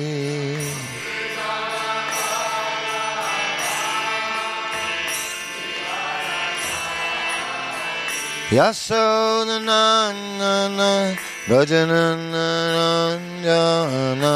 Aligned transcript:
Yasodhanana 8.55 10.91
Rajanananjana 11.51 14.35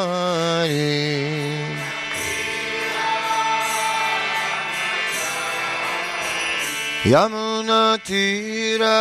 Yamuna 7.04 7.98
Tira 8.02 8.96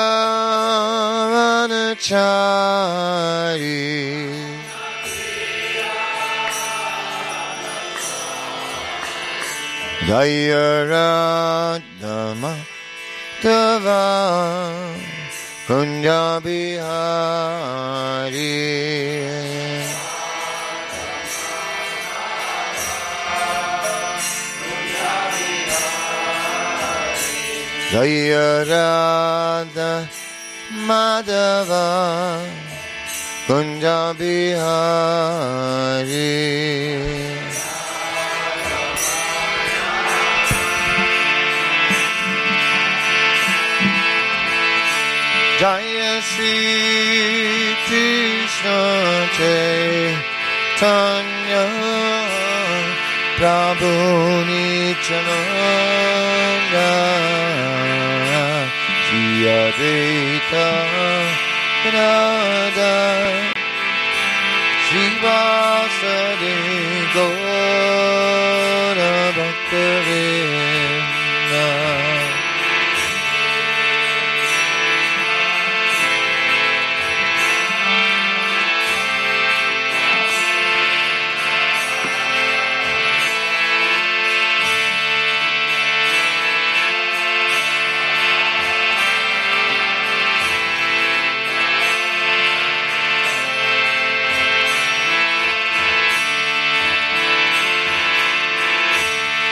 Vanachari 1.31 2.42
Dayaradama 11.22 12.53
Tavari 13.41 15.21
Kunjabi 15.72 16.76
Hari. 16.84 18.59
Jaya 27.88 28.68
Radha 28.68 29.92
Madhava 30.84 31.88
Kunjabi 33.48 34.52
Hari. 34.60 36.12
Chaitanya 50.81 51.66
Prabhu 53.38 53.94
Nityananda 54.50 55.30
Shri 59.06 59.46
Advaita 59.62 60.69
Radha 61.94 62.97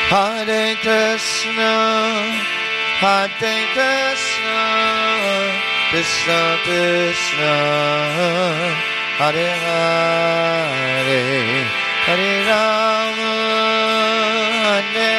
Hare 0.09 0.75
Krishna, 0.81 1.73
Hare 2.97 3.55
Krishna, 3.75 4.59
Krishna 5.91 6.41
Krishna, 6.65 7.55
Hare 9.21 9.49
Hare, 9.65 11.21
Hare 12.05 12.31
Rama, 12.49 13.33
Hare 14.65 15.18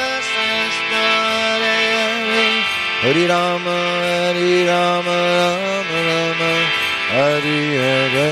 Hari 3.01 3.25
Rama, 3.25 3.77
Hari 4.29 4.61
Rama, 4.69 5.17
Rama 5.41 5.99
Rama, 6.05 6.53
Hari 7.09 7.61
Hare. 7.81 8.29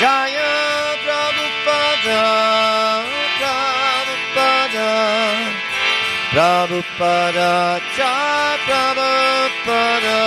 Jaya 0.00 0.54
Prabhupada, 1.04 2.24
Prabhupada, 3.36 4.90
Prabhupada, 6.32 7.52
Cha 7.92 8.56
Prabhupada. 8.64 10.22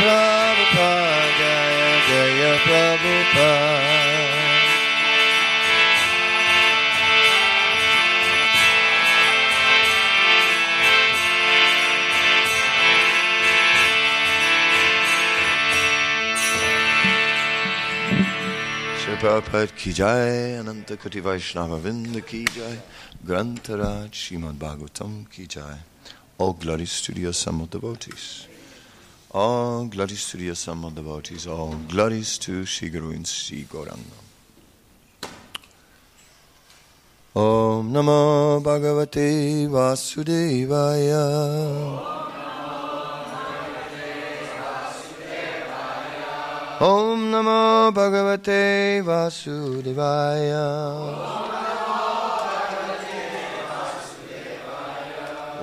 Prabhupada 0.00 1.52
Jaya 1.68 1.92
Jaya 2.08 2.52
Prabhupada 2.64 3.68
Prabhupada 19.18 19.74
ki 19.74 19.92
jai, 19.92 20.54
Ananta 20.60 20.96
Koti 20.96 21.18
Vaishnava 21.20 21.76
Vinda 21.82 22.20
ki 22.24 22.44
jai, 22.54 22.78
Grantaraj 23.28 24.10
Srimad 24.10 24.56
Bhagavatam 24.56 25.28
ki 25.30 25.46
jai. 25.46 25.76
All 26.38 26.54
glories 26.54 27.02
to 27.02 27.12
the 27.12 27.26
assembled 27.26 27.68
devotees. 27.68 28.46
All 29.32 29.84
glories 29.84 30.30
to 30.30 30.38
the 30.38 30.48
assembled 30.48 30.94
devotees. 30.94 31.46
All 31.46 31.74
glories 31.88 32.38
to 32.38 32.64
Sri 32.64 32.88
Guru 32.88 33.10
and 33.10 33.26
Sri 33.26 33.64
Gauranga. 33.64 34.18
Om 37.36 37.92
Namo 37.92 38.62
Bhagavate 38.62 39.68
Vasudevaya. 39.68 41.24
Om 46.80 47.30
Namo 47.30 47.92
Bhagavate 47.92 49.02
Vasudevaya. 49.04 50.64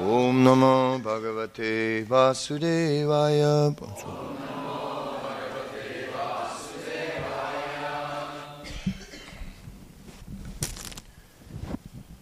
Om 0.06 0.44
Namo 0.44 1.02
Bhagavate 1.02 2.06
Vasudevaya. 2.06 3.74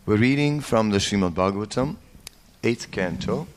We're 0.05 0.15
reading 0.15 0.61
from 0.61 0.91
the 0.91 0.99
Srimad 0.99 1.33
Bhagavatam, 1.33 1.97
8th 2.61 2.89
canto, 2.89 3.47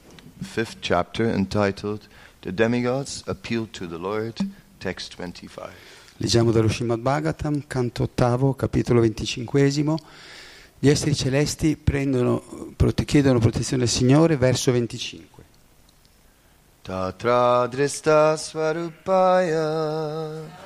5th 0.43 0.79
chapter, 0.81 1.25
entitled 1.31 2.09
The 2.41 2.51
Demigods 2.51 3.23
Appeal 3.29 3.69
to 3.75 3.87
the 3.87 3.99
Lord, 3.99 4.41
text 4.81 5.13
25. 5.13 5.71
Leggiamo 6.17 6.51
dallo 6.51 6.69
Srimad 6.69 7.01
Bhagavatam, 7.01 7.63
canto 7.69 8.03
ottavo, 8.03 8.55
capitolo 8.55 9.03
venticinquesimo. 9.03 9.97
Gli 10.79 10.89
esseri 10.89 11.15
celesti 11.15 11.77
prendono, 11.77 12.43
chiedono 13.05 13.39
protezione 13.39 13.85
al 13.85 13.89
Signore, 13.89 14.37
verso 14.37 14.73
25. 14.73 15.45
Tatra 16.83 17.67
drista 17.67 18.37
svarupaya 18.37 20.65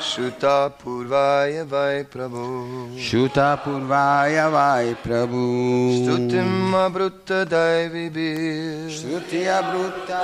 Shuta 0.00 0.68
purvaya 0.68 1.64
vai 1.64 2.04
prabhu. 2.04 2.98
Shuta 2.98 3.56
Purvaya 3.56 4.50
Vai 4.50 4.94
Prabhu. 4.96 6.02
Stutim 6.02 6.74
abrutta 6.74 7.44
daivibir 7.44 8.90
Shruti 8.90 9.46
Abrutta 9.46 10.20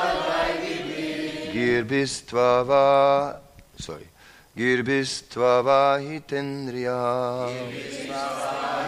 Girbistva 1.51 2.63
va 2.65 3.41
Sorry 3.77 4.17
Girbistva 4.59 5.63
vahitendriya 5.63 6.99
Tatra 8.11 8.79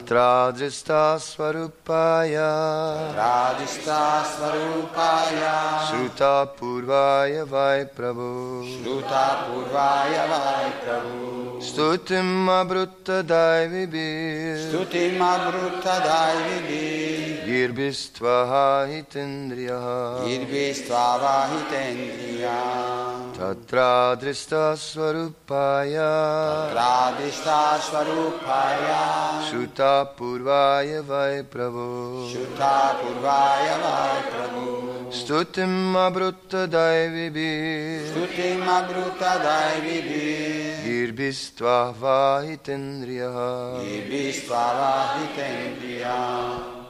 drista 0.00 1.18
svarupaya 1.18 3.12
Radhista 3.14 4.24
Svarupaya 4.24 5.86
Shruta 5.88 6.46
purvaya 6.58 7.44
vai 7.44 7.84
prabhu. 7.84 8.64
Shruta 8.64 9.44
Purvaya 9.46 10.26
Vai 10.28 10.72
Prabhu. 10.84 11.60
Stutim 11.60 12.48
abrutta 12.48 13.22
daivibir 13.22 14.58
Stuti 14.68 15.18
Abrutta 15.18 16.00
Daivi 16.00 17.42
Girbistva 17.46 18.86
hitendriya 18.90 19.80
Irvistva 20.26 21.18
Vahitendriya 21.22 22.58
Tatra 23.36 24.16
drista 24.20 24.76
svarupaya 24.76 26.10
Radhista 26.74 27.78
Svarupaya 27.78 29.02
Shruta 29.48 29.81
Purvaya 30.16 31.02
Vai 31.02 31.42
Prabhu 31.42 32.30
Stutim 35.10 35.96
abrutta 35.96 36.66
daivibir 36.66 38.06
Stuti 38.10 38.48
Abrutta 38.62 39.32
Daivi 39.42 39.98
Girbistva 40.84 41.94
vahitendriya 42.00 43.30
Irvistva 43.82 44.64
Vahitendriya 44.78 46.16
Radhista 46.16 46.81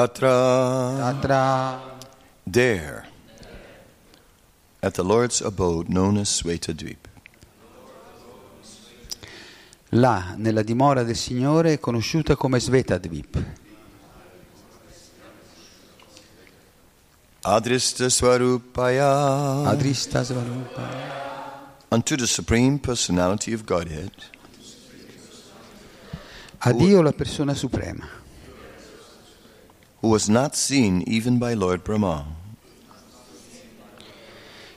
Tatra. 0.00 0.96
Tatra 0.96 1.98
There, 2.50 3.06
at 4.82 4.94
the 4.94 5.02
Lord's 5.02 5.42
abode 5.42 5.90
known 5.90 6.16
as 6.16 6.30
Svetadvip, 6.30 7.06
là 9.90 10.32
nella 10.38 10.62
dimora 10.62 11.02
del 11.02 11.16
Signore 11.16 11.78
conosciuta 11.78 12.34
come 12.34 12.58
Svetadvip. 12.58 13.44
Adrista 17.42 18.08
Swarupaya, 18.08 19.68
Adrista 19.68 20.24
Svarupa. 20.24 20.88
unto 21.88 22.16
the 22.16 22.26
Supreme 22.26 22.78
Personality 22.78 23.52
of 23.52 23.64
Godhead, 23.64 24.12
A 26.60 26.72
Dio 26.72 27.02
la 27.02 27.12
persona 27.12 27.52
suprema, 27.52 28.19
who 30.00 30.08
was 30.08 30.28
not 30.28 30.56
seen 30.56 31.02
even 31.06 31.38
by 31.38 31.54
Lord 31.54 31.82
Brahma, 31.84 32.24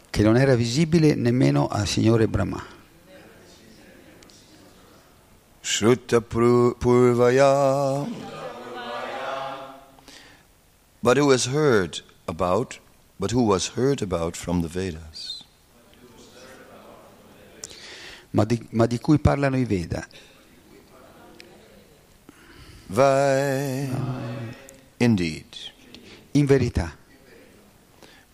che 0.09 0.23
non 0.23 0.37
era 0.37 0.55
visibile 0.55 1.15
nemmeno 1.15 1.67
al 1.67 1.87
Signore 1.87 2.27
Brahma. 2.27 2.63
Shruta 5.61 6.19
Purvaya, 6.19 8.05
but 11.01 11.17
who 11.17 11.25
was 11.25 11.45
heard 11.45 12.01
about, 12.27 12.79
but 13.17 13.31
who 13.31 13.43
was 13.43 13.69
heard 13.75 14.01
about 14.01 14.35
from 14.35 14.61
the 14.61 14.67
Vedas. 14.67 15.43
Ma 18.31 18.43
di, 18.45 18.59
ma 18.71 18.87
di 18.87 18.99
cui 18.99 19.19
parlano 19.19 19.57
i 19.57 19.63
Veda. 19.63 20.05
Vai, 22.87 23.87
indeed, 25.03 25.45
In 26.31 26.45
verità, 26.45 26.97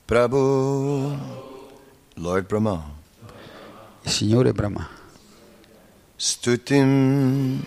Prabhu, 0.06 1.18
Lord 2.16 2.46
Brahma, 2.48 2.96
Signore 4.06 4.54
Brahma, 4.54 4.88
Stutim, 6.16 7.66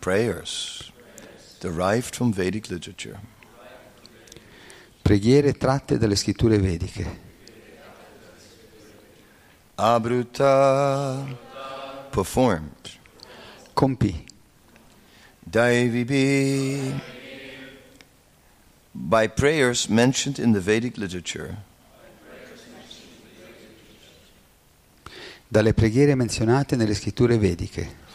prayers 0.00 0.90
derived 1.60 2.14
from 2.14 2.32
Vedic 2.32 2.68
literature. 2.70 3.18
preghiere 5.02 5.52
tratte 5.54 5.96
dalle 5.98 6.16
scritture 6.16 6.58
vediche, 6.58 7.26
Abruta, 9.76 11.24
performed. 12.10 12.98
compì. 13.72 14.26
Daivibi, 15.40 17.00
by 19.06 19.28
prayers 19.28 19.86
mentioned 19.88 20.38
in 20.38 20.52
the 20.52 20.60
Vedic 20.60 20.96
literature, 20.96 21.56
dalle 25.46 25.72
preghiere 25.72 26.14
menzionate 26.14 26.76
nelle 26.76 26.94
scritture 26.94 27.38
vediche. 27.38 28.06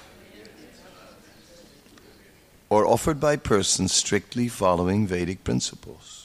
Or 2.68 2.86
offered 2.86 3.20
by 3.20 3.38
persons 3.38 3.94
strictly 3.94 4.48
following 4.48 5.08
Vedic 5.08 5.40
principles. 5.44 6.22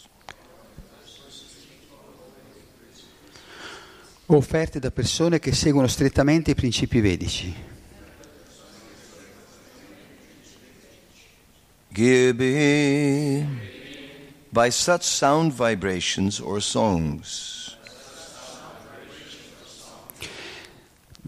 offerte 4.30 4.78
da 4.78 4.90
persone 4.90 5.38
che 5.38 5.54
seguono 5.54 5.86
strettamente 5.86 6.50
i 6.50 6.54
principi 6.54 7.00
vedici, 7.00 7.54
Gibi, 11.88 13.77
by 14.50 14.70
such 14.70 15.02
sound 15.02 15.52
vibrations 15.52 16.40
or 16.40 16.60
songs. 16.60 17.58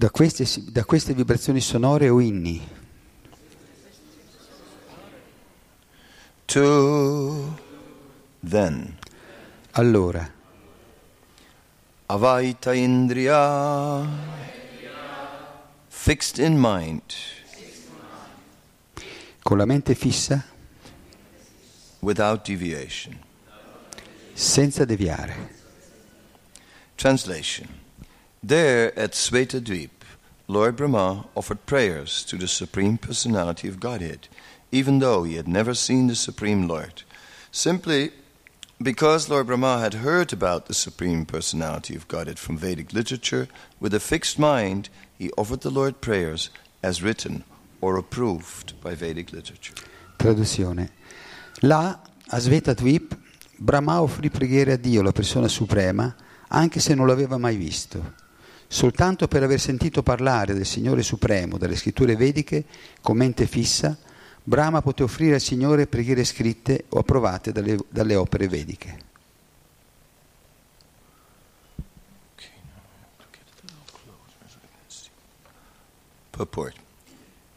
da 0.00 0.10
queste, 0.10 0.46
da 0.70 0.84
queste 0.86 1.12
vibrazioni 1.12 1.60
sonore 1.60 2.08
o 2.08 2.20
inni, 2.20 2.66
To 6.46 7.56
then, 8.40 8.96
allora. 9.72 10.28
Avaita 12.06 12.72
Indriya, 12.72 14.04
fixed 15.86 16.38
in 16.38 16.56
mind, 16.58 17.02
con 19.42 19.58
la 19.58 19.64
mente 19.64 19.94
fissa, 19.94 20.44
without 22.00 22.44
deviation. 22.44 23.18
senza 24.34 24.86
deviare. 24.86 25.36
Translation 26.96 27.68
There 28.42 28.98
at 28.98 29.12
Svetadvip, 29.12 29.90
Lord 30.48 30.76
Brahma 30.76 31.26
offered 31.34 31.66
prayers 31.66 32.24
to 32.24 32.36
the 32.36 32.48
Supreme 32.48 32.98
Personality 32.98 33.68
of 33.68 33.80
Godhead, 33.80 34.28
even 34.72 34.98
though 34.98 35.24
he 35.24 35.36
had 35.36 35.46
never 35.46 35.74
seen 35.74 36.06
the 36.08 36.14
Supreme 36.14 36.66
Lord. 36.66 37.02
Simply 37.52 38.12
because 38.82 39.28
Lord 39.28 39.46
Brahma 39.46 39.78
had 39.80 39.94
heard 39.94 40.32
about 40.32 40.66
the 40.66 40.74
Supreme 40.74 41.26
Personality 41.26 41.94
of 41.94 42.08
Godhead 42.08 42.38
from 42.38 42.56
Vedic 42.56 42.94
literature, 42.94 43.46
with 43.78 43.92
a 43.92 44.00
fixed 44.00 44.38
mind, 44.38 44.88
he 45.18 45.30
offered 45.36 45.60
the 45.60 45.70
Lord 45.70 46.00
prayers 46.00 46.48
as 46.82 47.02
written 47.02 47.44
or 47.82 47.98
approved 47.98 48.80
by 48.80 48.94
Vedic 48.94 49.32
literature. 49.32 49.74
Traduzione. 50.18 50.88
Là, 51.60 52.00
a 52.28 52.38
Svetadvip, 52.38 53.16
Brahma 53.56 54.00
offrì 54.00 54.30
preghiere 54.30 54.72
a 54.72 54.76
Dio, 54.76 55.02
la 55.02 55.12
persona 55.12 55.48
suprema, 55.48 56.14
anche 56.48 56.80
se 56.80 56.94
non 56.94 57.06
l'aveva 57.06 57.36
mai 57.36 57.56
visto. 57.56 58.14
Soltanto 58.66 59.28
per 59.28 59.42
aver 59.42 59.60
sentito 59.60 60.02
parlare 60.02 60.54
del 60.54 60.64
Signore 60.64 61.02
Supremo 61.02 61.58
dalle 61.58 61.76
scritture 61.76 62.16
vediche, 62.16 62.64
con 63.02 63.16
mente 63.16 63.46
fissa, 63.46 63.96
Brahma 64.42 64.80
poté 64.80 65.02
offrire 65.02 65.34
al 65.34 65.40
Signore 65.40 65.86
preghiere 65.86 66.24
scritte 66.24 66.86
o 66.88 67.00
approvate 67.00 67.52
dalle, 67.52 67.76
dalle 67.90 68.14
opere 68.14 68.48
vediche. 68.48 69.08
Purport. 76.30 76.74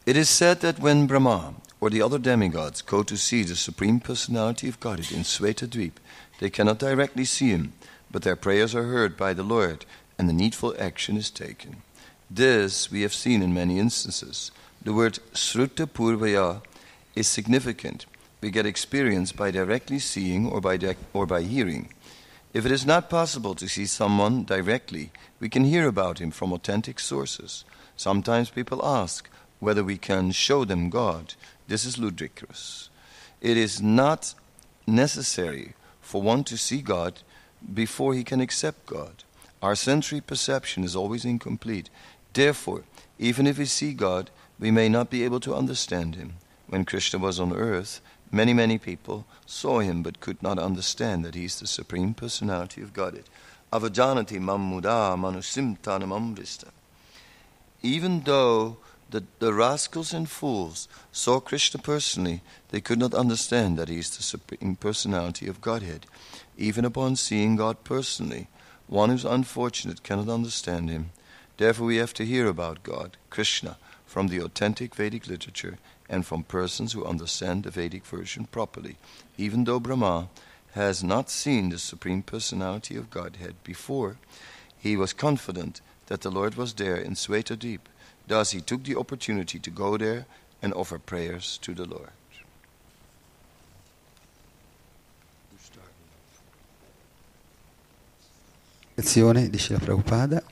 It 0.04 0.18
is 0.18 0.30
said 0.30 0.58
that 0.58 0.80
when 0.80 1.06
Brahma 1.06 1.54
or 1.84 1.90
the 1.90 2.02
other 2.02 2.18
demigods 2.18 2.82
go 2.82 3.04
to 3.04 3.18
see 3.18 3.44
the 3.44 3.58
Supreme 3.58 4.00
Personality 4.00 4.70
of 4.70 4.80
Godhead 4.80 5.12
in 5.12 5.24
Svetadvip, 5.24 5.92
they 6.40 6.50
cannot 6.50 6.80
directly 6.80 7.26
see 7.26 7.50
him, 7.50 7.74
but 8.10 8.22
their 8.22 8.38
prayers 8.38 8.74
are 8.74 8.86
heard 8.86 9.18
by 9.18 9.34
the 9.34 9.44
Lord, 9.44 9.84
and 10.18 10.30
the 10.30 10.34
needful 10.34 10.74
action 10.80 11.18
is 11.18 11.30
taken. 11.30 11.82
This 12.32 12.90
we 12.90 13.02
have 13.02 13.14
seen 13.14 13.42
in 13.42 13.54
many 13.54 13.80
instances. 13.80 14.50
The 14.82 14.94
word 14.94 15.20
Sruta 15.34 15.86
Purvaya 15.86 16.62
is 17.16 17.28
significant. 17.28 18.06
We 18.40 18.50
get 18.50 18.66
experience 18.66 19.34
by 19.34 19.52
directly 19.52 20.00
seeing 20.00 20.48
or 20.48 20.62
by, 20.62 20.80
or 21.12 21.26
by 21.26 21.42
hearing. 21.42 21.90
If 22.54 22.66
it 22.66 22.72
is 22.72 22.86
not 22.86 23.10
possible 23.10 23.56
to 23.56 23.68
see 23.68 23.88
someone 23.88 24.46
directly, 24.46 25.12
we 25.42 25.50
can 25.50 25.66
hear 25.66 25.90
about 25.90 26.20
him 26.20 26.32
from 26.32 26.54
authentic 26.54 27.02
sources. 27.02 27.66
Sometimes 27.98 28.50
people 28.50 28.86
ask 28.86 29.30
whether 29.64 29.84
we 29.84 29.98
can 29.98 30.32
show 30.32 30.66
them 30.66 30.90
God. 30.90 31.34
This 31.68 31.86
is 31.86 31.98
ludicrous. 31.98 32.90
It 33.42 33.58
is 33.58 33.82
not 33.82 34.34
necessary 34.86 35.74
for 36.02 36.22
one 36.22 36.44
to 36.46 36.58
see 36.58 36.82
God 36.82 37.22
before 37.74 38.14
he 38.14 38.24
can 38.24 38.42
accept 38.42 38.86
God. 38.86 39.24
Our 39.62 39.76
sensory 39.76 40.22
perception 40.22 40.84
is 40.84 40.96
always 40.96 41.24
incomplete. 41.24 41.90
Therefore, 42.34 42.84
even 43.18 43.48
if 43.48 43.58
we 43.58 43.66
see 43.66 43.94
God, 43.94 44.30
we 44.60 44.72
may 44.72 44.90
not 44.90 45.10
be 45.10 45.24
able 45.24 45.40
to 45.42 45.56
understand 45.56 46.16
him. 46.16 46.34
When 46.68 46.86
Krishna 46.86 47.20
was 47.20 47.40
on 47.40 47.54
earth, 47.54 48.02
many, 48.32 48.54
many 48.54 48.78
people 48.78 49.26
saw 49.46 49.80
him 49.80 50.04
but 50.04 50.20
could 50.20 50.42
not 50.42 50.60
understand 50.60 51.24
that 51.24 51.36
he 51.36 51.46
is 51.46 51.60
the 51.60 51.68
Supreme 51.68 52.14
Personality 52.14 52.82
of 52.82 52.94
Godhead. 52.94 53.26
Avajanati 53.72 54.40
mammuda 54.40 55.18
manusimtanam 55.18 56.12
amrista. 56.12 56.70
Even 57.82 58.22
though 58.22 58.78
the, 59.14 59.24
the 59.38 59.54
rascals 59.54 60.12
and 60.12 60.28
fools 60.28 60.88
saw 61.12 61.40
Krishna 61.40 61.80
personally, 61.80 62.42
they 62.70 62.82
could 62.82 62.98
not 62.98 63.14
understand 63.14 63.78
that 63.78 63.88
he 63.88 64.00
is 64.00 64.10
the 64.10 64.24
Supreme 64.24 64.76
Personality 64.76 65.48
of 65.48 65.62
Godhead. 65.62 66.08
Even 66.58 66.84
upon 66.84 67.16
seeing 67.16 67.56
God 67.56 67.84
personally, 67.84 68.48
one 68.88 69.12
who's 69.12 69.24
unfortunate 69.24 70.02
cannot 70.02 70.30
understand 70.30 70.90
him. 70.90 71.12
Therefore, 71.58 71.86
we 71.86 71.98
have 71.98 72.16
to 72.16 72.26
hear 72.26 72.48
about 72.48 72.82
God, 72.82 73.18
Krishna, 73.30 73.78
from 74.08 74.30
the 74.30 74.42
authentic 74.42 74.96
Vedic 74.96 75.28
literature 75.28 75.78
and 76.10 76.26
from 76.26 76.42
persons 76.42 76.94
who 76.94 77.06
understand 77.06 77.64
the 77.64 77.70
Vedic 77.70 78.08
version 78.08 78.46
properly. 78.46 78.98
Even 79.38 79.66
though 79.66 79.80
Brahma 79.80 80.30
has 80.72 81.04
not 81.04 81.30
seen 81.30 81.70
the 81.70 81.78
Supreme 81.78 82.24
Personality 82.24 82.96
of 82.96 83.12
Godhead 83.12 83.54
before, 83.64 84.18
he 84.76 84.98
was 84.98 85.14
confident 85.14 85.82
that 86.08 86.22
the 86.22 86.32
Lord 86.32 86.56
was 86.56 86.74
there 86.74 86.98
in 86.98 87.14
Sweta 87.14 87.56
Thus, 88.28 88.54
he 88.54 88.62
took 88.64 88.84
the 88.84 88.96
opportunity 88.96 89.60
to 89.60 89.72
go 89.72 89.98
there 89.98 90.26
and 90.62 90.74
offer 90.74 90.98
prayers 90.98 91.58
to 91.62 91.74
the 91.74 91.86
Lord. 91.86 92.12
dice 99.50 99.74
la 99.74 99.80
Prabhupada, 99.80 100.44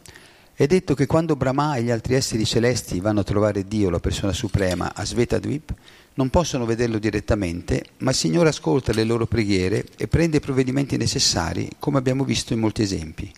è 0.54 0.68
detto 0.68 0.94
che 0.96 1.06
quando 1.06 1.36
Brahma 1.36 1.76
e 1.76 1.84
gli 1.84 1.92
altri 1.92 2.16
esseri 2.16 2.46
celesti 2.46 3.00
vanno 3.00 3.22
a 3.22 3.24
trovare 3.24 3.68
Dio, 3.68 3.90
la 3.90 4.00
persona 4.00 4.34
suprema, 4.34 4.94
a 4.94 5.06
Svetadvip, 5.06 5.74
non 6.16 6.30
possono 6.30 6.66
vederlo 6.66 7.00
direttamente, 7.00 7.86
ma 8.00 8.10
il 8.10 8.16
Signore 8.16 8.50
ascolta 8.50 8.92
le 8.92 9.04
loro 9.04 9.26
preghiere 9.26 9.86
e 9.96 10.08
prende 10.08 10.38
i 10.38 10.42
provvedimenti 10.42 10.98
necessari, 10.98 11.70
come 11.80 11.98
abbiamo 11.98 12.24
visto 12.26 12.54
in 12.54 12.60
molti 12.60 12.82
esempi. 12.82 13.32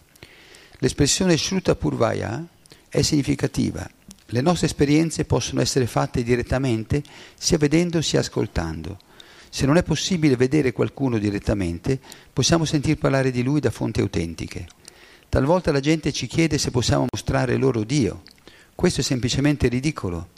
L'espressione 0.80 1.38
Shruta 1.38 1.76
Purvaya 1.76 2.44
è 2.90 3.02
significativa 3.04 3.88
le 4.34 4.42
nostre 4.42 4.66
esperienze 4.66 5.26
possono 5.26 5.62
essere 5.62 5.86
fatte 5.86 6.24
direttamente 6.24 7.04
sia 7.38 7.60
vedendo 7.60 8.02
sia 8.02 8.22
ascoltando. 8.22 8.98
Se 9.48 9.68
non 9.68 9.78
è 9.78 9.84
possibile 9.84 10.36
vedere 10.36 10.72
qualcuno 10.72 11.20
direttamente, 11.20 12.00
possiamo 12.34 12.66
sentir 12.66 12.98
parlare 12.98 13.30
di 13.30 13.44
lui 13.44 13.60
da 13.60 13.70
fonti 13.70 14.02
autentiche. 14.02 14.66
Talvolta 15.30 15.72
la 15.72 15.80
gente 15.80 16.12
ci 16.12 16.26
chiede 16.26 16.58
se 16.58 16.72
possiamo 16.72 17.06
mostrare 17.12 17.58
loro 17.58 17.84
Dio. 17.84 18.24
Questo 18.74 19.02
è 19.02 19.04
semplicemente 19.04 19.68
ridicolo. 19.68 20.30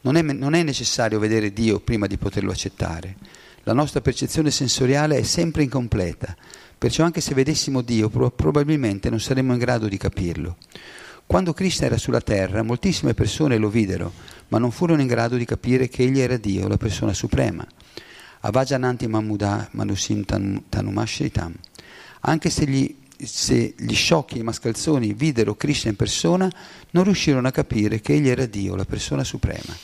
Non 0.00 0.16
è, 0.16 0.22
non 0.22 0.54
è 0.54 0.64
necessario 0.64 1.20
vedere 1.20 1.52
Dio 1.52 1.78
prima 1.78 2.08
di 2.08 2.16
poterlo 2.16 2.50
accettare. 2.50 3.14
La 3.62 3.72
nostra 3.72 4.00
percezione 4.00 4.50
sensoriale 4.50 5.18
è 5.18 5.22
sempre 5.22 5.62
incompleta, 5.62 6.36
perciò 6.76 7.04
anche 7.04 7.20
se 7.20 7.34
vedessimo 7.34 7.82
Dio 7.82 8.08
pro- 8.08 8.32
probabilmente 8.32 9.10
non 9.10 9.20
saremmo 9.20 9.52
in 9.52 9.60
grado 9.60 9.86
di 9.86 9.96
capirlo. 9.96 10.56
Quando 11.26 11.52
Krishna 11.52 11.86
era 11.86 11.96
sulla 11.96 12.20
terra, 12.20 12.62
moltissime 12.62 13.14
persone 13.14 13.56
lo 13.56 13.68
videro, 13.68 14.12
ma 14.48 14.58
non 14.58 14.70
furono 14.70 15.00
in 15.00 15.06
grado 15.06 15.36
di 15.36 15.44
capire 15.44 15.88
che 15.88 16.02
egli 16.02 16.20
era 16.20 16.36
Dio, 16.36 16.68
la 16.68 16.76
persona 16.76 17.12
suprema. 17.12 17.66
Avajananti 18.40 19.06
Mamuda 19.06 19.68
Manusim 19.72 20.24
Tan- 20.24 20.64
Tanumashritam. 20.68 21.54
Anche 22.20 22.50
se 22.50 22.66
gli, 22.66 22.94
se 23.16 23.74
gli 23.76 23.94
sciocchi 23.94 24.36
e 24.36 24.40
i 24.40 24.44
mascalzoni 24.44 25.12
videro 25.14 25.54
Krishna 25.54 25.90
in 25.90 25.96
persona, 25.96 26.50
non 26.90 27.04
riuscirono 27.04 27.48
a 27.48 27.52
capire 27.52 28.00
che 28.00 28.12
egli 28.12 28.28
era 28.28 28.46
Dio, 28.46 28.76
la 28.76 28.84
persona 28.84 29.24
suprema. 29.24 29.74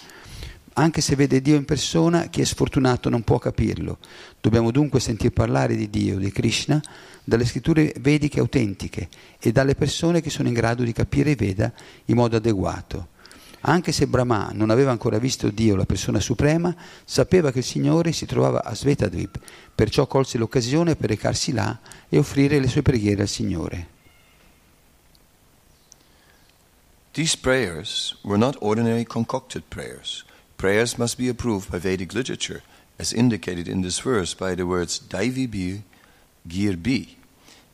Anche 0.74 1.00
se 1.00 1.16
vede 1.16 1.42
Dio 1.42 1.56
in 1.56 1.64
persona, 1.64 2.28
chi 2.28 2.40
è 2.40 2.44
sfortunato 2.44 3.08
non 3.08 3.22
può 3.22 3.38
capirlo. 3.38 3.98
Dobbiamo 4.40 4.70
dunque 4.70 5.00
sentir 5.00 5.32
parlare 5.32 5.74
di 5.74 5.90
Dio, 5.90 6.16
di 6.16 6.30
Krishna, 6.30 6.80
dalle 7.24 7.44
scritture 7.44 7.92
vediche 8.00 8.40
autentiche 8.40 9.08
e 9.38 9.52
dalle 9.52 9.74
persone 9.74 10.20
che 10.20 10.30
sono 10.30 10.48
in 10.48 10.54
grado 10.54 10.82
di 10.82 10.92
capire 10.92 11.34
Veda 11.34 11.72
in 12.06 12.16
modo 12.16 12.36
adeguato. 12.36 13.08
Anche 13.62 13.92
se 13.92 14.06
Brahma 14.06 14.50
non 14.54 14.70
aveva 14.70 14.90
ancora 14.90 15.18
visto 15.18 15.50
Dio, 15.50 15.76
la 15.76 15.84
persona 15.84 16.18
suprema, 16.18 16.74
sapeva 17.04 17.52
che 17.52 17.58
il 17.58 17.64
Signore 17.64 18.12
si 18.12 18.24
trovava 18.24 18.64
a 18.64 18.74
Svetadvip, 18.74 19.38
perciò 19.74 20.06
colse 20.06 20.38
l'occasione 20.38 20.96
per 20.96 21.10
recarsi 21.10 21.52
là 21.52 21.78
e 22.08 22.16
offrire 22.16 22.58
le 22.58 22.68
sue 22.68 22.80
preghiere 22.80 23.22
al 23.22 23.28
Signore. 23.28 23.98
These 27.12 27.36
prayers 27.36 28.16
were 28.22 28.38
not 28.38 28.56
ordinary 28.60 29.04
concocted 29.04 29.64
prayers. 29.68 30.24
Prayers 30.60 30.98
must 30.98 31.16
be 31.16 31.30
approved 31.30 31.72
by 31.72 31.78
Vedic 31.78 32.12
literature, 32.12 32.62
as 32.98 33.14
indicated 33.14 33.66
in 33.66 33.80
this 33.80 33.98
verse 34.00 34.34
by 34.34 34.54
the 34.54 34.66
words 34.66 35.00
Daivi 35.00 35.46
bi, 35.50 35.82
Gir 36.46 36.76
bi. 36.76 37.16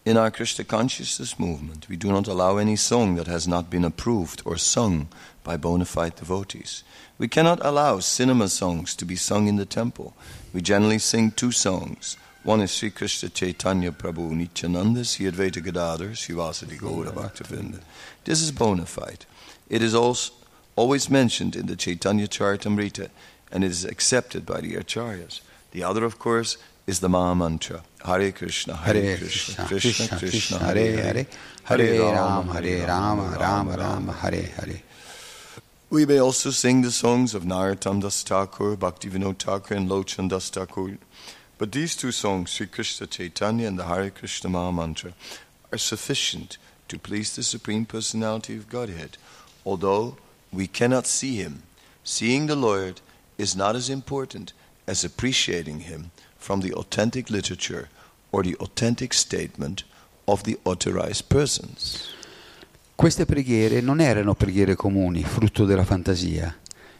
In 0.05 0.16
our 0.16 0.31
Krishna 0.31 0.64
consciousness 0.64 1.37
movement, 1.37 1.88
we 1.88 1.96
do 1.96 2.12
not 2.12 2.29
allow 2.29 2.59
any 2.59 2.77
song 2.77 3.16
that 3.16 3.27
has 3.27 3.49
not 3.49 3.70
been 3.70 3.85
approved 3.85 4.40
or 4.44 4.57
sung 4.57 5.09
by 5.42 5.57
bona 5.57 5.85
fide 5.85 6.14
devotees. 6.14 6.85
We 7.18 7.27
cannot 7.27 7.59
allow 7.66 7.99
cinema 7.99 8.49
songs 8.49 8.94
to 8.94 9.05
be 9.05 9.16
sung 9.16 9.49
in 9.49 9.57
the 9.57 9.66
temple. 9.66 10.14
We 10.53 10.62
generally 10.62 11.01
sing 11.01 11.33
two 11.33 11.51
songs. 11.51 12.16
One 12.44 12.61
is 12.61 12.70
Sri 12.70 12.90
Krishna 12.90 13.31
Chaitanya 13.31 13.90
Prabhu 13.90 14.31
Nityananda, 14.31 15.05
Sri 15.05 15.27
Advaita 15.29 15.61
Gadadhar, 15.61 16.11
Srivasadi 16.11 16.79
Gaura 16.79 17.11
Bhaktavinda. 17.11 17.81
This 18.22 18.40
is 18.40 18.53
bona 18.53 18.87
fide. 18.87 19.27
It 19.68 19.83
is 19.83 19.92
also 19.92 20.33
always 20.76 21.10
mentioned 21.10 21.56
in 21.56 21.66
the 21.66 21.76
Chaitanya 21.76 22.28
Charitamrita 22.28 23.08
and 23.50 23.64
it 23.64 23.70
is 23.70 23.84
accepted 23.84 24.44
by 24.44 24.60
the 24.60 24.74
Acharyas. 24.74 25.40
The 25.72 25.82
other, 25.82 26.04
of 26.04 26.18
course, 26.18 26.58
is 26.86 27.00
the 27.00 27.08
Maha 27.08 27.34
Mantra. 27.34 27.82
Hare 28.04 28.30
Krishna, 28.30 28.76
Hare, 28.76 28.94
Hare 28.94 29.16
Krishna, 29.16 29.64
Krishna, 29.66 30.08
Krishna, 30.08 30.18
Krishna, 30.18 30.58
Hare 30.58 30.96
Hare, 30.96 31.26
Hare 31.64 32.00
Rama, 32.00 32.52
Hare 32.52 32.86
Rama, 32.86 33.36
Rama 33.40 33.76
Rama, 33.76 34.12
Hare 34.12 34.42
Hare. 34.42 34.82
We 35.88 36.04
may 36.06 36.18
also 36.18 36.50
sing 36.50 36.82
the 36.82 36.90
songs 36.90 37.34
of 37.34 37.44
Narottam 37.44 38.00
Das 38.00 38.22
Thakur, 38.22 38.76
Bhaktivinoda 38.76 39.38
Thakur, 39.38 39.74
and 39.74 39.88
Lochan 39.88 40.28
Das 40.28 40.50
Thakur. 40.50 40.98
But 41.58 41.72
these 41.72 41.96
two 41.96 42.12
songs, 42.12 42.50
Sri 42.50 42.66
Krishna 42.66 43.06
Chaitanya 43.06 43.66
and 43.66 43.78
the 43.78 43.84
Hare 43.84 44.10
Krishna 44.10 44.50
Maha 44.50 44.72
Mantra, 44.72 45.12
are 45.72 45.78
sufficient 45.78 46.58
to 46.88 46.98
please 46.98 47.34
the 47.34 47.42
Supreme 47.42 47.86
Personality 47.86 48.56
of 48.56 48.68
Godhead, 48.68 49.16
although 49.64 50.16
we 50.57 50.66
cannot 50.66 51.07
see 51.07 51.37
Him. 51.37 51.62
Seeing 52.03 52.47
the 52.47 52.57
Lord 52.57 53.01
is 53.37 53.55
not 53.55 53.77
as 53.77 53.88
important 53.90 54.55
as 54.87 55.05
appreciating 55.05 55.81
Him 55.81 56.11
from 56.38 56.61
the 56.61 56.73
authentic 56.73 57.29
literature 57.29 57.88
or 58.31 58.42
the 58.42 58.57
authentic 58.57 59.12
statement 59.12 59.85
of 60.27 60.42
the 60.42 60.59
authorized 60.62 61.27
persons. 61.29 62.14
Queste 62.95 63.27
preghiere 63.27 63.83
non 63.83 64.01
erano 64.01 64.35
preghiere 64.35 64.75
comuni, 64.75 65.23
frutto 65.23 65.66
della 65.66 65.85
fantasia. 65.85 66.57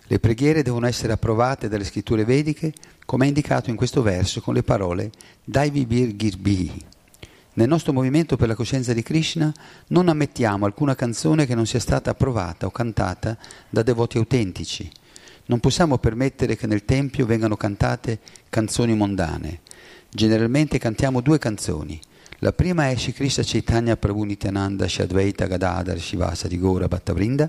Le 0.09 0.21
preghiere 0.21 0.63
devono 0.63 0.87
essere 0.87 1.15
approvate 1.15 1.69
dalle 1.69 1.85
scritture 1.85 2.25
vediche, 2.25 2.75
come 3.07 3.25
è 3.25 3.29
indicato 3.29 3.71
in 3.71 3.77
questo 3.77 4.03
verso 4.03 4.43
con 4.43 4.53
le 4.53 4.63
parole 4.63 5.11
Daivi 5.43 5.87
Bir 5.87 6.15
Girbihi. 6.15 6.85
Nel 7.57 7.69
nostro 7.69 7.95
movimento 7.95 8.37
per 8.37 8.49
la 8.49 8.55
coscienza 8.55 8.93
di 8.93 9.03
Krishna 9.03 9.51
non 9.89 10.09
ammettiamo 10.09 10.67
alcuna 10.67 10.95
canzone 10.95 11.47
che 11.47 11.55
non 11.55 11.65
sia 11.65 11.81
stata 11.81 12.11
approvata 12.11 12.67
o 12.67 12.71
cantata 12.71 13.39
da 13.71 13.83
devoti 13.83 14.19
autentici. 14.19 14.91
Non 15.47 15.59
possiamo 15.61 15.97
permettere 15.97 16.55
che 16.55 16.67
nel 16.67 16.85
Tempio 16.85 17.25
vengano 17.25 17.57
cantate 17.57 18.19
canzoni 18.51 18.95
mondane. 18.95 19.61
Generalmente 20.11 20.77
cantiamo 20.77 21.23
due 21.23 21.39
canzoni. 21.39 21.99
La 22.41 22.53
prima 22.53 22.91
è 22.91 22.95
Shri 22.95 23.15
Krishna 23.15 23.43
Chaitanya 23.43 23.97
Prabhu 23.97 24.25
Nityananda 24.25 24.87
Shadvaita 24.87 25.47
Gadadhar 25.47 25.99
Shivasa 25.99 26.49
di 26.49 26.59
Gora 26.59 26.89
Bhattavrinda. 26.89 27.49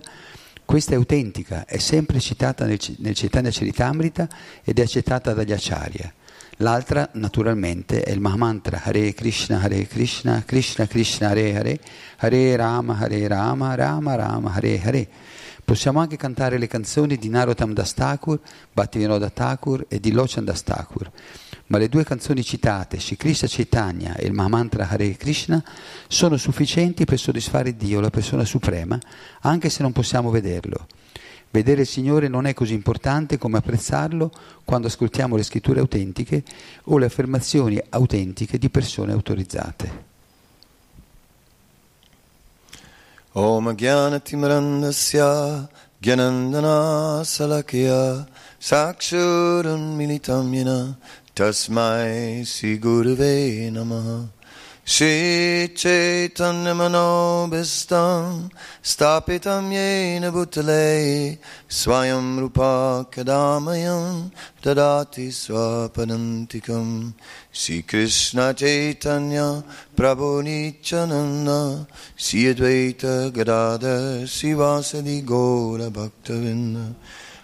Questa 0.63 0.93
è 0.93 0.96
autentica, 0.96 1.65
è 1.65 1.80
sempre 1.80 2.22
citata 2.22 2.65
nel, 2.65 2.80
nel 3.00 3.13
Chaitanya 3.13 3.50
Charitamrita 3.52 4.30
ed 4.63 4.80
è 4.80 4.84
accettata 4.84 5.34
dagli 5.34 5.52
Acharya. 5.52 6.13
L'altra, 6.62 7.08
naturalmente, 7.13 8.02
è 8.02 8.10
il 8.10 8.20
Mahamantra 8.20 8.82
Hare 8.84 9.13
Krishna, 9.13 9.62
Hare 9.62 9.86
Krishna, 9.86 10.41
Krishna 10.43 10.88
Krishna, 10.88 11.30
Hare 11.30 11.56
Hare, 11.56 11.80
Hare 12.17 12.56
Rama, 12.56 12.98
Hare 12.98 13.28
Rama, 13.28 13.76
Rama 13.76 14.15
Rama, 14.15 14.54
Hare 14.56 14.82
Hare. 14.82 15.08
Possiamo 15.63 16.00
anche 16.00 16.17
cantare 16.17 16.58
le 16.58 16.65
canzoni 16.65 17.17
di 17.17 17.30
Narottam 17.30 17.74
Das 17.74 17.93
Thakur, 17.93 18.39
Bhaktivinoda 18.74 19.30
Thakur 19.30 19.86
e 19.88 20.00
di 20.00 20.12
Lochan 20.12 20.46
Das 20.46 20.63
Thakur. 20.63 21.12
Ma 21.67 21.78
le 21.78 21.89
due 21.89 22.04
canzoni 22.04 22.43
citate, 22.43 23.00
Shri 23.00 23.17
Krishna 23.17 23.48
Chaitanya 23.48 24.15
e 24.15 24.26
il 24.26 24.34
Mahamantra 24.34 24.89
Hare 24.89 25.15
Krishna, 25.15 25.63
sono 26.08 26.38
sufficienti 26.38 27.06
per 27.06 27.20
soddisfare 27.20 27.76
Dio, 27.76 28.00
la 28.00 28.10
persona 28.10 28.46
suprema, 28.46 28.98
anche 29.41 29.70
se 29.70 29.84
non 29.84 29.91
possiamo 29.91 30.32
vederlo. 30.32 30.88
Vedere 31.49 31.81
il 31.81 31.88
Signore 31.88 32.27
non 32.27 32.45
è 32.45 32.53
così 32.53 32.73
importante 32.73 33.38
come 33.38 33.57
apprezzarlo 33.57 34.31
quando 34.65 34.88
ascoltiamo 34.88 35.36
le 35.36 35.43
scritture 35.43 35.79
autentiche 35.79 36.43
o 36.86 36.97
le 36.97 37.05
affermazioni 37.05 37.81
autentiche 37.89 38.57
di 38.57 38.69
persone 38.69 39.13
autorizzate. 39.13 40.05
Om 43.31 43.75
Jnanatimarandasya 43.75 45.69
Gyanandana 45.99 47.23
Salakya 47.23 48.27
Sakshuram 48.57 49.95
Militam 49.95 50.53
Yena 50.53 50.97
Tasmai 51.33 52.43
Sri 52.43 52.77
Gurave 52.79 53.69
Namaha 53.69 54.37
Shri 54.89 55.73
Chaitanya 55.76 56.71
Manobhistam 56.73 58.50
Stapitam 58.82 59.69
Yena 59.69 60.32
Bhutale 60.32 61.38
Swayam 61.67 62.39
Rupa 62.39 63.06
Kadamayam 63.12 64.32
Dadati 64.63 65.28
Swapadantikam 65.28 67.13
Sri 67.52 67.82
Krishna 67.82 68.54
Chaitanya 68.54 69.62
Prabhu 69.93 70.41
Nityananda 70.41 71.86
Sri 72.15 72.45
Advaita 72.45 73.30
Gadadhar 73.34 74.23
Sivasadi 74.23 75.21
Gaura 75.21 75.89
Bhaktavinda. 75.91 76.95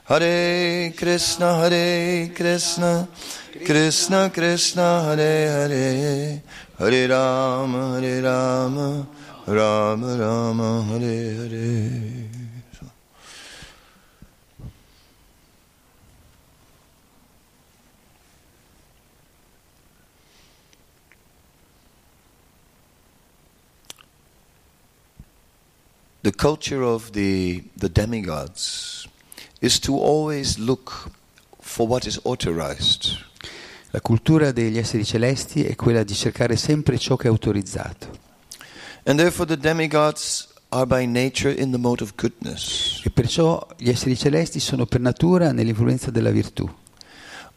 Hare 0.06 0.94
Krishna 0.96 1.56
Hare 1.56 2.30
Krishna 2.34 3.08
Krishna 3.66 4.30
Krishna 4.30 5.04
Hare 5.04 5.48
Hare 5.50 6.42
Hare 6.78 7.08
Rama 7.08 8.00
Hare 8.02 8.22
Rama 8.24 9.08
Rama 9.48 10.18
Rama 10.18 10.84
Hare 10.84 11.34
Hare 11.34 12.24
the 26.24 26.32
culture 26.32 26.82
of 26.82 27.12
the, 27.12 27.64
the 27.76 27.90
demigods 27.90 29.08
is 29.62 29.80
to 29.82 29.96
always 29.96 30.58
look 30.58 31.12
for 31.62 31.86
what 31.86 32.08
is 32.08 32.18
authorized. 32.24 33.18
La 33.96 34.02
cultura 34.02 34.52
degli 34.52 34.80
esseri 34.80 35.06
celesti 35.06 35.64
è 35.64 35.76
quella 35.76 36.04
di 36.04 36.16
cercare 36.16 36.56
sempre 36.56 36.98
ciò 36.98 37.16
che 37.16 37.28
è 37.28 37.30
autorizzato. 37.30 38.10
And 39.04 39.20
therefore, 39.20 39.48
the 39.48 39.58
demigods 39.58 40.48
are 40.70 40.88
by 40.88 41.06
nature 41.06 41.54
in 41.54 41.70
the 41.70 41.78
mode 41.78 42.02
of 42.02 42.16
goodness, 42.16 43.02
E 43.06 43.12
perciò 43.12 43.66
gli 43.78 43.90
esseri 43.90 44.18
celesti 44.18 44.60
sono 44.60 44.88
per 44.88 45.00
natura 45.00 45.52
nell'influenza 45.52 46.10
della 46.10 46.32
virtù 46.32 46.68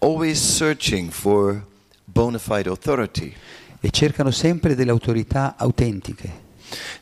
always 0.00 0.38
searching 0.38 1.10
for 1.10 1.64
bona 2.04 2.38
fide 2.38 2.68
authority. 2.68 3.34
e 3.80 3.90
cercano 3.90 4.30
sempre 4.30 4.74
delle 4.74 4.90
autorità 4.90 5.54
autentiche. 5.56 6.44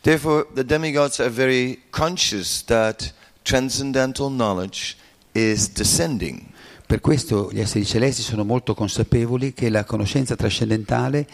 Therefore, 0.03 0.47
the 0.53 0.65
demigods 0.65 1.19
are 1.19 1.31
very 1.31 1.83
conscious 1.91 2.63
that 2.65 3.13
transcendental 3.43 4.29
knowledge 4.29 4.97
is 5.33 5.71
descending. 5.73 6.53
Per 6.87 7.01
questo 7.01 7.51
gli 7.53 7.61
esseri 7.61 7.85
celesti 7.85 8.23
sono 8.23 8.45
molto 8.45 8.75
consapevoli 8.75 9.53
che 9.53 9.69
la 9.71 9.85
conoscenza 9.85 10.37
trascendentale 10.37 11.27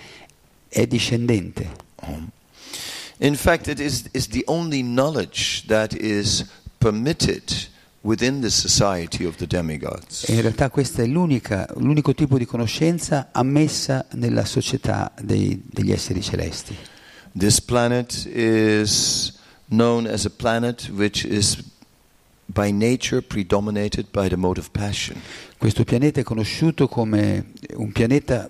è 0.68 0.86
discendente. 0.86 1.88
In 3.18 3.34
fact, 3.34 3.66
it 3.66 3.80
is, 3.80 4.04
is 4.12 4.28
the 4.28 4.42
only 4.46 4.80
knowledge 4.82 5.64
that 5.66 5.92
is 5.92 6.46
permitted 6.78 7.42
within 8.02 8.40
the 8.40 8.48
society 8.48 9.24
of 9.24 9.36
the 9.36 9.46
demigods. 9.46 10.26
E 10.28 10.34
in 10.34 10.40
realtà 10.40 10.70
questo 10.70 11.02
è 11.02 11.06
l'unica- 11.06 11.68
l'unico 11.76 12.14
tipo 12.14 12.38
di 12.38 12.46
conoscenza 12.46 13.28
ammessa 13.32 14.06
nella 14.12 14.44
società 14.44 15.12
dei- 15.20 15.62
degli 15.66 15.92
esseri 15.92 16.22
celesti. 16.22 16.74
This 17.36 17.60
planet 17.60 18.26
is 18.32 19.34
known 19.68 20.06
as 20.06 20.24
a 20.24 20.30
planet 20.30 20.88
which 20.88 21.24
is 21.24 21.58
by 22.52 22.70
nature 22.70 23.22
predominated 23.22 24.06
by 24.10 24.28
the 24.28 24.36
mode 24.36 24.58
of 24.58 24.70
passion. 24.70 25.20
Questo 25.56 25.84
pianeta 25.84 26.20
è 26.20 26.22
conosciuto 26.22 26.88
come 26.88 27.52
un 27.74 27.92
pianeta 27.92 28.48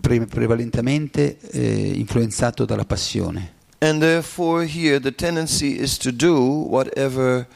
pre- 0.00 0.26
prevalentemente 0.26 1.38
eh, 1.50 1.92
influenzato 1.94 2.64
dalla 2.64 2.84
passione. 2.84 3.60
And 3.78 4.00
therefore, 4.00 4.64
here 4.64 5.00
the 5.00 5.12
tendency 5.12 5.80
is 5.80 5.96
to 5.98 6.12
do 6.12 6.66
whatever 6.68 7.48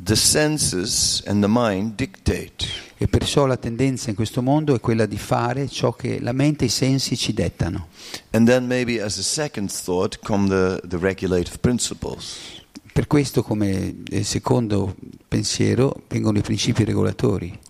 the 0.00 0.14
senses 0.14 1.22
and 1.26 1.42
the 1.42 1.48
mind 1.48 1.96
dictate. 1.96 2.84
E 2.98 3.08
perciò 3.08 3.46
la 3.46 3.56
tendenza 3.56 4.08
in 4.08 4.16
questo 4.16 4.42
mondo 4.42 4.74
è 4.74 4.80
quella 4.80 5.06
di 5.06 5.18
fare 5.18 5.68
ciò 5.68 5.92
che 5.92 6.18
la 6.20 6.32
mente 6.32 6.64
e 6.64 6.66
i 6.68 6.70
sensi 6.70 7.16
ci 7.16 7.32
dettano. 7.32 7.88
And 8.30 8.46
then, 8.46 8.66
maybe 8.66 9.02
as 9.02 9.18
a 9.18 9.22
second 9.22 9.70
thought, 9.70 10.18
come 10.20 10.48
the, 10.48 10.80
the 10.86 10.98
regulative 10.98 11.58
principles. 11.58 12.64
Per 12.96 13.06
questo, 13.08 13.42
come 13.42 14.04
eh, 14.08 14.24
secondo 14.24 14.96
pensiero, 15.28 16.04
vengono 16.08 16.38
i 16.38 16.40
principi 16.40 16.82
regolatori. 16.82 17.60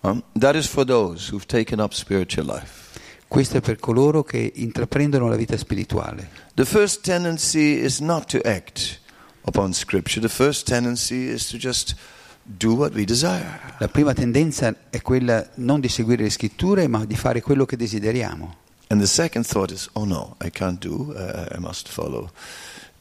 Um, 0.00 0.24
that 0.36 0.56
is 0.56 0.66
for 0.66 0.84
those 0.84 1.30
who've 1.30 1.46
taken 1.46 1.78
up 1.78 1.92
spiritual 1.92 2.46
life. 2.46 2.98
Questo 3.28 3.58
è 3.58 3.60
per 3.60 3.78
coloro 3.78 4.24
che 4.24 4.52
intraprendono 4.56 5.28
la 5.28 5.36
vita 5.36 5.56
spirituale. 5.56 6.30
The 6.54 6.64
first 6.64 7.04
tendency 7.04 7.80
is 7.80 8.00
not 8.00 8.26
to 8.30 8.40
act 8.42 8.98
upon 9.42 9.72
Scripture. 9.72 10.20
The 10.20 10.34
first 10.34 10.66
tendency 10.66 11.28
is 11.28 11.46
to 11.50 11.56
just 11.56 11.94
do 12.42 12.72
what 12.72 12.92
we 12.92 13.04
desire. 13.04 13.76
La 13.78 13.86
prima 13.86 14.14
tendenza 14.14 14.74
è 14.90 15.00
quella 15.00 15.48
non 15.58 15.78
di 15.78 15.86
seguire 15.86 16.24
le 16.24 16.30
scritture, 16.30 16.88
ma 16.88 17.04
di 17.04 17.14
fare 17.14 17.40
quello 17.40 17.64
che 17.64 17.76
desideriamo. 17.76 18.56
And 18.88 19.00
the 19.00 19.06
second 19.06 19.46
thought 19.46 19.70
is, 19.70 19.88
oh 19.92 20.04
no, 20.04 20.34
I 20.42 20.50
can't 20.50 20.84
do, 20.84 21.14
uh, 21.14 21.54
I 21.54 21.60
must 21.60 21.88
follow 21.88 22.32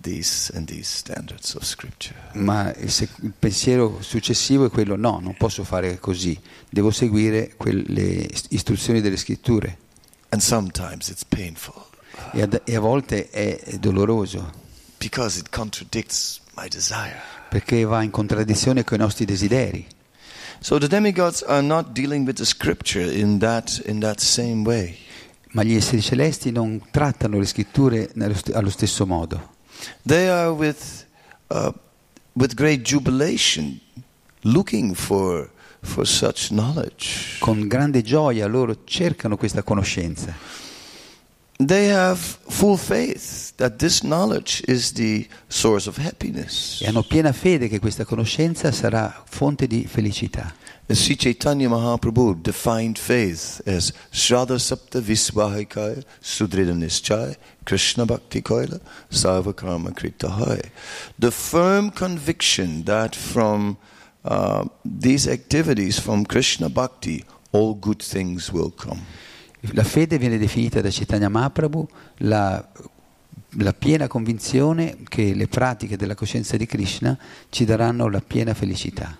these 0.01 0.51
and 0.55 0.67
these 0.67 0.88
standards 0.89 1.53
of 1.55 1.63
Scripture. 1.63 2.15
Ma 2.33 2.73
il, 2.75 2.93
il 3.21 3.33
pensiero 3.38 4.01
successivo 4.01 4.65
è 4.65 4.69
quello 4.69 4.95
no, 4.95 5.19
non 5.21 5.35
posso 5.38 5.63
fare 5.63 5.99
così, 5.99 6.39
devo 6.69 6.91
seguire 6.91 7.53
quelle 7.57 8.27
istruzioni 8.49 9.01
delle 9.01 9.17
scritture. 9.17 9.77
And 10.29 10.41
sometimes 10.41 11.09
it's 11.09 11.25
painful 11.25 11.88
E, 12.33 12.41
ad- 12.41 12.62
e 12.65 12.75
a 12.75 12.79
volte 12.79 13.29
è 13.29 13.59
doloroso, 13.79 14.51
because 14.97 15.39
it 15.39 15.49
contradicts 15.49 16.39
my 16.55 16.67
desire. 16.67 17.19
perché 17.49 17.83
va 17.83 18.03
in 18.03 18.12
contraddizione 18.12 18.83
con 18.83 18.97
i 18.97 19.01
nostri 19.01 19.25
desideri. 19.25 19.88
So 20.59 20.77
the 20.77 20.88
demigods 20.88 21.41
are 21.43 21.62
not 21.62 21.91
dealing 21.93 22.25
with 22.27 22.35
the 22.38 22.45
Scripture 22.45 23.12
in 23.12 23.39
that, 23.39 23.81
in 23.85 23.99
that 23.99 24.19
same 24.19 24.63
way. 24.63 24.97
Ma 25.51 25.63
gli 25.63 25.73
esseri 25.73 26.01
celesti 26.01 26.51
non 26.51 26.79
trattano 26.91 27.39
le 27.39 27.45
scritture 27.45 28.12
allo 28.53 28.69
stesso 28.69 29.05
modo. 29.07 29.55
They 30.05 30.29
are 30.29 30.51
with, 30.51 31.05
uh, 31.49 31.71
with 32.33 32.55
great 32.55 32.81
jubilation 32.81 33.79
looking 34.43 34.95
for, 34.95 35.49
for 35.81 36.05
such 36.05 36.51
knowledge. 36.51 37.37
Con 37.39 37.67
grande 37.67 38.01
gioia 38.01 38.47
loro 38.47 38.83
cercano 38.85 39.37
questa 39.37 39.63
conoscenza 39.63 40.57
They 41.61 41.91
have 41.91 42.17
full 42.47 42.77
faith 42.77 43.51
that 43.57 43.79
this 43.79 43.99
knowledge 43.99 44.63
is 44.65 44.93
the 44.93 45.27
source 45.49 45.89
of 45.89 45.97
happiness. 45.97 46.79
e 46.81 46.87
hanno 46.87 47.03
piena 47.03 47.33
fede 47.33 47.67
che 47.67 47.79
questa 47.79 48.05
conoscenza 48.05 48.71
sarà 48.71 49.23
fonte 49.27 49.67
di 49.67 49.85
felicità. 49.85 50.53
Sri 50.91 51.15
Chaitanya 51.15 51.69
Mahaprabhu 51.69 52.41
defined 52.41 52.97
faith 52.97 53.62
as 53.67 53.93
Shraddha 54.12 54.58
Sapta 54.58 54.99
Visvahikaya 54.99 56.04
Sudrida 56.19 56.73
Nischaya 56.73 57.36
Krishna 57.63 58.08
Bhakti 58.08 58.41
Koila 58.41 58.80
Sarva 59.12 59.56
Karma 59.56 59.91
Krita 59.91 60.30
Hai. 60.30 60.60
The 61.19 61.30
firm 61.30 61.91
conviction 61.91 62.86
that 62.86 63.15
from 63.15 63.78
uh, 64.25 64.65
these 64.84 65.28
activities, 65.28 65.99
from 65.99 66.25
Krishna 66.25 66.69
Bhakti, 66.69 67.23
all 67.52 67.75
good 67.75 68.02
things 68.02 68.52
will 68.52 68.71
come. 68.71 69.02
La 69.73 69.84
fede 69.84 70.17
viene 70.17 70.39
definita 70.39 70.82
da 70.82 70.89
Chaitanya 70.89 71.30
Mahaprabhu 71.30 71.88
la, 72.19 72.67
la 73.58 73.73
piena 73.73 74.08
convinzione 74.08 74.97
che 75.08 75.36
le 75.36 75.47
pratiche 75.47 75.97
della 75.97 76.15
coscienza 76.15 76.58
di 76.58 76.65
Krishna 76.65 77.15
ci 77.49 77.63
daranno 77.63 78.10
la 78.10 78.21
piena 78.21 78.56
felicità. 78.56 79.15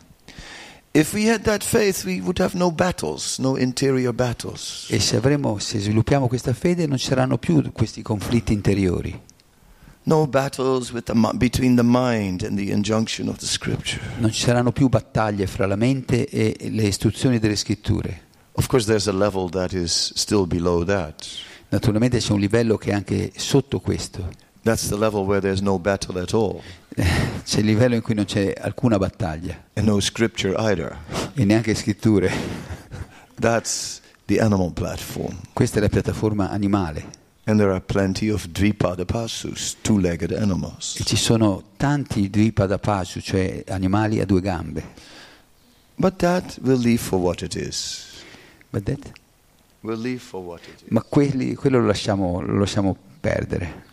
E 4.90 5.00
se, 5.00 5.16
avremo, 5.16 5.60
se 5.60 5.80
sviluppiamo 5.80 6.28
questa 6.28 6.54
fede 6.54 6.88
non 6.88 6.98
ci 6.98 7.06
saranno 7.06 7.38
più 7.38 7.72
questi 7.72 8.02
conflitti 8.02 8.54
interiori, 8.54 9.22
No 10.04 10.26
battles 10.26 10.92
the, 10.92 11.14
between 11.36 11.76
the 11.76 11.84
mind 11.84 12.42
and 12.42 12.58
the 12.58 12.72
injunction 12.72 13.28
of 13.28 13.38
the 13.38 13.46
scripture. 13.46 14.02
non 14.18 14.32
ci 14.32 14.42
saranno 14.42 14.72
più 14.72 14.88
battaglie 14.88 15.46
fra 15.46 15.68
la 15.68 15.76
mente 15.76 16.28
e 16.28 16.56
le 16.72 16.84
istruzioni 16.84 17.38
delle 17.38 17.56
scritture. 17.56 18.22
Of 18.54 18.66
course, 18.66 18.88
there's 18.88 19.08
a 19.08 19.14
level 19.14 19.50
that 19.52 19.74
is 19.74 20.12
still 20.16 20.48
below 20.48 20.84
that. 20.86 21.24
Naturalmente 21.70 22.18
c'è 22.18 22.32
un 22.32 22.40
livello 22.40 22.78
che 22.78 22.90
è 22.90 22.94
anche 22.94 23.32
sotto 23.36 23.80
questo, 23.80 24.28
That's 24.64 24.90
the 24.90 24.98
level 24.98 25.24
where 25.26 25.40
there's 25.40 25.62
no 25.62 25.80
battle 25.80 26.20
at 26.20 26.34
all, 26.34 26.62
c'è 27.44 27.60
il 27.60 27.66
livello 27.66 27.96
in 27.96 28.02
cui 28.02 28.14
non 28.14 28.26
c'è 28.26 28.54
alcuna 28.58 28.98
battaglia 28.98 29.56
and 29.74 29.88
no 29.88 30.00
scripture 30.00 30.56
either. 30.58 30.98
e 31.36 31.46
neanche 31.46 31.74
scritture. 31.76 32.32
That's 33.40 34.02
the 34.26 34.40
animal 34.40 34.72
platform. 34.74 35.38
Questa 35.54 35.78
è 35.78 35.82
la 35.82 35.90
piattaforma 35.90 36.50
animale 36.50 37.18
And 37.46 37.58
there 37.58 37.72
are 37.72 37.82
plenty 37.82 38.30
of 38.30 38.46
Dvipadapasus, 38.48 39.78
animals. 39.88 40.98
e 41.00 41.04
ci 41.04 41.16
sono 41.16 41.64
tanti 41.78 42.30
Dvipadapasu, 42.30 43.22
cioè 43.22 43.64
animali 43.70 44.20
a 44.20 44.26
due 44.26 44.42
gambe. 44.42 44.84
But 45.96 46.18
that 46.18 46.60
will 46.62 46.80
leave 46.80 47.00
for 47.00 47.20
what 47.20 47.42
it 47.42 47.56
is. 47.56 48.06
But 48.70 48.84
that- 48.84 49.12
Will 49.82 50.00
leave 50.00 50.20
for 50.20 50.44
what 50.44 50.62
it 50.68 50.82
is. 50.84 50.90
Ma 50.90 51.02
quelli- 51.02 51.56
quello 51.56 51.80
lo 51.80 51.88
lasciamo, 51.88 52.42
lo 52.42 52.60
lasciamo 52.60 52.96
perdere. 53.20 53.88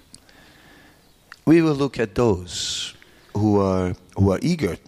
We 1.45 1.61
will 1.63 1.77
look 1.77 1.99
at 1.99 2.13
those 2.13 2.93
who 3.37 3.61
are, 3.61 3.95
who 4.15 4.33
are 4.33 4.39
eager 4.43 4.79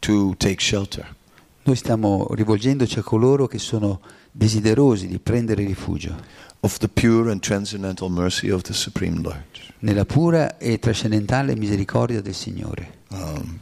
to 0.00 0.34
take 0.36 0.60
shelter. 0.60 1.14
Noi 1.62 1.76
stiamo 1.76 2.28
rivolgendoci 2.30 2.98
a 2.98 3.02
coloro 3.02 3.46
che 3.46 3.58
sono 3.58 4.00
desiderosi 4.30 5.08
di 5.08 5.18
prendere 5.18 5.64
rifugio 5.64 6.14
of 6.60 6.78
the 6.78 6.88
pure 6.88 7.30
and 7.30 7.40
transcendental 7.40 8.10
mercy 8.10 8.50
of 8.50 8.62
the 8.62 8.72
Supreme 8.72 9.20
Lord. 9.22 9.66
nella 9.80 10.04
pura 10.04 10.58
e 10.58 10.78
trascendentale 10.78 11.54
misericordia 11.54 12.20
del 12.20 12.34
Signore. 12.34 13.04
Um, 13.08 13.58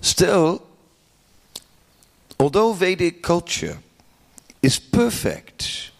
still, 0.00 0.60
although 2.36 2.74
Vedic 2.74 3.20
culture 3.20 3.80
is 4.60 4.78
perfect, 4.78 5.92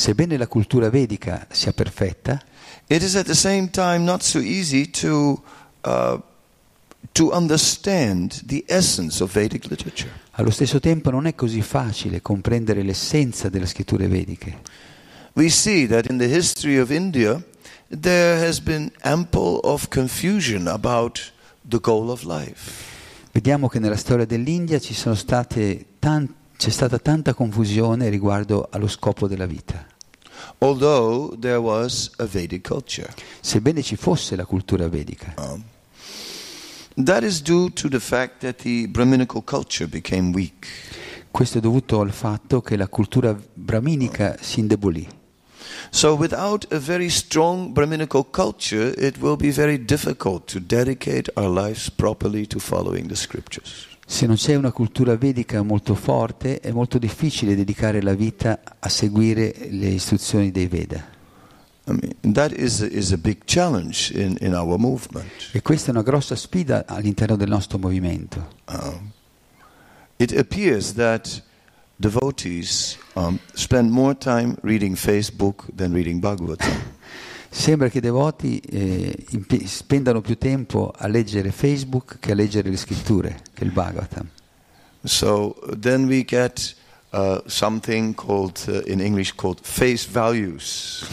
Sebbene 0.00 0.38
la 0.38 0.46
cultura 0.46 0.88
vedica 0.88 1.46
sia 1.50 1.72
perfetta, 1.72 2.40
it 2.86 3.02
is 3.02 3.16
at 3.16 3.26
the 3.26 3.34
same 3.34 3.68
time 3.68 3.98
not 3.98 4.22
so 4.22 4.38
easy 4.38 4.88
to, 4.88 5.42
uh, 5.82 6.18
to 7.12 7.30
understand 7.34 8.40
the 8.46 8.64
essence 8.66 9.22
of 9.22 9.30
Vedic 9.30 9.66
literature. 9.68 10.10
allo 10.36 10.48
stesso 10.48 10.80
tempo 10.80 11.10
non 11.10 11.26
è 11.26 11.34
così 11.34 11.60
facile 11.60 12.22
comprendere 12.22 12.82
l'essenza 12.82 13.50
delle 13.50 13.66
scritture 13.66 14.08
vediche. 14.08 14.60
we 15.34 15.50
see 15.50 15.86
that 15.86 16.08
in 16.08 16.16
the 16.16 16.34
history 16.34 16.78
of 16.78 16.88
India, 16.90 17.38
there 17.90 18.42
has 18.42 18.58
been 18.58 18.90
ample 19.02 19.60
of 19.64 19.88
confusion 19.88 20.66
about 20.66 21.30
the 21.68 21.78
goal 21.78 22.08
of 22.08 22.22
life. 22.22 22.72
Vediamo 23.32 23.68
che 23.68 23.78
nella 23.78 23.98
storia 23.98 24.24
dell'India 24.24 24.78
ci 24.78 24.94
sono 24.94 25.14
state 25.14 25.84
tan- 25.98 26.34
c'è 26.56 26.70
stata 26.70 26.98
tanta 26.98 27.34
confusione 27.34 28.08
riguardo 28.08 28.66
allo 28.70 28.88
scopo 28.88 29.28
della 29.28 29.44
vita. 29.46 29.88
Although 30.58 31.36
there 31.38 31.58
was 31.58 32.10
a 32.18 32.24
Vedic 32.26 32.66
culture. 32.66 33.12
Sebbene 33.40 33.82
ci 33.82 33.96
fosse 33.96 34.36
la 34.36 34.44
cultura 34.44 34.88
vedica, 34.88 35.34
Um, 35.38 35.64
that 37.04 37.22
is 37.22 37.40
due 37.40 37.70
to 37.72 37.88
the 37.88 38.00
fact 38.00 38.40
that 38.40 38.62
the 38.62 38.86
Brahminical 38.88 39.42
culture 39.42 39.88
became 39.88 40.32
weak. 40.32 40.66
questo 41.30 41.58
è 41.58 41.60
dovuto 41.60 42.00
al 42.00 42.10
fatto 42.12 42.60
che 42.60 42.76
la 42.76 42.88
cultura 42.88 43.36
brahminica 43.54 44.36
si 44.40 44.60
indebolì. 44.60 45.08
So, 45.90 46.14
without 46.14 46.66
a 46.72 46.78
very 46.78 47.08
strong 47.08 47.72
Brahminical 47.72 48.24
culture, 48.30 48.92
it 48.96 49.18
will 49.18 49.36
be 49.36 49.50
very 49.50 49.82
difficult 49.82 50.46
to 50.52 50.60
dedicate 50.60 51.30
our 51.34 51.48
lives 51.48 51.90
properly 51.90 52.46
to 52.46 52.58
following 52.58 53.08
the 53.08 53.16
scriptures. 53.16 53.86
Se 54.10 54.26
non 54.26 54.34
c'è 54.34 54.56
una 54.56 54.72
cultura 54.72 55.16
vedica 55.16 55.62
molto 55.62 55.94
forte, 55.94 56.58
è 56.58 56.72
molto 56.72 56.98
difficile 56.98 57.54
dedicare 57.54 58.02
la 58.02 58.12
vita 58.12 58.58
a 58.80 58.88
seguire 58.88 59.54
le 59.70 59.86
istruzioni 59.86 60.50
dei 60.50 60.66
Veda. 60.66 60.98
I 61.86 61.92
mean, 61.92 62.34
that 62.34 62.50
is 62.50 62.80
is 62.80 63.12
a 63.12 63.16
big 63.16 63.44
challenge 63.44 64.12
in, 64.12 64.36
in 64.40 64.52
our 64.52 64.76
movement. 64.76 65.50
E 65.52 65.62
questa 65.62 65.88
è 65.88 65.90
una 65.92 66.02
grossa 66.02 66.34
sfida 66.34 66.86
all'interno 66.88 67.36
del 67.36 67.48
nostro 67.48 67.78
movimento. 67.78 68.48
Um, 68.66 69.12
it 70.16 70.36
appears 70.36 70.94
that 70.94 71.40
devotees 71.94 72.98
um, 73.14 73.38
spend 73.54 73.90
more 73.90 74.18
time 74.18 74.56
reading 74.62 74.96
Facebook 74.96 75.66
than 75.72 75.92
reading 75.92 76.20
Bhagavatam. 76.20 76.98
Sembra 77.52 77.88
che 77.88 77.98
i 77.98 78.00
devoti 78.00 78.58
eh, 78.60 79.12
impi- 79.30 79.66
spendano 79.66 80.20
più 80.20 80.38
tempo 80.38 80.92
a 80.96 81.08
leggere 81.08 81.50
Facebook 81.50 82.18
che 82.20 82.30
a 82.32 82.34
leggere 82.34 82.70
le 82.70 82.76
scritture, 82.76 83.40
che 83.52 83.64
il 83.64 83.72
Bhagavatam. 83.72 84.28
so 85.02 85.56
then 85.80 86.04
we 86.06 86.24
get 86.24 86.74
uh, 87.12 87.38
something 87.46 88.14
called, 88.14 88.62
uh, 88.68 88.82
in 88.90 89.00
English, 89.00 89.34
called 89.34 89.58
face 89.62 90.06
values. 90.10 91.04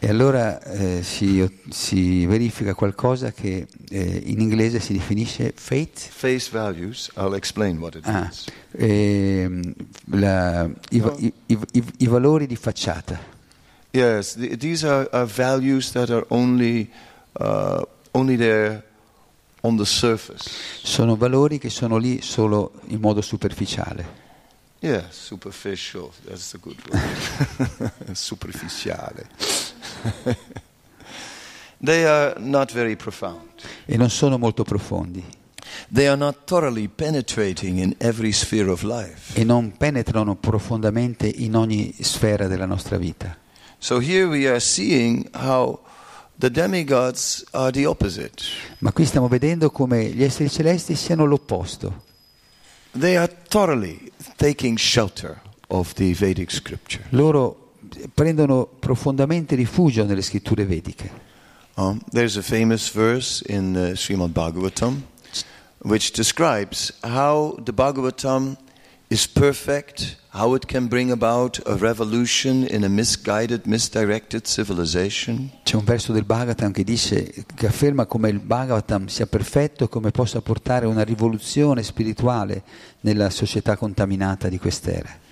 E 0.00 0.08
allora 0.08 0.60
eh, 0.62 1.02
si, 1.02 1.48
si 1.70 2.26
verifica 2.26 2.74
qualcosa 2.74 3.30
che 3.32 3.66
eh, 3.88 4.22
in 4.26 4.40
inglese 4.40 4.80
si 4.80 4.92
definisce 4.94 5.52
faith, 5.54 5.98
Face 6.10 6.50
values, 6.50 7.08
I'll 7.16 7.34
explain 7.34 7.78
what 7.78 7.94
it 7.94 8.04
ah, 8.06 8.30
ehm, 8.76 9.72
la- 10.10 10.68
i, 10.90 11.02
i- 11.18 11.32
i- 11.46 11.58
i- 11.72 11.84
i 11.98 12.06
valori 12.08 12.46
di 12.46 12.56
facciata. 12.56 13.34
Yes, 13.96 14.34
th- 14.34 14.58
these 14.58 14.84
are, 14.84 15.08
are 15.10 15.24
values 15.26 15.92
that 15.92 16.10
are 16.10 16.26
only, 16.28 16.90
uh, 17.40 17.82
only 18.12 18.36
there 18.36 18.82
on 19.62 19.76
the 19.76 19.86
surface. 19.86 20.50
Sono 20.82 21.16
valori 21.16 21.58
che 21.58 21.70
sono 21.70 21.96
lì 21.96 22.20
solo 22.20 22.72
in 22.88 23.00
modo 23.00 23.22
superficiale. 23.22 24.24
Yeah, 24.80 25.08
superficial, 25.08 26.12
that's 26.26 26.52
a 26.54 26.58
good 26.58 26.76
word. 26.90 27.92
Superficiale. 28.14 29.26
they 31.80 32.04
are 32.04 32.34
not 32.38 32.70
very 32.72 32.96
profound. 32.96 33.48
e 33.86 33.96
non 33.96 34.10
sono 34.10 34.36
molto 34.36 34.62
profondi 34.62 35.24
They 35.90 36.06
are 36.06 36.16
not 36.16 36.44
thoroughly 36.44 36.88
penetrating 36.88 37.78
in 37.78 37.94
every 37.98 38.32
sphere 38.32 38.70
of 38.70 38.82
life. 38.82 39.38
e 39.38 39.44
non 39.44 39.74
penetrano 39.76 40.36
profondamente 40.36 41.26
in 41.26 41.56
ogni 41.56 41.94
sfera 42.00 42.46
della 42.46 42.66
nostra 42.66 42.98
vita. 42.98 43.36
So 43.78 43.98
here 43.98 44.26
we 44.28 44.48
are 44.48 44.60
seeing 44.60 45.28
how 45.32 45.80
the 46.38 46.50
demigods 46.50 47.44
are 47.52 47.70
the 47.70 47.86
opposite. 47.86 48.42
Ma 48.78 48.92
qui 48.92 49.04
stiamo 49.04 49.28
vedendo 49.28 49.70
come 49.70 50.04
gli 50.06 50.22
esseri 50.22 50.50
celesti 50.50 50.94
siano 50.94 51.24
l'opposto. 51.24 52.04
They 52.92 53.16
are 53.16 53.30
thoroughly 53.48 54.10
taking 54.36 54.76
shelter 54.76 55.40
of 55.68 55.92
the 55.94 56.12
Vedic 56.12 56.50
scripture. 56.50 57.04
Loro 57.10 57.72
prendono 58.12 58.66
profondamente 58.66 59.54
rifugio 59.54 60.04
nelle 60.04 60.22
scritture 60.22 60.64
vediche. 60.64 61.10
Um, 61.74 62.00
there's 62.10 62.36
a 62.36 62.42
famous 62.42 62.90
verse 62.90 63.42
in 63.46 63.76
uh, 63.76 63.94
Srimad 63.94 64.32
Bhagavatam 64.32 65.02
which 65.82 66.12
describes 66.12 66.92
how 67.02 67.54
the 67.62 67.72
Bhagavatam 67.72 68.56
is 69.08 69.26
perfect, 69.26 70.16
how 70.30 70.54
it 70.54 70.66
can 70.66 70.88
bring 70.88 71.10
about 71.10 71.60
a 71.64 71.76
revolution 71.76 72.66
in 72.68 72.84
a 72.84 72.88
misguided, 72.88 73.66
misdirected 73.66 74.46
civilization. 74.46 75.50
C'è 75.62 75.76
un 75.76 75.84
verso 75.84 76.12
del 76.12 76.24
Bhagavatam 76.24 76.72
che 76.72 76.82
dice 76.82 77.32
che 77.54 77.66
afferma 77.66 78.06
come 78.06 78.30
il 78.30 78.40
Bhagavatam 78.40 79.06
sia 79.06 79.26
perfetto 79.26 79.84
e 79.84 79.88
come 79.88 80.10
possa 80.10 80.40
portare 80.40 80.86
una 80.86 81.02
rivoluzione 81.02 81.82
spirituale 81.82 82.62
nella 83.00 83.30
società 83.30 83.76
contaminata 83.76 84.48
di 84.48 84.58
quest'era. 84.58 85.24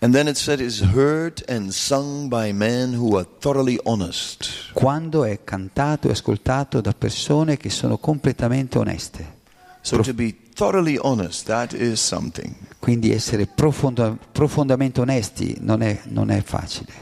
And 0.00 0.12
then 0.12 0.26
it 0.26 0.34
said 0.34 0.58
is 0.58 0.80
heard 0.80 1.44
and 1.46 1.70
sung 1.70 2.28
by 2.28 2.50
men 2.50 2.92
who 2.92 3.16
are 3.16 3.26
thoroughly 3.38 3.78
honest. 3.84 4.72
Quando 4.72 5.22
è 5.22 5.44
cantato 5.44 6.08
e 6.08 6.10
ascoltato 6.10 6.80
da 6.80 6.92
persone 6.92 7.56
che 7.56 7.70
sono 7.70 7.98
completamente 7.98 8.78
oneste. 8.78 9.40
So 9.80 9.98
to 9.98 10.12
be 10.12 10.41
honest, 10.98 11.46
that 11.46 11.72
is 11.72 12.00
something. 12.00 12.54
Quindi 12.78 13.12
essere 13.12 13.46
profonda- 13.46 14.16
profondamente 14.32 15.00
onesti 15.00 15.56
non 15.60 15.82
è, 15.82 16.00
non 16.06 16.30
è 16.30 16.42
facile. 16.42 16.92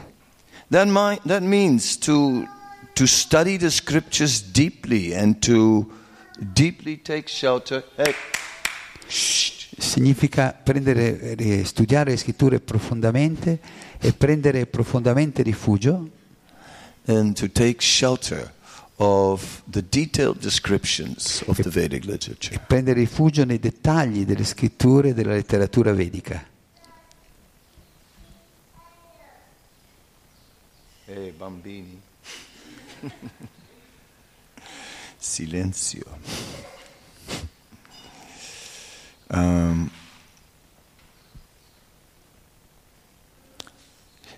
That, 0.69 0.87
mi- 0.87 1.19
that 1.25 1.41
means 1.41 1.97
to, 1.99 2.47
to 2.93 3.05
study 3.05 3.57
the 3.57 3.69
scriptures 3.69 4.41
deeply 4.41 5.13
and 5.13 5.39
to 5.39 5.91
deeply 6.37 7.01
take 7.01 7.27
shelter. 7.27 7.83
Hey. 7.95 8.13
Significa 9.77 10.53
prendere, 10.53 11.35
eh, 11.35 11.65
studiare 11.65 12.11
le 12.11 12.17
scritture 12.17 12.59
profondamente 12.59 13.59
e 13.99 14.13
prendere 14.13 14.65
profondamente 14.65 15.41
rifugio 15.41 16.09
and 17.07 17.33
to 17.35 17.49
take 17.51 17.81
shelter 17.81 18.53
of 19.03 19.63
the 19.65 19.81
detailed 19.81 20.37
descriptions 20.37 21.43
of 21.47 21.59
the 21.59 21.69
Vedic 21.71 22.03
e 22.03 22.07
literature. 22.07 22.59
prendere 22.67 22.99
rifugio 22.99 23.43
nei 23.43 23.57
dettagli 23.57 24.25
delle 24.25 24.43
scritture 24.43 25.09
e 25.09 25.13
della 25.15 25.33
letteratura 25.33 25.91
vedica. 25.91 26.45
Hey, 31.05 31.31
bambini. 31.31 31.99
Silenzio. 35.17 36.05
Um, 39.31 39.89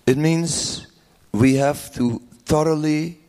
it 0.06 0.16
means 0.16 0.88
we 1.32 1.56
have 1.56 1.92
to 1.96 2.22
thoroughly 2.46 3.23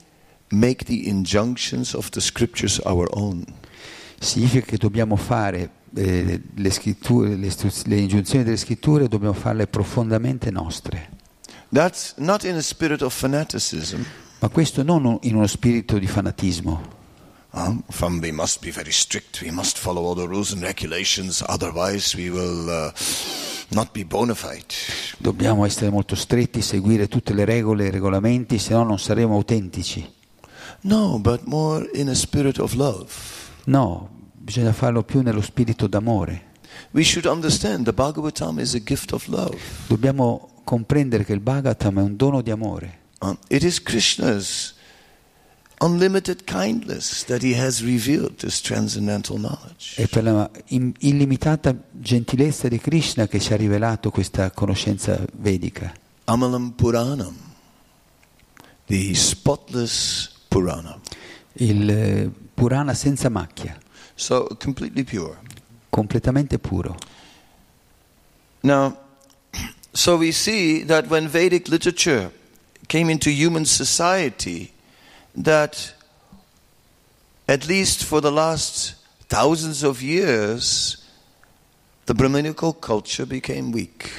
make 0.54 0.84
the 0.84 1.08
injunctions 1.08 1.94
of 1.94 2.08
the 2.10 2.20
scriptures 2.20 2.80
our 2.84 3.08
own. 3.10 3.44
Significa 4.18 4.64
che 4.64 4.76
dobbiamo 4.76 5.16
fare 5.16 5.70
eh, 5.94 6.40
le, 6.54 6.70
scritture, 6.70 7.36
le, 7.36 7.52
le 7.84 7.96
ingiunzioni 7.96 8.44
delle 8.44 8.56
scritture, 8.56 9.08
dobbiamo 9.08 9.34
farle 9.34 9.66
profondamente 9.66 10.50
nostre. 10.50 11.10
That's 11.72 12.14
not 12.16 12.44
in 12.44 12.56
a 12.56 12.62
spirit 12.62 13.02
of 13.02 13.14
fanaticism. 13.14 14.02
Ma 14.38 14.48
questo 14.48 14.82
non 14.82 15.18
in 15.22 15.34
uno 15.34 15.46
spirito 15.46 15.98
di 15.98 16.06
fanatismo, 16.06 17.02
Um, 17.56 17.84
from 17.88 18.18
we 18.20 18.32
must 18.32 18.60
be 18.60 18.72
very 18.72 18.90
strict, 18.90 19.40
we 19.40 19.52
must 19.52 19.78
follow 19.78 20.04
all 20.04 20.16
the 20.16 20.26
rules 20.26 20.52
and 20.52 20.60
regulations, 20.60 21.40
otherwise 21.46 22.16
we 22.16 22.28
will 22.28 22.68
uh, 22.68 22.90
not 23.70 23.92
be 23.92 24.04
bona 24.04 24.34
fide. 24.34 24.74
dobbiamo 25.18 25.64
essere 25.64 25.88
molto 25.88 26.16
stretti, 26.16 26.60
seguire 26.60 27.06
tutte 27.06 27.32
le 27.32 27.44
regole 27.44 27.84
e 27.84 27.86
i 27.86 27.90
regolamenti, 27.90 28.58
se 28.58 28.72
no 28.72 28.82
non 28.82 28.98
saremo 28.98 29.34
autentici. 29.34 30.04
No, 30.86 31.18
but 31.18 31.46
more 31.46 31.88
in 31.94 32.08
a 32.10 32.14
spirit 32.14 32.58
of 32.58 32.74
love. 32.74 33.10
No, 33.64 34.08
bisogna 34.34 34.72
farlo 34.72 35.02
più 35.02 35.22
nello 35.22 35.40
spirito 35.40 35.86
d'amore. 35.86 36.52
We 36.90 37.02
should 37.02 37.24
understand 37.24 37.84
the 37.84 37.92
Bhagavatam 37.94 38.58
is 38.58 38.74
a 38.74 38.82
gift 38.82 39.12
of 39.12 39.26
love. 39.28 39.56
Dobbiamo 39.86 40.60
comprendere 40.62 41.24
che 41.24 41.32
il 41.32 41.40
Bhagavatam 41.40 42.00
è 42.00 42.02
un 42.02 42.16
dono 42.16 42.42
di 42.42 42.50
amore. 42.50 42.98
Um, 43.20 43.38
it 43.48 43.62
is 43.62 43.82
Krishna's 43.82 44.74
unlimited 45.80 46.44
kindness 46.44 47.24
that 47.24 47.42
he 47.42 47.58
has 47.58 47.82
revealed 47.82 48.36
this 48.36 48.60
transcendental 48.60 49.38
knowledge. 49.38 49.94
È 49.96 50.06
per 50.06 50.22
la 50.22 50.50
illimitata 50.68 51.74
gentilezza 51.92 52.68
di 52.68 52.78
Krishna 52.78 53.26
che 53.26 53.40
ci 53.40 53.54
ha 53.54 53.56
rivelato 53.56 54.10
questa 54.10 54.50
conoscenza 54.50 55.18
vedica. 55.38 55.94
Amalam 56.24 56.74
Puranam, 56.76 57.34
the 58.86 59.14
spotless 59.14 60.33
Purana. 60.54 61.00
Il 61.54 61.90
eh, 61.90 62.30
Purana 62.54 62.94
senza 62.94 63.28
macchia, 63.28 63.76
So 64.14 64.46
completely 64.56 65.02
pure. 65.02 65.36
completamente 65.90 66.58
puro. 66.60 66.94
Now, 68.62 68.96
so 69.92 70.16
we 70.16 70.30
see 70.30 70.84
that 70.84 71.08
when 71.08 71.26
Vedic 71.26 71.68
literature 71.68 72.30
came 72.86 73.10
into 73.10 73.30
human 73.30 73.64
society 73.64 74.72
that, 75.34 75.92
at 77.48 77.66
least 77.66 78.04
for 78.04 78.20
the 78.20 78.30
last 78.30 78.94
thousands 79.28 79.82
of 79.82 80.02
years, 80.02 80.98
the 82.06 82.14
Brahminical 82.14 82.72
culture 82.72 83.26
became 83.26 83.72
weak. 83.72 84.10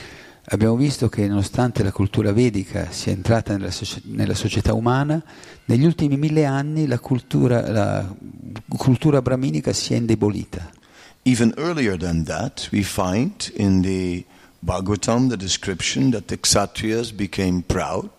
Abbiamo 0.50 0.76
visto 0.76 1.10
che 1.10 1.28
nonostante 1.28 1.82
la 1.82 1.92
cultura 1.92 2.32
vedica 2.32 2.92
sia 2.92 3.12
entrata 3.12 3.58
nella, 3.58 3.72
soci- 3.72 4.02
nella 4.06 4.36
società 4.36 4.74
umana, 4.74 5.24
negli 5.66 5.86
ultimi 5.86 6.18
mille 6.18 6.46
anni 6.46 6.86
la 6.86 7.00
cultura, 7.00 7.68
la 7.72 8.16
cultura 8.68 9.24
brahminica 9.24 9.74
si 9.74 9.94
è 9.94 9.98
indebolita. 9.98 10.72
Even 11.24 11.52
earlier 11.58 11.98
than 11.98 12.24
that, 12.26 12.70
we 12.72 12.84
find 12.84 13.52
in 13.56 13.82
the 13.82 14.24
Bhagavatam 14.60 15.30
the 15.30 15.38
description 15.38 16.12
that 16.12 16.28
the 16.28 16.38
Kshatriyas 16.38 17.12
became 17.12 17.64
proud 17.64 18.10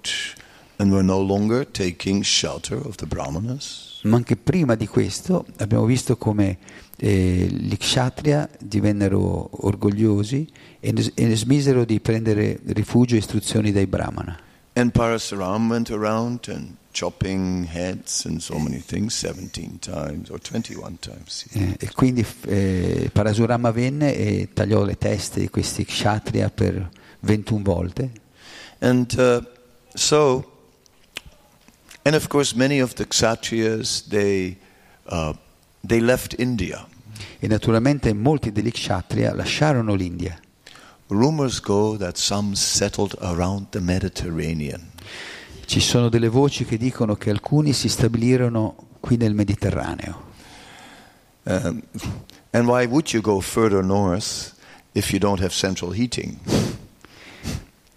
and 0.78 0.90
were 0.90 1.04
no 1.04 1.20
longer 1.20 1.64
taking 1.64 2.22
shelter 2.24 2.76
of 2.76 2.96
the 2.96 3.06
Brahmanas. 3.06 4.00
Ma 4.02 4.16
anche 4.16 4.36
prima 4.36 4.74
di 4.74 4.88
questo 4.88 5.46
abbiamo 5.58 5.84
visto 5.84 6.16
come 6.16 6.58
eh, 6.96 7.46
gli 7.50 7.76
kshatriya 7.76 8.48
divennero 8.58 9.64
orgogliosi 9.66 10.48
e 10.80 10.94
e 11.14 11.36
smisero 11.36 11.84
di 11.84 12.00
prendere 12.00 12.60
rifugio 12.66 13.14
e 13.14 13.18
istruzioni 13.18 13.72
dai 13.72 13.86
brahmana. 13.86 14.38
And 14.74 14.92
Parasuram 14.92 15.70
went 15.70 15.90
around 15.90 16.48
and 16.48 16.76
chopping 16.92 17.64
heads 17.64 18.24
and 18.26 18.40
so 18.40 18.58
many 18.58 18.78
things 18.78 19.14
17 19.14 19.78
times 19.80 20.30
or 20.30 20.38
21 20.38 20.98
times. 21.00 21.46
Eh, 21.52 21.76
e 21.78 21.90
quindi 21.94 22.24
eh, 22.46 23.10
Parasurama 23.12 23.70
venne 23.70 24.14
e 24.14 24.48
tagliò 24.52 24.84
le 24.84 24.96
teste 24.96 25.40
di 25.40 25.48
questi 25.48 25.84
kshatriya 25.84 26.50
per 26.50 26.90
21 27.20 27.62
volte. 27.62 28.10
And 28.78 29.10
uh, 29.18 29.42
so, 29.94 30.44
and 32.04 32.14
of 32.14 32.28
course, 32.28 32.54
many 32.54 32.80
of 32.80 32.94
the 32.94 33.06
Kshatriyas, 33.06 34.08
they, 34.08 34.58
uh, 35.06 35.32
they 35.86 36.00
left 36.00 36.38
India. 36.38 36.86
E 37.38 37.46
naturalmente 37.46 38.12
molti 38.12 38.52
degli 38.52 38.70
kshatriya 38.70 39.34
lasciarono 39.34 39.94
l'India. 39.94 40.38
Rumors 41.08 41.60
go 41.60 41.96
that 41.96 42.16
some 42.16 42.54
settled 42.54 43.16
around 43.20 43.68
the 43.70 43.80
Mediterranean. 43.80 44.90
Ci 45.66 45.80
sono 45.80 46.08
delle 46.08 46.28
voci 46.28 46.64
che 46.64 46.76
dicono 46.76 47.16
che 47.16 47.30
alcuni 47.30 47.72
si 47.72 47.88
stabilirono 47.88 48.76
qui 49.00 49.16
nel 49.16 49.34
Mediterraneo. 49.34 50.24
Um, 51.44 51.82
and 52.50 52.66
why 52.66 52.86
would 52.86 53.12
you 53.12 53.22
go 53.22 53.40
further 53.40 53.82
north 53.82 54.54
if 54.94 55.12
you 55.12 55.20
don't 55.20 55.40
have 55.40 55.52
central 55.52 55.92
heating? 55.92 56.38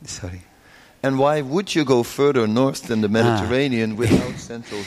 Sorry. 0.04 0.49
E 1.02 1.08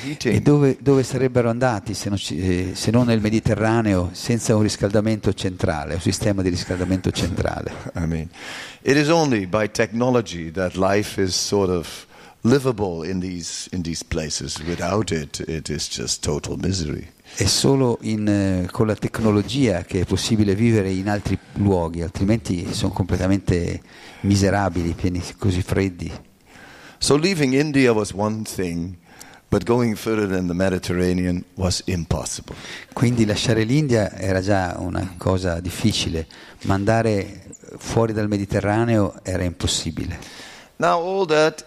heating? 0.05 0.43
dove, 0.43 0.77
dove 0.79 1.03
sarebbero 1.05 1.49
andati 1.49 1.95
se 1.95 2.11
non, 2.11 2.19
ci- 2.19 2.39
eh, 2.39 2.75
se 2.75 2.91
non 2.91 3.07
nel 3.07 3.23
Mediterraneo 3.23 4.11
senza 4.13 4.55
un 4.55 4.61
riscaldamento 4.61 5.33
centrale, 5.33 5.95
un 5.95 6.01
sistema 6.01 6.43
di 6.43 6.51
riscaldamento 6.51 7.11
centrale? 7.13 7.73
I 7.97 8.05
mean, 8.07 8.29
it 8.83 8.97
is 8.97 9.09
only 9.09 9.47
by 9.47 9.71
technology 9.71 10.51
that 10.51 10.75
life 10.75 11.19
is 11.19 11.35
sort 11.35 11.71
of 11.71 12.07
livable 12.43 13.09
in 13.09 13.19
these 13.19 13.69
in 13.73 13.81
these 13.81 14.05
places. 14.05 14.59
Without 14.67 15.13
it, 15.13 15.43
it 15.49 15.71
is 15.71 15.89
just 15.89 16.23
total 16.23 16.59
misery. 16.61 17.09
È 17.35 17.47
solo 17.47 17.97
in, 18.03 18.29
eh, 18.29 18.69
con 18.71 18.87
la 18.87 18.95
tecnologia 18.95 19.85
che 19.85 20.01
è 20.01 20.05
possibile 20.05 20.55
vivere 20.55 20.91
in 20.91 21.09
altri 21.09 21.39
luoghi, 21.55 22.03
altrimenti 22.03 22.75
sono 22.75 22.93
completamente 22.93 23.81
miserabili, 24.23 24.93
pieni 24.95 25.23
così 25.39 25.63
freddi. 25.63 26.11
So 26.99 27.17
leaving 27.17 27.53
India 27.55 27.93
was 27.93 28.13
one 28.13 28.43
thing, 28.43 28.97
but 29.49 29.65
going 29.65 29.95
further 29.97 30.27
than 30.27 30.47
the 30.47 30.55
Mediterranean 30.55 31.45
was 31.55 31.83
impossible. 31.87 32.55
Quindi 32.93 33.25
lasciare 33.25 33.65
l'India 33.65 34.13
era 34.13 34.41
già 34.41 34.77
una 34.79 35.15
cosa 35.19 35.61
difficile, 35.61 36.27
ma 36.63 36.75
andare 36.75 37.45
fuori 37.77 38.13
dal 38.13 38.29
Mediterraneo 38.29 39.21
era 39.23 39.43
impossibile. 39.43 40.19
Now 40.77 41.01
all 41.05 41.27
that 41.27 41.65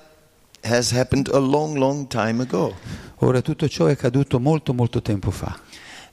has 0.62 0.92
happened 0.92 1.30
a 1.32 1.38
long, 1.38 1.78
long 1.78 2.08
time 2.08 2.42
ago. 2.42 2.76
Ora 3.20 3.42
tutto 3.42 3.68
ciò 3.68 3.86
è 3.86 3.92
accaduto 3.92 4.40
molto 4.40 4.74
molto 4.74 5.02
tempo 5.02 5.32
fa, 5.32 5.58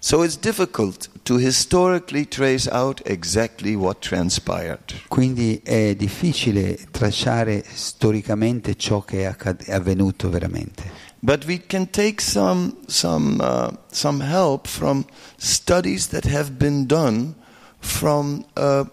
So 0.04 0.24
it's 0.24 0.36
difficult 0.36 1.08
to 1.26 1.36
historically 1.36 2.26
trace 2.26 2.66
out 2.66 3.00
exactly 3.04 3.76
what 3.76 4.00
transpired. 4.00 4.80
quindi 5.06 5.60
è 5.62 5.94
difficile 5.94 6.76
tracciare 6.90 7.64
storicamente 7.72 8.74
ciò 8.74 9.02
che 9.02 9.20
è 9.20 9.24
accad- 9.26 9.62
è 9.62 9.72
avvenuto 9.72 10.28
veramente. 10.28 10.90
But 11.20 11.44
we 11.44 11.62
can 11.64 11.88
take 11.88 12.20
some, 12.20 12.78
some, 12.88 13.40
uh, 13.40 13.76
some 13.92 14.24
help 14.24 14.66
from 14.66 15.04
studies 15.36 16.08
that 16.08 16.24
have 16.24 16.50
been 16.50 16.84
done 16.84 17.36
from, 17.78 18.44
uh, 18.56 18.84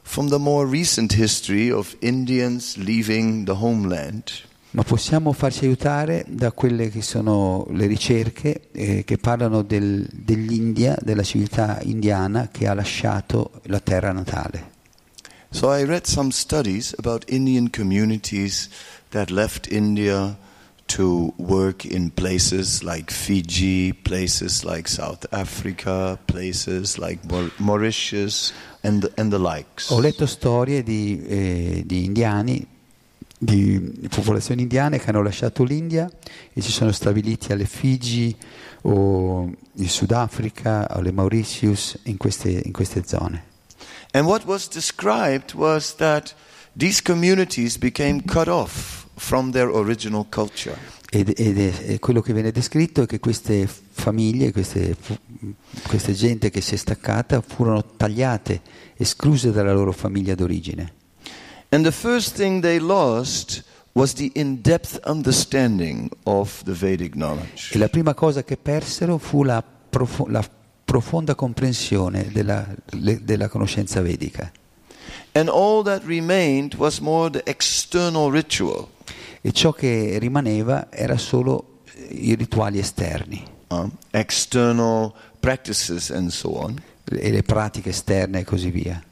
from 0.00 0.30
the 0.30 0.38
more 0.38 0.66
recent 0.66 1.12
history 1.12 1.70
of 1.70 1.94
Indians 2.00 2.78
leaving 2.78 3.44
the 3.44 3.56
homeland. 3.56 4.32
Ma 4.74 4.82
possiamo 4.82 5.32
farci 5.32 5.66
aiutare 5.66 6.24
da 6.28 6.50
quelle 6.50 6.90
che 6.90 7.00
sono 7.00 7.64
le 7.70 7.86
ricerche 7.86 8.62
eh, 8.72 9.04
che 9.04 9.18
parlano 9.18 9.62
del- 9.62 10.04
dell'India, 10.10 10.96
della 11.00 11.22
civiltà 11.22 11.78
indiana 11.82 12.48
che 12.50 12.66
ha 12.66 12.74
lasciato 12.74 13.60
la 13.66 13.78
terra 13.78 14.10
natale. 14.10 14.72
So 15.50 15.72
I 15.72 15.84
read 15.84 16.06
some 16.06 16.32
studies 16.32 16.92
about 16.98 17.30
Indian 17.30 17.70
communities 17.70 18.68
that 19.10 19.30
left 19.30 19.70
India 19.70 20.36
to 20.86 21.32
work 21.36 21.84
in 21.84 22.10
places 22.10 22.82
like 22.82 23.12
Fiji, 23.12 23.92
places 23.94 24.64
like 24.64 24.88
South 24.88 25.24
Africa, 25.30 26.18
places 26.24 26.98
like 26.98 27.20
Maur- 27.28 27.52
Mauritius, 27.58 28.52
and 28.82 29.02
the, 29.02 29.12
and 29.14 29.30
the 29.30 29.38
likes. 29.38 29.88
Ho 29.90 30.00
letto 30.00 30.26
storie 30.26 30.82
di, 30.82 31.22
eh, 31.24 31.82
di 31.86 32.04
indiani, 32.06 32.66
di 33.44 34.08
popolazioni 34.08 34.62
indiane 34.62 34.98
che 34.98 35.10
hanno 35.10 35.22
lasciato 35.22 35.64
l'India 35.64 36.10
e 36.52 36.60
si 36.60 36.72
sono 36.72 36.92
stabiliti 36.92 37.52
alle 37.52 37.66
Figi 37.66 38.34
o 38.82 39.50
in 39.72 39.88
Sudafrica 39.88 40.88
alle 40.88 41.12
Mauritius, 41.12 41.98
in 42.04 42.16
queste, 42.16 42.62
in 42.64 42.72
queste 42.72 43.02
zone. 43.06 43.52
And 44.12 44.26
what 44.26 44.44
was 44.44 44.68
described 44.68 45.54
was 45.54 45.96
that 45.96 46.34
these 46.76 47.02
communities 47.02 47.76
became 47.76 48.22
cut 48.24 48.48
off 48.48 49.06
from 49.16 49.52
their 49.52 49.68
original 49.68 50.26
culture. 50.30 50.76
Ed, 51.10 51.32
ed 51.36 51.58
è, 51.58 51.72
e 51.92 51.98
quello 52.00 52.20
che 52.20 52.32
viene 52.32 52.50
descritto 52.50 53.02
è 53.02 53.06
che 53.06 53.20
queste 53.20 53.68
famiglie, 53.68 54.52
queste, 54.52 54.96
queste 55.86 56.12
gente 56.12 56.50
che 56.50 56.60
si 56.60 56.74
è 56.74 56.76
staccata, 56.76 57.40
furono 57.40 57.84
tagliate, 57.96 58.60
escluse 58.96 59.52
dalla 59.52 59.72
loro 59.72 59.92
famiglia 59.92 60.34
d'origine. 60.34 61.02
And 61.74 61.84
the 61.84 61.90
first 61.90 62.36
thing 62.36 62.60
they 62.62 62.78
lost 62.78 63.64
was 63.94 64.14
the 64.14 64.30
in 64.34 64.60
depth 64.62 65.00
understanding 65.06 66.08
of 66.24 66.62
the 66.64 66.72
Vedic 66.72 67.14
knowledge. 67.14 67.72
E 67.74 67.78
la 67.78 67.88
prima 67.88 68.14
cosa 68.14 68.44
che 68.44 68.56
persero 68.56 69.18
fu 69.18 69.42
la, 69.42 69.60
profo- 69.90 70.26
la 70.28 70.48
profonda 70.84 71.34
comprensione 71.34 72.30
della, 72.32 72.64
le- 72.90 73.24
della 73.24 73.48
conoscenza 73.48 74.00
vedica. 74.02 74.52
And 75.32 75.48
all 75.48 75.82
that 75.82 76.04
remained 76.04 76.74
was 76.76 77.00
more 77.00 77.28
the 77.28 77.42
external 77.44 78.30
ritual, 78.30 78.86
E 79.40 79.50
ciò 79.50 79.72
che 79.72 80.16
rimaneva 80.20 80.86
era 80.92 81.18
solo 81.18 81.80
eh, 81.96 82.06
i 82.14 82.34
rituali 82.36 82.78
esterni 82.78 83.44
um, 83.68 83.90
external 84.12 85.12
practices, 85.40 86.10
and 86.10 86.30
so 86.30 86.50
on. 86.50 86.80
e 87.10 87.30
le 87.32 87.42
pratiche 87.42 87.88
esterne 87.90 88.40
e 88.40 88.44
così 88.44 88.70
via. 88.70 89.02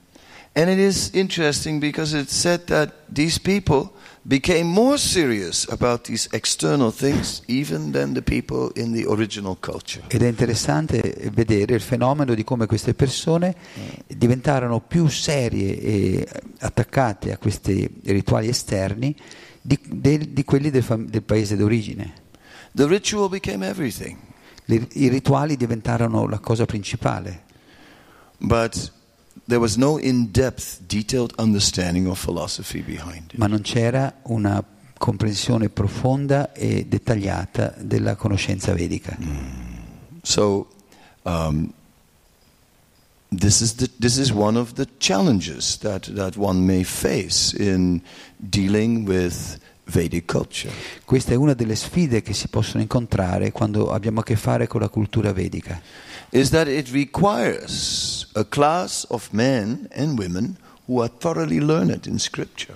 And 0.54 0.68
it 0.68 0.78
is 0.78 1.10
interesting 1.14 1.80
because 1.80 2.12
it's 2.12 2.34
said 2.34 2.66
that 2.66 2.92
these 3.08 3.38
people 3.40 3.92
became 4.22 4.64
more 4.64 4.98
serious 4.98 5.66
about 5.70 6.04
these 6.04 6.28
external 6.32 6.92
things 6.92 7.42
even 7.46 7.92
than 7.92 8.12
the 8.12 8.20
people 8.20 8.70
in 8.74 8.92
the 8.92 9.06
original 9.08 9.56
culture. 9.58 10.02
Ed 10.08 10.22
è 10.22 10.28
interessante 10.28 11.30
vedere 11.32 11.74
il 11.74 11.80
fenomeno 11.80 12.34
di 12.34 12.44
come 12.44 12.66
queste 12.66 12.92
persone 12.92 13.54
diventarono 14.06 14.80
più 14.80 15.08
serie 15.08 15.80
e 15.80 16.28
attaccate 16.58 17.32
a 17.32 17.38
questi 17.38 17.88
rituali 18.04 18.48
esterni 18.48 19.16
di, 19.60 19.78
del- 19.86 20.28
di 20.28 20.44
quelli 20.44 20.70
del, 20.70 20.84
del 21.08 21.22
paese 21.22 21.56
d'origine. 21.56 22.12
The 22.74 22.86
ritual 22.86 23.28
became 23.30 23.66
everything. 23.66 24.18
I 24.66 25.08
rituali 25.08 25.56
diventarono 25.56 26.28
la 26.28 26.38
cosa 26.38 26.66
principale, 26.66 27.44
But 28.38 28.92
there 29.46 29.60
was 29.60 29.76
no 29.76 29.98
in 29.98 30.30
depth, 30.30 30.80
detailed 30.86 31.32
understanding 31.38 32.06
of 32.06 32.18
philosophy 32.18 32.80
behind 32.80 33.32
it. 33.32 33.38
ma 33.38 33.46
non 33.46 33.62
c'era 33.62 34.12
una 34.24 34.64
comprensione 34.98 35.68
profonda 35.68 36.52
e 36.52 36.86
dettagliata 36.86 37.74
della 37.80 38.14
conoscenza 38.14 38.72
vedica. 38.72 39.18
So, 40.22 40.68
um, 41.22 41.72
this, 43.36 43.60
is 43.60 43.74
the, 43.74 43.90
this 43.98 44.16
is 44.16 44.30
one 44.30 44.56
of 44.56 44.74
the 44.74 44.86
challenges 44.98 45.78
that, 45.78 46.14
that 46.14 46.36
one 46.36 46.64
may 46.64 46.84
face 46.84 47.52
in 47.52 48.00
dealing 48.36 49.04
with 49.04 49.58
Vedic 49.84 50.30
culture. 50.30 50.72
Questa 51.04 51.32
è 51.32 51.34
una 51.34 51.54
delle 51.54 51.74
sfide 51.74 52.22
che 52.22 52.32
si 52.32 52.46
possono 52.46 52.80
incontrare 52.82 53.50
quando 53.50 53.90
abbiamo 53.90 54.20
a 54.20 54.22
che 54.22 54.36
fare 54.36 54.68
con 54.68 54.80
la 54.80 54.88
cultura 54.88 55.32
vedica. 55.32 55.82
Is 56.32 56.50
that 56.50 56.66
it 56.66 56.90
requires 56.92 58.26
a 58.34 58.44
class 58.44 59.06
of 59.10 59.28
men 59.32 59.86
and 59.94 60.18
women 60.18 60.56
who 60.86 61.00
are 61.00 61.10
thoroughly 61.18 61.60
learned 61.60 62.06
in 62.06 62.18
Scripture. 62.18 62.74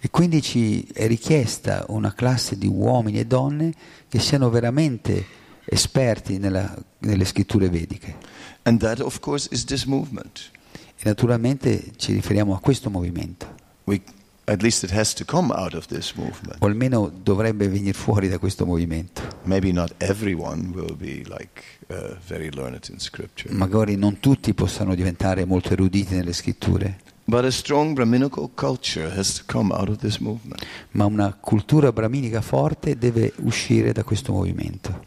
E 0.00 0.10
quindi 0.10 0.40
ci 0.42 0.86
è 0.92 1.06
richiesta 1.08 1.84
una 1.88 2.14
classe 2.14 2.56
di 2.56 2.68
uomini 2.68 3.18
e 3.18 3.24
donne 3.26 3.72
che 4.08 4.20
siano 4.20 4.48
veramente 4.48 5.24
esperti 5.64 6.38
nella- 6.38 6.76
nelle 7.00 7.24
scritture 7.24 7.68
vediche. 7.68 8.14
And 8.62 8.78
that, 8.80 9.00
of 9.00 9.18
course, 9.20 9.48
is 9.50 9.64
this 9.64 9.84
movement. 9.84 10.50
E 10.96 11.02
naturalmente 11.04 11.92
ci 11.96 12.12
riferiamo 12.12 12.54
a 12.54 12.60
questo 12.60 12.90
movimento, 12.90 13.56
We, 13.84 14.02
at 14.48 14.62
least 14.62 14.82
it 14.82 14.90
has 14.90 15.12
to 15.14 15.24
come 15.24 15.52
out 15.54 15.74
of 15.74 15.86
this 15.86 16.14
movement. 16.14 16.56
o 16.60 16.66
almeno 16.66 17.10
dovrebbe 17.22 17.68
venire 17.68 17.92
fuori 17.92 18.28
da 18.28 18.38
questo 18.38 18.64
movimento. 18.64 19.22
Maybe 19.44 19.72
not 19.72 19.92
everyone 19.98 20.70
will 20.74 20.96
be 20.96 21.22
like 21.28 21.62
uh, 21.88 22.16
very 22.26 22.50
learned 22.50 22.88
in 22.90 22.98
Scripture. 22.98 23.52
Magari 23.54 23.96
non 23.96 24.20
tutti 24.20 24.54
possano 24.54 24.94
diventare 24.94 25.44
molto 25.44 25.72
eruditi 25.72 26.14
nelle 26.14 26.32
scritture, 26.32 27.00
But 27.24 27.44
a 27.44 27.50
strong 27.50 27.92
Brahminical 27.92 28.48
culture 28.54 29.10
has 29.14 29.34
to 29.34 29.42
come 29.46 29.70
out 29.74 29.90
of 29.90 29.98
this 29.98 30.16
movement. 30.16 30.64
ma 30.92 31.04
una 31.04 31.36
cultura 31.38 31.92
brahminica 31.92 32.40
forte 32.40 32.96
deve 32.96 33.34
uscire 33.42 33.92
da 33.92 34.02
questo 34.02 34.32
movimento. 34.32 35.04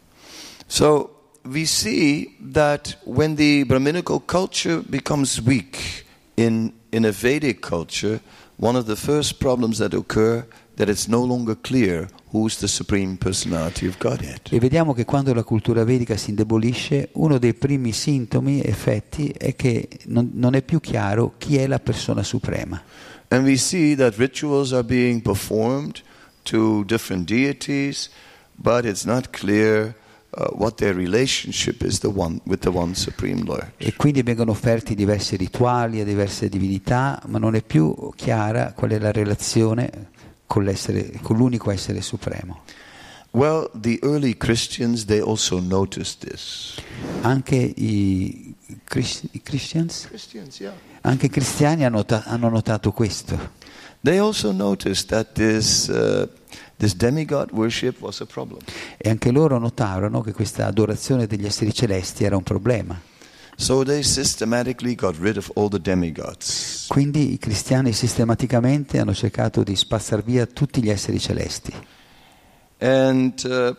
So 0.66 1.30
we 1.42 1.64
see 1.66 2.36
that 2.52 2.96
when 3.04 3.34
the 3.34 3.64
Brahminical 3.64 4.22
culture 4.24 4.80
becomes 4.88 5.40
weak 5.40 6.04
in, 6.36 6.72
in 6.90 7.04
a 7.04 7.10
Vedic 7.10 7.58
culture, 7.58 8.20
one 8.62 8.78
of 8.78 8.86
the 8.86 8.94
first 8.94 9.38
problems 9.38 9.78
that 9.78 9.92
occur 9.92 10.46
that 10.76 10.88
it's 10.88 11.08
no 11.08 11.24
longer 11.24 11.56
clear 11.60 12.08
who's 12.30 12.58
the 12.58 12.68
supreme 12.68 13.16
personality 13.16 13.88
of 13.88 13.98
Godhead. 13.98 14.48
E 14.50 14.60
vediamo 14.60 14.94
che 14.94 15.04
quando 15.04 15.34
la 15.34 15.42
cultura 15.42 15.82
vedica 15.82 16.16
si 16.16 16.30
indebolisce, 16.30 17.08
uno 17.14 17.38
dei 17.38 17.54
primi 17.54 17.90
sintomi, 17.90 18.62
effetti, 18.62 19.34
è 19.36 19.56
che 19.56 19.88
non, 20.06 20.30
non 20.34 20.54
è 20.54 20.62
più 20.62 20.78
chiaro 20.78 21.34
chi 21.38 21.58
è 21.58 21.66
la 21.66 21.80
persona 21.80 22.22
suprema. 22.22 22.80
And 23.28 23.44
we 23.44 23.56
see 23.56 23.96
that 23.96 24.16
rituals 24.16 24.72
are 24.72 24.84
being 24.84 25.22
performed 25.22 26.00
to 26.44 26.84
different 26.84 27.26
deities, 27.26 28.10
but 28.54 28.84
it's 28.84 29.04
not 29.04 29.30
clear 29.30 29.94
what 30.54 30.76
their 30.76 30.94
relationship 30.94 31.82
is 31.82 31.98
the 32.00 32.08
one, 32.08 32.40
with 32.44 32.60
the 32.60 32.70
one 32.70 32.94
supreme 32.94 33.44
Lord. 33.44 33.72
E 33.76 33.94
quindi 33.94 34.22
vengono 34.22 34.52
offerti 34.52 34.94
diversi 34.94 35.36
rituali 35.36 36.00
a 36.00 36.04
diverse 36.04 36.48
divinità, 36.48 37.20
ma 37.26 37.38
non 37.38 37.54
è 37.54 37.62
più 37.62 38.12
chiara 38.16 38.72
qual 38.72 38.92
è 38.92 38.98
la 38.98 39.12
relazione 39.12 40.10
con, 40.46 40.64
l'essere- 40.64 41.18
con 41.22 41.36
l'unico 41.36 41.70
essere 41.70 42.00
supremo. 42.00 42.62
Well, 43.32 43.70
the 43.74 43.98
early 44.02 44.36
Christians, 44.36 45.06
they 45.06 45.20
also 45.20 45.58
noticed 45.58 46.18
this. 46.18 46.74
Anche 47.22 47.56
i, 47.56 48.54
Chris- 48.84 49.24
i 49.30 49.40
Christians, 49.42 50.06
Christians, 50.06 50.60
yeah. 50.60 50.74
anche 51.00 51.26
i 51.26 51.28
cristiani 51.30 51.84
hanno, 51.84 52.04
hanno 52.06 52.48
notato 52.50 52.92
questo. 52.92 53.60
They 54.02 54.18
also 54.18 54.52
noticed 54.52 55.08
that 55.08 55.32
this, 55.32 55.86
uh, 55.88 56.28
this 56.82 56.96
demigod 56.96 57.52
worship 57.52 58.00
was 58.00 58.20
a 58.20 58.26
problem. 58.26 58.58
E 58.96 59.08
anche 59.08 59.30
loro 59.30 59.56
notarono 59.58 60.20
che 60.20 60.32
questa 60.32 60.66
adorazione 60.66 61.28
degli 61.28 61.46
esseri 61.46 61.72
celesti 61.72 62.24
era 62.24 62.36
un 62.36 62.42
problema. 62.42 63.00
So 63.54 63.84
they 63.84 64.02
systematically 64.02 64.96
got 64.96 65.16
rid 65.20 65.36
of 65.36 65.52
all 65.54 65.68
the 65.68 65.80
demigods. 65.80 66.86
Quindi 66.88 67.32
i 67.32 67.38
cristiani 67.38 67.92
sistematicamente 67.92 68.98
hanno 68.98 69.14
cercato 69.14 69.62
di 69.62 69.76
spazzar 69.76 70.24
via 70.24 70.46
tutti 70.46 70.82
gli 70.82 70.90
esseri 70.90 71.20
celesti 71.20 71.72
And 72.78 73.40
uh, 73.44 73.76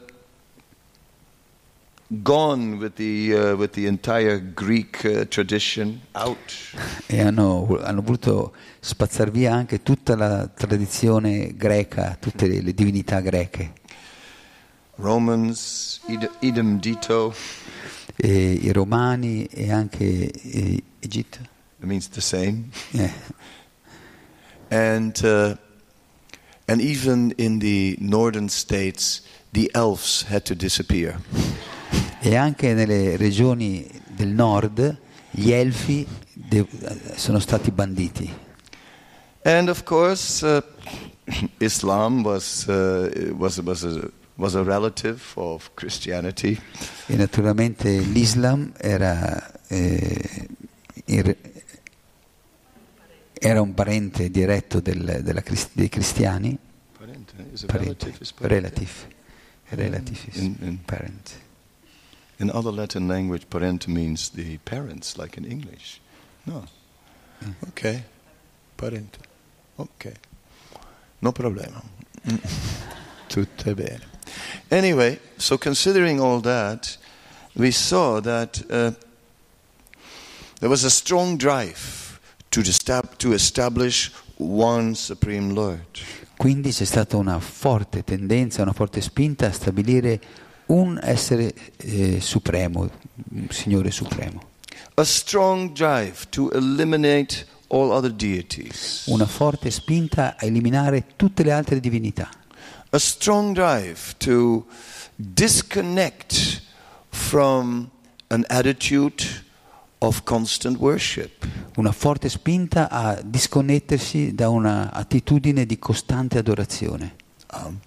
gone 2.21 2.77
with 2.77 2.95
the, 2.95 3.33
uh, 3.33 3.55
with 3.55 3.71
the 3.73 3.87
entire 3.87 4.39
Greek 4.39 5.03
uh, 5.05 5.25
tradition 5.27 6.01
out. 6.13 6.37
e 7.07 7.21
hanno, 7.21 7.79
hanno 7.81 8.01
voluto 8.01 8.53
spazzar 8.79 9.31
via 9.31 9.53
anche 9.53 9.81
tutta 9.83 10.15
la 10.15 10.47
tradizione 10.47 11.55
greca, 11.55 12.15
tutte 12.19 12.47
le, 12.47 12.61
le 12.61 12.73
divinità 12.73 13.19
greche. 13.21 13.73
Romans, 14.95 16.01
Ed- 16.07 16.29
Edom 16.39 16.79
Dito, 16.79 17.33
E 18.15 18.51
I 18.61 18.71
romani 18.71 19.45
e 19.45 19.71
anche 19.71 20.31
Egitto. 20.99 21.39
it 21.79 21.85
means 21.85 22.07
the 22.09 22.21
same. 22.21 22.69
Eh, 22.91 23.11
And, 24.69 25.19
uh, 25.23 25.55
and 26.67 26.79
even 26.81 27.33
in 27.37 27.59
the 27.59 27.95
northern 27.99 28.49
states, 28.49 29.21
the 29.51 29.69
elves 29.75 30.23
had 30.23 30.45
to 30.45 30.55
disappear. 30.55 31.19
E 32.25 32.35
anche 32.37 32.73
nelle 32.73 33.17
regioni 33.17 33.85
del 34.07 34.29
nord 34.29 34.97
gli 35.31 35.51
elfi 35.51 36.07
de- 36.33 36.65
sono 37.15 37.39
stati 37.39 37.69
banditi. 37.71 38.31
And 39.41 39.67
of 39.67 39.83
course, 39.83 40.45
uh, 40.45 40.63
Islam 41.59 42.23
was, 42.23 42.65
uh, 42.67 43.33
was, 43.37 43.57
was, 43.57 43.83
a, 43.83 44.09
was 44.35 44.55
a 44.55 44.63
relative 44.63 45.19
of 45.33 45.71
Christianity. 45.73 46.57
E 47.07 47.15
naturalmente 47.17 47.89
l'Islam 47.99 48.71
era, 48.77 49.51
eh, 49.67 50.47
ir- 51.05 51.37
era 53.33 53.59
un 53.61 53.73
parente 53.73 54.31
diretto 54.31 54.79
del- 54.79 55.19
della 55.23 55.43
dei 55.73 55.89
cristiani, 55.89 56.57
Parente, 56.97 57.33
is 57.51 57.63
a 57.63 57.65
parente, 57.65 58.05
relative, 58.05 58.17
is 58.23 58.31
parente. 58.31 58.55
relative, 58.61 58.91
relative 59.71 60.29
is 60.31 60.37
In- 60.37 60.55
in- 60.61 60.79
parent. 60.85 61.41
In 62.39 62.49
other 62.49 62.71
Latin 62.71 63.07
language, 63.07 63.49
parente 63.49 63.87
means 63.87 64.29
the 64.29 64.57
parents, 64.59 65.17
like 65.17 65.37
in 65.37 65.45
English. 65.45 66.01
No. 66.45 66.65
Okay. 67.69 68.03
Parente. 68.77 69.19
Ok. 69.77 70.13
No 71.21 71.31
problema. 71.31 71.81
Mm. 72.25 72.39
Tutto 73.29 73.73
bene. 73.75 74.01
Anyway, 74.69 75.19
so 75.37 75.57
considering 75.57 76.19
all 76.19 76.39
that, 76.41 76.97
we 77.55 77.71
saw 77.71 78.19
that 78.21 78.61
uh, 78.69 78.91
there 80.59 80.69
was 80.69 80.83
a 80.83 80.89
strong 80.89 81.37
drive 81.37 82.19
to, 82.51 82.61
estab- 82.61 83.17
to 83.17 83.33
establish 83.33 84.11
one 84.37 84.95
supreme 84.95 85.53
Lord. 85.53 85.99
Quindi 86.35 86.71
c'è 86.71 86.85
stata 86.85 87.15
una 87.17 87.39
forte 87.39 88.03
tendenza, 88.03 88.61
una 88.61 88.73
forte 88.73 89.01
spinta 89.01 89.47
a 89.47 89.51
stabilire 89.51 90.19
un 90.67 90.99
essere 91.01 91.53
eh, 91.77 92.19
supremo, 92.21 92.89
un 93.31 93.47
Signore 93.49 93.91
supremo. 93.91 94.41
Una 99.05 99.25
forte 99.25 99.71
spinta 99.71 100.35
a 100.37 100.45
eliminare 100.45 101.05
tutte 101.15 101.43
le 101.43 101.51
altre 101.51 101.79
divinità. 101.79 102.29
a 102.93 102.99
strong 102.99 103.55
drive 103.55 104.13
to 104.19 104.65
disconnect 105.15 106.61
from 107.09 107.89
an 108.29 108.45
attitude 108.49 109.23
of 109.99 110.23
constant 110.25 110.77
worship. 110.77 111.43
Una 111.77 111.91
forte 111.91 112.29
spinta 112.29 112.89
a 112.91 113.19
disconnettersi 113.23 114.35
da 114.35 114.49
un'attitudine 114.49 115.65
di 115.65 115.79
costante 115.79 116.37
adorazione. 116.37 117.15
Um, 117.51 117.79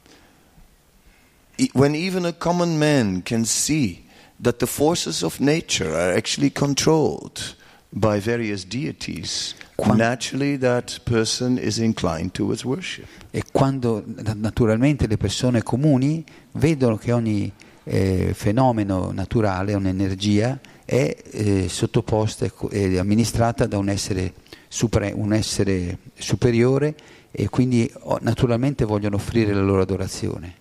when 1.72 1.94
even 1.94 2.24
a 2.24 2.32
common 2.32 2.78
man 2.78 3.22
can 3.22 3.44
see 3.44 4.04
that 4.42 4.58
the 4.58 4.66
forces 4.66 5.22
of 5.22 5.40
nature 5.40 5.90
are 5.94 6.12
actually 6.12 6.50
controlled 6.50 7.56
by 7.92 8.20
various 8.20 8.64
deities, 8.64 9.54
Quan- 9.76 9.96
naturally 9.98 10.58
that 10.58 10.98
person 11.04 11.58
is 11.58 11.78
inclined 11.78 12.32
towards 12.32 12.64
worship. 12.64 13.06
E 13.30 13.42
quando 13.50 14.02
na- 14.04 14.34
naturalmente 14.34 15.06
le 15.06 15.16
persone 15.16 15.62
comuni 15.62 16.24
vedono 16.52 16.96
che 16.96 17.12
ogni 17.12 17.50
eh, 17.84 18.32
fenomeno 18.34 19.12
naturale, 19.12 19.74
un'energia, 19.74 20.58
è 20.84 21.16
eh, 21.30 21.68
sottoposta 21.68 22.50
e 22.70 22.98
amministrata 22.98 23.66
da 23.66 23.78
un 23.78 23.88
essere, 23.88 24.34
supre- 24.68 25.12
un 25.14 25.32
essere 25.32 25.98
superiore 26.18 26.94
e 27.30 27.48
quindi 27.48 27.90
naturalmente 28.20 28.84
vogliono 28.84 29.16
offrire 29.16 29.52
la 29.52 29.62
loro 29.62 29.82
adorazione. 29.82 30.54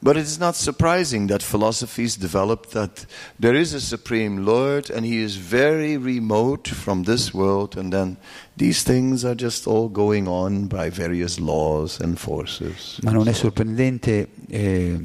But 0.00 0.16
it 0.16 0.22
is 0.22 0.38
not 0.38 0.54
surprising 0.54 1.26
that 1.26 1.42
philosophies 1.42 2.16
developed 2.16 2.70
that 2.70 3.04
there 3.36 3.58
is 3.58 3.74
a 3.74 3.80
supreme 3.80 4.44
Lord 4.44 4.90
and 4.90 5.04
he 5.04 5.20
is 5.20 5.36
very 5.36 5.96
remote 5.96 6.68
from 6.68 7.02
this 7.02 7.34
world, 7.34 7.76
and 7.76 7.92
then 7.92 8.16
these 8.56 8.84
things 8.84 9.24
are 9.24 9.34
just 9.34 9.66
all 9.66 9.88
going 9.88 10.28
on 10.28 10.68
by 10.68 10.88
various 10.88 11.40
laws 11.40 11.98
and 12.00 12.16
forces. 12.16 13.00
Ma 13.02 13.10
non 13.10 13.26
è 13.26 13.32
sorprendente 13.32 14.28
eh, 14.46 15.00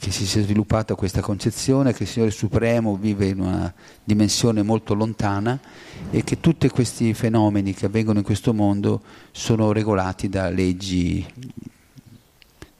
che 0.00 0.10
si 0.10 0.26
sia 0.26 0.42
sviluppata 0.42 0.96
questa 0.96 1.20
concezione 1.20 1.92
che 1.92 2.02
il 2.02 2.08
Signore 2.08 2.32
Supremo 2.32 2.96
vive 2.96 3.26
in 3.26 3.38
una 3.38 3.72
dimensione 4.02 4.62
molto 4.62 4.94
lontana 4.94 5.60
e 6.10 6.24
che 6.24 6.40
tutti 6.40 6.68
questi 6.70 7.14
fenomeni 7.14 7.72
che 7.72 7.86
avvengono 7.86 8.18
in 8.18 8.24
questo 8.24 8.52
mondo 8.52 9.00
sono 9.30 9.70
regolati 9.70 10.28
da 10.28 10.50
leggi 10.50 11.24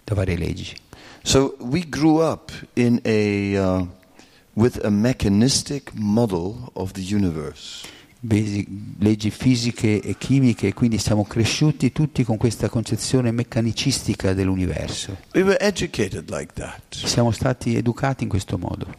da 0.05 0.15
varie 0.15 0.37
leggi. 0.37 0.77
So 1.27 1.57
we 1.59 1.89
grew 1.89 2.21
up 2.21 2.53
in 2.75 3.01
a 3.03 3.57
uh, 3.57 3.87
with 4.55 4.85
a 4.85 4.91
mechanistic 4.91 5.91
model 5.95 6.71
of 6.75 6.93
the 6.93 7.01
universe. 7.01 7.89
Leggi 8.27 9.31
fisiche 9.31 10.01
e 10.01 10.17
chimiche, 10.17 10.73
quindi 10.73 10.99
siamo 10.99 11.25
cresciuti 11.25 11.93
tutti 11.93 12.25
con 12.25 12.37
questa 12.37 12.69
concezione 12.69 13.31
meccanicistica 13.33 14.33
dell'universo. 14.33 15.17
We 15.35 15.43
like 16.31 16.53
that. 16.55 16.95
Siamo 16.95 17.31
stati 17.33 17.75
educati 17.75 18.25
in 18.25 18.29
questo 18.31 18.57
modo. 18.57 18.95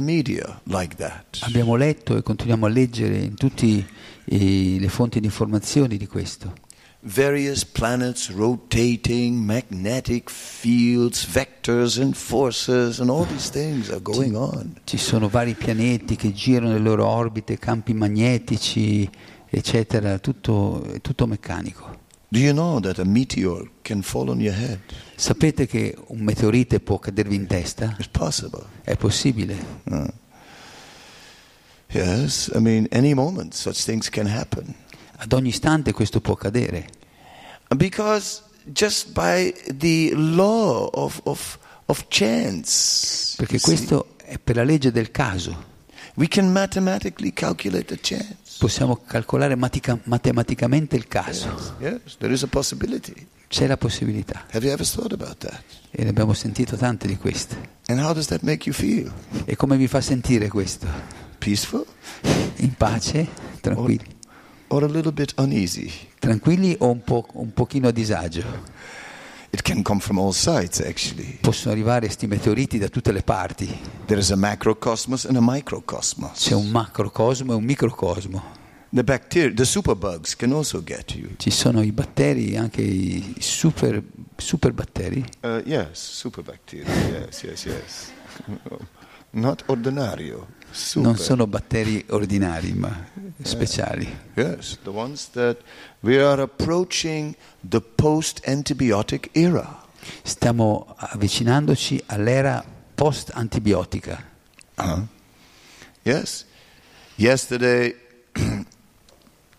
Media 0.00 0.60
like. 0.96 1.42
Abbiamo 1.42 1.76
letto 1.76 2.16
e 2.16 2.22
continuiamo 2.22 2.66
a 2.66 2.68
leggere 2.70 3.18
in 3.18 3.34
tutte 3.34 3.86
le 4.24 4.88
fonti 4.88 5.20
di 5.20 5.26
informazioni 5.26 5.96
di 5.96 6.06
questo. 6.06 6.68
Various 7.02 7.64
planets 7.64 8.30
rotating, 8.30 9.46
magnetic 9.46 10.28
fields, 10.28 11.24
vectors 11.24 11.98
and 11.98 12.14
forces, 12.14 13.00
and 13.00 13.08
all 13.08 13.24
these 13.24 13.50
things 13.50 13.88
are 13.88 14.02
going 14.02 14.36
on. 14.36 14.80
Ci 14.84 14.98
sono 14.98 15.28
vari 15.28 15.54
pianeti 15.54 16.14
che 16.14 16.32
girano 16.34 16.74
le 16.74 16.78
loro 16.78 17.06
orbite, 17.06 17.58
campi 17.58 17.94
magnetici, 17.94 19.08
eccetera, 19.48 20.18
tutto, 20.18 20.98
tutto 21.00 21.26
meccanico. 21.26 21.96
Do 22.28 22.38
you 22.38 22.52
know 22.52 22.78
that 22.80 22.98
a 22.98 23.04
meteor 23.04 23.68
can 23.82 24.02
fall 24.02 24.28
on 24.28 24.38
your 24.40 24.54
head? 24.54 24.78
Sapete 25.16 25.66
che 25.66 25.96
un 26.08 26.20
meteorite 26.20 26.80
può 26.80 26.98
cadervi 26.98 27.34
in 27.34 27.46
testa? 27.46 27.96
It's 27.98 28.08
possible. 28.08 28.62
È 28.82 28.96
possibile. 28.96 29.56
Uh, 29.84 30.06
yes, 31.88 32.50
I 32.54 32.60
mean, 32.60 32.86
any 32.92 33.14
moment 33.14 33.54
such 33.54 33.84
things 33.84 34.10
can 34.10 34.26
happen. 34.26 34.74
Ad 35.22 35.32
ogni 35.32 35.48
istante 35.48 35.92
questo 35.92 36.20
può 36.20 36.32
accadere. 36.34 36.88
Because 37.76 38.42
just 38.64 39.12
by 39.12 39.52
the 39.76 40.12
law 40.14 40.88
of, 40.92 41.20
of, 41.24 41.58
of 41.86 42.06
chance, 42.08 43.34
Perché 43.36 43.54
you 43.56 43.60
see, 43.60 43.74
questo 43.74 44.14
è 44.24 44.38
per 44.38 44.56
la 44.56 44.64
legge 44.64 44.90
del 44.90 45.10
caso. 45.10 45.68
we 46.14 46.26
can 46.26 46.50
mathematically 46.50 47.32
calculate 47.32 47.84
the 47.84 47.98
chance. 48.00 48.36
Possiamo 48.58 48.96
calcolare 49.06 49.54
matica- 49.56 49.98
matematicamente 50.04 50.96
il 50.96 51.06
caso. 51.06 51.76
Yes, 51.80 52.16
there 52.18 52.32
is 52.32 52.42
a 52.42 52.46
possibility. 52.48 53.26
C'è 53.48 53.66
la 53.66 53.76
possibilità. 53.76 54.44
Have 54.52 54.64
you 54.64 54.72
ever 54.72 54.86
thought 54.86 55.12
about 55.12 55.38
that? 55.38 55.62
E 55.90 56.02
ne 56.04 56.10
abbiamo 56.10 56.32
sentito 56.34 56.76
tante 56.76 57.06
di 57.06 57.16
queste. 57.16 57.56
And 57.88 57.98
how 58.00 58.12
does 58.14 58.26
that 58.28 58.42
make 58.42 58.68
you 58.68 58.74
feel? 58.74 59.12
E 59.44 59.56
come 59.56 59.76
vi 59.76 59.86
fa 59.86 60.00
sentire 60.00 60.48
questo? 60.48 60.86
Peaceful 61.38 61.84
In 62.56 62.74
pace? 62.74 63.26
Tranquilli? 63.60 64.09
Or 64.70 64.84
a 64.84 64.88
little 64.88 65.12
bit 65.12 65.32
uneasy? 65.36 65.92
Tranquilli 66.18 66.74
o 66.78 66.90
un, 66.90 67.02
po', 67.02 67.26
un 67.34 67.52
pochino 67.52 67.88
a 67.88 67.90
disagio? 67.92 68.88
It 69.52 69.62
can 69.62 69.82
come 69.82 70.00
from 70.00 70.18
all 70.18 70.32
sides, 70.32 70.80
actually. 70.80 71.38
Possono 71.40 71.72
arrivare 71.72 72.06
questi 72.06 72.28
meteoriti 72.28 72.78
da 72.78 72.88
tutte 72.88 73.10
le 73.10 73.22
parti. 73.22 73.66
There 74.06 74.20
is 74.20 74.30
a 74.30 74.36
macrocosmos 74.36 75.24
and 75.24 75.36
a 75.36 75.40
microcosmos. 75.40 76.38
C'è 76.38 76.54
un 76.54 76.68
macrocosmo 76.68 77.52
e 77.52 77.56
un 77.56 77.64
microcosmo. 77.64 78.58
The 78.92 79.04
bacteria, 79.04 79.52
the 79.54 79.64
superbugs 79.64 80.36
can 80.36 80.52
also 80.52 80.82
get 80.82 81.14
you. 81.14 81.30
Ci 81.36 81.50
sono 81.50 81.82
i 81.82 81.90
batteri, 81.90 82.56
anche 82.56 82.82
i 82.82 83.36
super, 83.38 84.02
super 84.36 84.72
batteri. 84.72 85.24
Uh, 85.42 85.62
yes, 85.64 86.16
superbacteria. 86.16 86.92
Yes, 87.08 87.42
yes, 87.42 87.64
yes. 87.64 88.12
Not 89.30 89.64
ordinario. 89.66 90.46
Super. 90.70 91.06
Non 91.06 91.16
sono 91.16 91.46
batteri 91.46 92.04
ordinari, 92.10 92.72
ma 92.72 93.06
speciali. 93.42 94.06
Yes, 94.34 94.78
the 94.82 94.90
ones 94.90 95.30
that 95.30 95.58
we 96.00 96.22
are 96.22 96.42
approaching 96.42 97.34
the 97.60 97.80
post-antibiotic 97.80 99.30
era. 99.32 99.84
Stiamo 100.22 100.94
avvicinandoci 100.96 102.02
all'era 102.06 102.64
post-antibiotica. 102.94 104.24
Uh-huh. 104.76 105.06
Yes. 106.02 106.46
Yesterday 107.16 107.94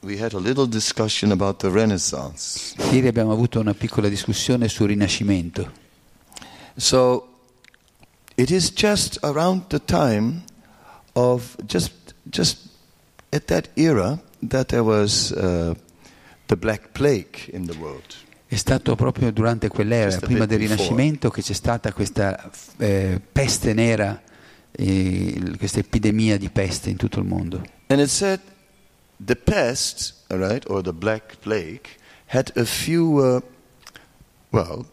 we 0.01 0.17
had 0.17 0.33
a 0.33 0.39
little 0.39 0.65
discussion 0.65 1.31
about 1.31 1.59
the 1.59 1.69
Renaissance. 1.69 2.73
Ieri 2.91 3.07
abbiamo 3.07 3.31
avuto 3.31 3.59
una 3.59 3.73
piccola 3.73 4.09
discussione 4.09 4.67
sul 4.67 4.87
Rinascimento. 4.87 5.71
So 6.75 7.27
it 8.35 8.49
is 8.49 8.71
just 8.71 9.19
around 9.21 9.67
the 9.67 9.83
time 9.83 10.43
of 11.13 11.55
just 11.65 12.15
just 12.29 12.69
at 13.31 13.47
that 13.47 13.69
era 13.75 14.21
that 14.41 14.69
there 14.69 14.83
was 14.83 15.31
uh, 15.31 15.73
the 16.47 16.55
Black 16.55 16.93
Plague 16.93 17.49
in 17.53 17.65
the 17.65 17.77
world. 17.77 18.15
È 18.47 18.57
stato 18.57 18.95
proprio 18.95 19.31
durante 19.31 19.69
quell'era, 19.69 20.17
prima 20.17 20.45
del 20.45 20.59
before. 20.59 20.75
Rinascimento, 20.75 21.29
che 21.29 21.41
c'è 21.41 21.53
stata 21.53 21.93
questa 21.93 22.51
eh, 22.77 23.21
peste 23.31 23.73
nera, 23.73 24.21
eh, 24.71 25.55
questa 25.57 25.79
epidemia 25.79 26.37
di 26.37 26.49
peste 26.49 26.89
in 26.89 26.97
tutto 26.97 27.19
il 27.19 27.25
mondo. 27.25 27.61
And 27.87 28.01
it 28.01 28.09
said 28.09 28.41
the 29.25 29.37
pest, 29.37 30.25
right, 30.27 30.69
or 30.69 30.81
the 30.81 30.91
Black 30.91 31.37
Plague, 31.39 31.87
had 32.25 32.51
a 32.57 32.65
few, 32.65 33.19
uh, 33.19 33.41
well, 34.49 34.85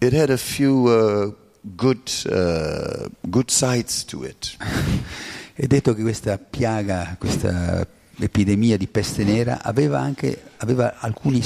it 0.00 0.12
had 0.12 0.28
a 0.28 0.36
few 0.36 0.86
uh, 0.86 1.32
good, 1.74 2.10
uh, 2.30 3.08
good 3.30 3.50
sides 3.50 4.04
to 4.04 4.24
it. 4.24 4.56
È 5.60 5.66
detto 5.66 5.92
che 5.94 6.00
questa 6.00 6.38
piaga, 6.38 7.16
questa 7.18 7.86
epidemia 8.18 8.78
di 8.78 8.86
peste 8.86 9.24
nera 9.24 9.62
aveva 9.62 10.00
anche 10.00 10.44
aveva 10.56 10.98
alcuni 11.00 11.44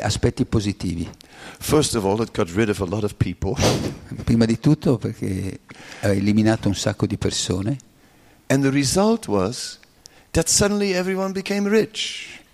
aspetti 0.00 0.44
positivi. 0.46 1.08
All, 2.04 2.28
Prima 4.24 4.46
di 4.46 4.58
tutto 4.58 4.98
perché 4.98 5.60
ha 6.00 6.08
eliminato 6.08 6.66
un 6.66 6.74
sacco 6.74 7.06
di 7.06 7.16
persone. 7.16 7.76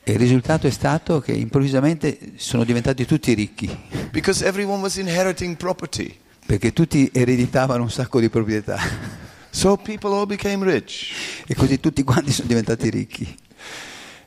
E 0.05 0.13
il 0.13 0.19
risultato 0.19 0.67
è 0.67 0.71
stato 0.71 1.21
che 1.21 1.33
improvvisamente 1.33 2.33
sono 2.37 2.65
diventati 2.65 3.07
tutti 3.07 3.33
ricchi, 3.33 3.75
perché 6.45 6.75
tutti 6.75 7.09
ereditavano 7.11 7.83
un 7.83 7.91
sacco 7.91 8.21
di 8.21 8.29
proprietà 8.29 9.31
So 9.55 9.77
people 9.77 10.11
all 10.15 10.25
became 10.27 10.65
rich. 10.65 11.13
e 11.47 11.55
così 11.55 11.79
tutti 11.79 12.03
quanti 12.05 12.33
sono 12.33 12.49
diventati 12.49 12.89
ricchi. 12.89 13.37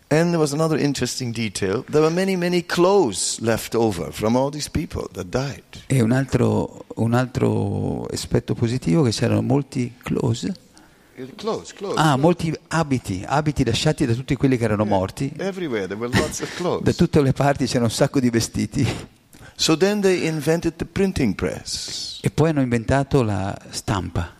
And 0.08 0.28
there 0.28 0.38
was 0.38 0.54
another 0.54 0.80
interesting 0.80 1.34
detail. 1.34 1.84
There 1.90 2.02
were 2.04 2.14
many, 2.14 2.36
many 2.36 2.64
clothes 2.64 3.40
left 3.40 3.74
over 3.74 4.12
from 4.14 4.36
all 4.36 4.52
these 4.52 4.70
people 4.70 5.08
that 5.14 5.26
died. 5.26 5.64
E 5.88 6.00
un 6.02 6.12
altro, 6.12 6.86
un 6.98 7.14
altro 7.16 8.06
aspetto 8.06 8.54
positivo 8.54 9.02
è 9.02 9.10
che 9.10 9.18
c'erano 9.18 9.42
molti 9.42 9.94
clothes, 10.04 10.52
Clothes, 11.38 11.74
clothes. 11.74 11.98
ah, 11.98 12.18
molti 12.18 12.54
abiti, 12.68 13.24
abiti 13.26 13.66
lasciati 13.66 14.06
da 14.06 14.14
tutti 14.14 14.36
quelli 14.36 14.58
che 14.58 14.66
erano 14.66 14.86
morti. 14.86 15.34
Everywhere 15.38 15.88
there 15.88 16.00
were 16.00 16.16
lots 16.16 16.42
of 16.42 16.50
Da 16.54 16.56
clothes. 16.62 16.96
tutte 16.96 17.22
le 17.22 17.32
parti 17.34 17.66
c'era 17.66 17.86
un 17.86 17.90
sacco 17.92 18.20
di 18.20 18.30
vestiti 18.30 18.86
So 19.56 19.76
then 19.78 20.02
they 20.02 20.28
invented 20.28 20.76
the 20.76 20.86
printing 20.86 21.34
press. 21.34 22.20
e 22.22 22.30
poi 22.30 22.50
hanno 22.50 22.62
inventato 22.62 23.24
la 23.24 23.58
stampa. 23.70 24.35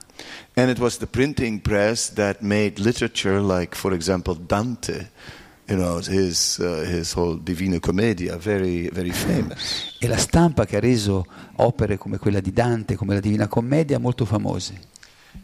And 0.56 0.70
it 0.70 0.80
was 0.80 0.98
the 0.98 1.08
printing 1.08 1.62
press 1.62 2.10
that 2.14 2.42
made 2.42 2.80
literature 2.80 3.42
like, 3.42 3.76
for 3.76 3.94
example, 3.94 4.36
Dante, 4.36 5.10
you 5.68 5.76
know, 5.76 5.98
his, 5.98 6.60
uh, 6.60 6.86
his 6.88 7.14
whole 7.14 7.36
Divina 7.36 7.80
Commedia, 7.80 8.38
very, 8.38 8.90
very 8.90 9.12
famous. 9.12 9.96
È 10.00 10.08
la 10.08 10.18
stampa 10.18 10.66
che 10.66 10.78
ha 10.78 10.80
reso 10.80 11.26
opere 11.58 11.98
come 11.98 12.18
quella 12.18 12.40
di 12.40 12.54
Dante, 12.54 12.96
come 12.96 13.16
la 13.16 13.20
Divina 13.20 13.48
Commedia, 13.48 14.00
molto 14.00 14.26
famose. 14.26 14.94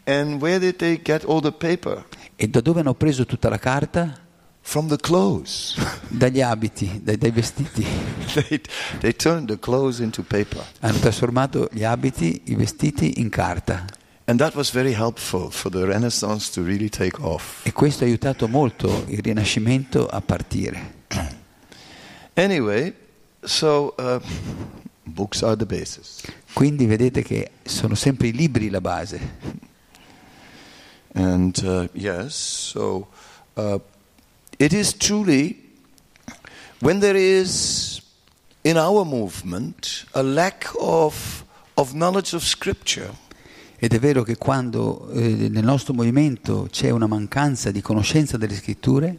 And 0.06 0.42
where 0.42 0.60
did 0.60 0.78
they 0.78 1.00
get 1.02 1.26
all 1.26 1.42
the 1.42 1.52
paper? 1.52 2.06
E 2.36 2.48
da 2.48 2.62
dove 2.62 2.80
hanno 2.80 2.94
preso 2.94 3.26
tutta 3.26 3.50
la 3.50 3.60
carta? 3.60 4.20
From 4.64 4.88
the 4.88 4.98
clothes. 4.98 5.76
Dagli 6.08 6.42
abiti, 6.42 7.02
dai, 7.04 7.18
dai 7.18 7.32
vestiti. 7.32 7.86
they, 8.34 8.62
they 9.00 9.14
turned 9.14 9.48
the 9.48 9.60
clothes 9.60 10.00
into 10.00 10.24
paper. 10.24 10.64
Hanno 10.80 11.00
trasformato 11.00 11.68
gli 11.72 11.84
abiti, 11.84 12.44
i 12.46 12.56
vestiti 12.56 13.20
in 13.20 13.30
carta. 13.30 13.86
And 14.32 14.40
that 14.40 14.56
was 14.56 14.70
very 14.70 14.94
helpful 14.94 15.50
for 15.52 15.70
the 15.70 15.86
Renaissance 15.86 16.50
to 16.52 16.64
really 16.64 16.88
take 16.88 17.20
off. 17.22 17.66
E 17.66 17.74
questo 17.74 18.06
ha 18.06 18.08
aiutato 18.08 18.48
molto 18.48 19.04
il 19.10 19.20
Rinascimento 19.22 20.08
a 20.08 20.22
partire. 20.22 21.00
Anyway, 22.34 22.94
so 23.44 23.94
uh, 23.98 24.22
books 25.04 25.44
are 25.44 25.58
the 25.58 25.66
basis. 25.66 26.22
Quindi 26.54 26.86
vedete 26.86 27.24
che 27.24 27.52
sono 27.62 27.94
sempre 27.94 28.28
i 28.28 28.32
libri 28.32 28.70
la 28.70 28.80
base. 28.80 29.20
And 31.14 31.62
uh, 31.62 31.90
yes, 31.92 32.34
so 32.34 33.08
uh, 33.58 33.80
it 34.58 34.72
is 34.72 34.96
truly 34.96 35.62
when 36.80 37.02
there 37.02 37.18
is 37.18 38.02
in 38.64 38.78
our 38.78 39.04
movement 39.04 40.06
a 40.14 40.24
lack 40.24 40.72
of, 40.80 41.44
of 41.76 41.94
knowledge 41.94 42.34
of 42.34 42.46
Scripture, 42.46 43.12
Ed 43.84 43.96
è 43.96 44.00
vero 44.00 44.22
che 44.22 44.38
quando 44.38 45.10
eh, 45.10 45.50
nel 45.50 45.64
nostro 45.64 45.96
movimento 45.96 46.68
c'è 46.70 46.92
una 46.92 47.08
mancanza 47.08 47.72
di 47.72 47.82
conoscenza 47.82 48.38
delle 48.38 48.54
scritture, 48.54 49.18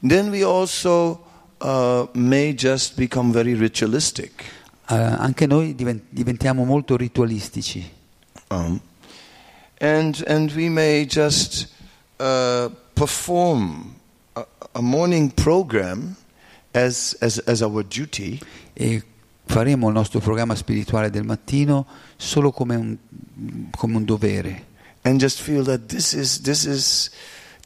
then 0.00 0.30
we 0.30 0.42
also 0.42 1.22
uh, 1.58 2.08
may 2.14 2.54
just 2.54 2.94
become 2.96 3.30
very 3.30 3.52
ritualistic. 3.52 4.44
Eh, 4.88 4.94
anche 4.94 5.46
noi 5.46 5.74
diven- 5.74 6.04
diventiamo 6.08 6.64
molto 6.64 6.96
ritualistici 6.96 8.00
Um, 8.52 8.80
and, 9.80 10.22
and 10.26 10.52
we 10.52 10.68
may 10.68 11.06
just 11.06 11.68
uh, 12.18 12.70
perform 12.94 13.94
a, 14.34 14.46
a 14.74 14.82
morning 14.82 15.30
program 15.30 16.16
as, 16.74 17.16
as, 17.20 17.38
as 17.46 17.62
our 17.62 17.82
duty, 17.82 18.38
e 18.74 19.02
faremo 19.46 19.88
il 19.88 19.94
nostro 19.94 20.20
programma 20.20 20.54
spirituale 20.54 21.10
del 21.10 21.24
mattino 21.24 21.86
solo 22.16 22.52
come 22.52 22.76
un, 22.76 22.96
come 23.76 23.96
un 23.96 24.04
dovere 24.04 24.64
and 25.02 25.20
just 25.20 25.40
feel 25.40 25.64
that 25.64 25.86
this 25.86 26.12
is, 26.12 26.40
this 26.42 26.64
is, 26.64 27.10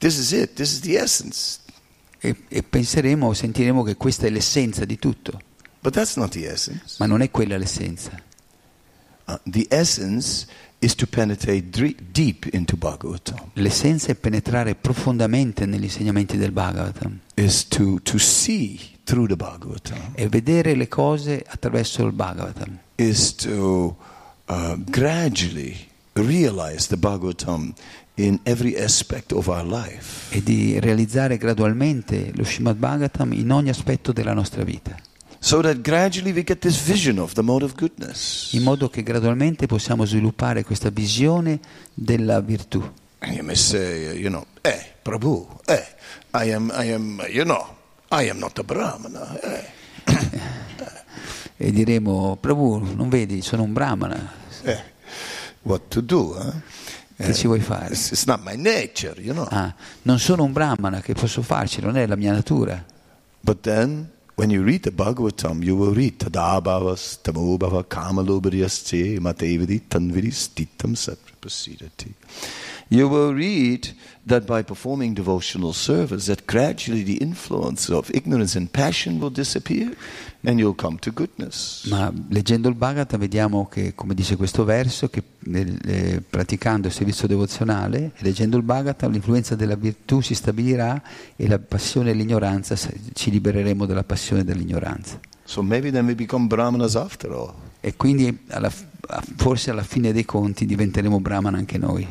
this 0.00 0.16
is 0.16 0.32
it, 0.32 0.54
this 0.54 0.72
is 0.72 0.80
the 0.80 0.96
essence. 0.96 1.60
e, 2.18 2.34
e 2.48 2.62
penseremo, 2.62 3.32
sentiremo 3.32 3.82
che 3.82 3.96
questa 3.96 4.26
è 4.26 4.30
l'essenza 4.30 4.84
di 4.84 4.98
tutto, 4.98 5.40
But 5.80 5.92
that's 5.92 6.16
not 6.16 6.30
the 6.32 6.50
essence. 6.50 6.96
ma 6.98 7.06
non 7.06 7.20
è 7.20 7.30
quella 7.30 7.56
l'essenza. 7.56 8.10
Uh, 9.26 9.38
the 9.44 9.66
essence 9.70 10.46
is 10.78 10.94
to 10.94 11.06
penetrate 11.06 11.70
deep 12.12 12.46
into 12.52 12.76
Bhagavatam, 12.76 13.50
L'essenza 13.54 14.08
è 14.12 14.14
penetrare 14.14 14.74
profondamente 14.74 15.66
negli 15.66 15.84
insegnamenti 15.84 16.36
del 16.36 16.52
Bhagavatam 16.52 17.20
is 17.34 17.66
to, 17.68 18.00
to 18.02 18.18
see 18.18 18.78
through 19.04 19.26
the 19.28 19.36
Bhagavatam, 19.36 20.12
e 20.14 20.28
vedere 20.28 20.74
le 20.74 20.88
cose 20.88 21.44
attraverso 21.46 22.04
il 22.04 22.12
Bhagavatam, 22.12 22.78
is 22.96 23.34
to 23.34 23.96
uh, 24.48 24.76
gradually 24.90 25.76
realize 26.14 26.88
the 26.88 26.96
Bhagavatam 26.96 27.74
in 28.16 28.40
every 28.44 28.74
aspect 28.76 29.32
of 29.32 29.48
our 29.48 29.64
life. 29.64 30.34
e 30.34 30.42
di 30.42 30.78
realizzare 30.80 31.36
gradualmente 31.36 32.30
lo 32.34 32.44
Srimad 32.44 32.76
Bhagavatam 32.76 33.32
in 33.32 33.50
ogni 33.50 33.68
aspetto 33.68 34.12
della 34.12 34.32
nostra 34.32 34.64
vita, 34.64 34.96
So 35.38 35.60
that 35.60 35.80
gradually 35.82 36.32
we 36.32 36.42
get 36.42 36.58
this 36.60 36.78
vision 36.80 37.18
of 37.18 37.34
the 37.34 37.42
mode 37.42 37.62
of 37.64 37.74
goodness. 37.74 38.52
in 38.54 38.62
modo 38.62 38.88
che 38.88 39.02
gradualmente 39.02 39.66
possiamo 39.66 40.04
sviluppare 40.06 40.64
questa 40.64 40.88
visione 40.90 41.60
della 41.92 42.40
virtù. 42.40 42.82
And 43.18 43.34
you 43.34 43.44
may 43.44 43.54
say, 43.56 44.10
uh, 44.10 44.14
you 44.14 44.28
know, 44.28 44.44
eh, 44.62 44.92
Prabhu, 45.02 45.46
eh, 45.66 45.84
I 46.32 46.52
am, 46.52 46.72
I 46.74 46.92
am, 46.92 47.22
you 47.28 47.44
know, 47.44 47.64
I 48.10 48.28
am 48.28 48.38
not 48.38 48.58
a 48.58 48.62
Brahmana. 48.62 49.38
Eh, 49.40 49.64
E 51.56 51.72
diremo, 51.72 52.36
Prabhu, 52.38 52.94
non 52.94 53.08
vedi, 53.08 53.40
sono 53.40 53.62
un 53.62 53.72
brahmana, 53.72 54.30
eh. 54.62 54.94
What 55.62 55.88
to 55.88 56.00
do? 56.00 56.36
Huh? 56.36 56.52
che 57.16 57.34
ci 57.34 57.46
vuoi 57.46 57.60
fare? 57.60 57.94
It's, 57.94 58.24
not 58.26 58.42
my 58.44 58.56
nature, 58.56 59.18
you 59.20 59.32
know. 59.32 59.46
Ah, 59.50 59.74
non 60.02 60.18
sono 60.18 60.44
un 60.44 60.52
brahmana, 60.52 61.00
che 61.00 61.14
posso 61.14 61.40
farci, 61.42 61.80
non 61.80 61.96
è 61.96 62.06
la 62.06 62.16
mia 62.16 62.32
natura. 62.32 62.84
But 63.40 63.62
then, 63.62 64.10
when 64.34 64.50
you 64.50 64.62
read 64.62 64.82
the 64.82 64.90
Bhagavatam, 64.90 65.62
you 65.62 65.76
will 65.76 65.94
read 65.94 66.18
Tadabhavas, 66.18 67.20
Tamobhava, 67.22 67.84
Kamalobharyasche, 67.84 69.18
Matevidi, 69.18 69.82
Tanvidi, 69.88 70.30
Stitam 70.30 70.94
Satrapasidati. 70.94 72.12
You 72.88 73.08
will 73.08 73.32
read 73.34 73.92
that 74.26 74.46
by 74.46 74.62
performing 74.62 75.14
devotional 75.14 75.72
service, 75.72 76.26
that 76.26 76.46
gradually 76.46 77.02
the 77.02 77.16
influence 77.16 77.90
of 77.90 78.10
ignorance 78.14 78.54
and 78.54 78.72
passion 78.72 79.18
will 79.18 79.30
disappear 79.30 79.96
and 80.44 80.58
you'll 80.58 80.74
come 80.76 80.98
to 80.98 81.12
goodness. 81.12 81.86
Ma 81.86 82.12
leggendo 82.28 82.68
il 82.68 82.74
Bhagavatam 82.74 83.20
vediamo 83.20 83.66
che, 83.68 83.94
come 83.94 84.14
dice 84.14 84.36
questo 84.36 84.64
verso, 84.64 85.08
che 85.08 85.22
eh, 85.52 86.22
praticando 86.28 86.88
il 86.88 86.92
servizio 86.92 87.26
devozionale 87.26 88.12
leggendo 88.18 88.56
il 88.56 88.62
Bhagavatam 88.62 89.12
l'influenza 89.12 89.54
della 89.54 89.76
virtù 89.76 90.20
si 90.20 90.34
stabilirà 90.34 91.00
e 91.36 91.48
la 91.48 91.58
passione 91.58 92.10
e 92.10 92.14
l'ignoranza, 92.14 92.76
ci 93.12 93.30
libereremo 93.30 93.86
dalla 93.86 94.04
passione 94.04 94.42
e 94.42 94.44
dell'ignoranza. 94.44 95.18
So 95.44 95.62
maybe 95.62 95.90
then 95.90 96.06
we 96.06 96.14
become 96.14 96.46
Brahmanas 96.46 96.96
after 96.96 97.30
all. 97.30 97.54
E 97.80 97.94
quindi 97.94 98.36
alla 98.48 98.70
forse 99.36 99.70
alla 99.70 99.82
fine 99.82 100.12
dei 100.12 100.24
conti 100.24 100.66
diventeremo 100.66 101.20
brahman 101.20 101.54
anche 101.54 101.78
noi. 101.78 102.06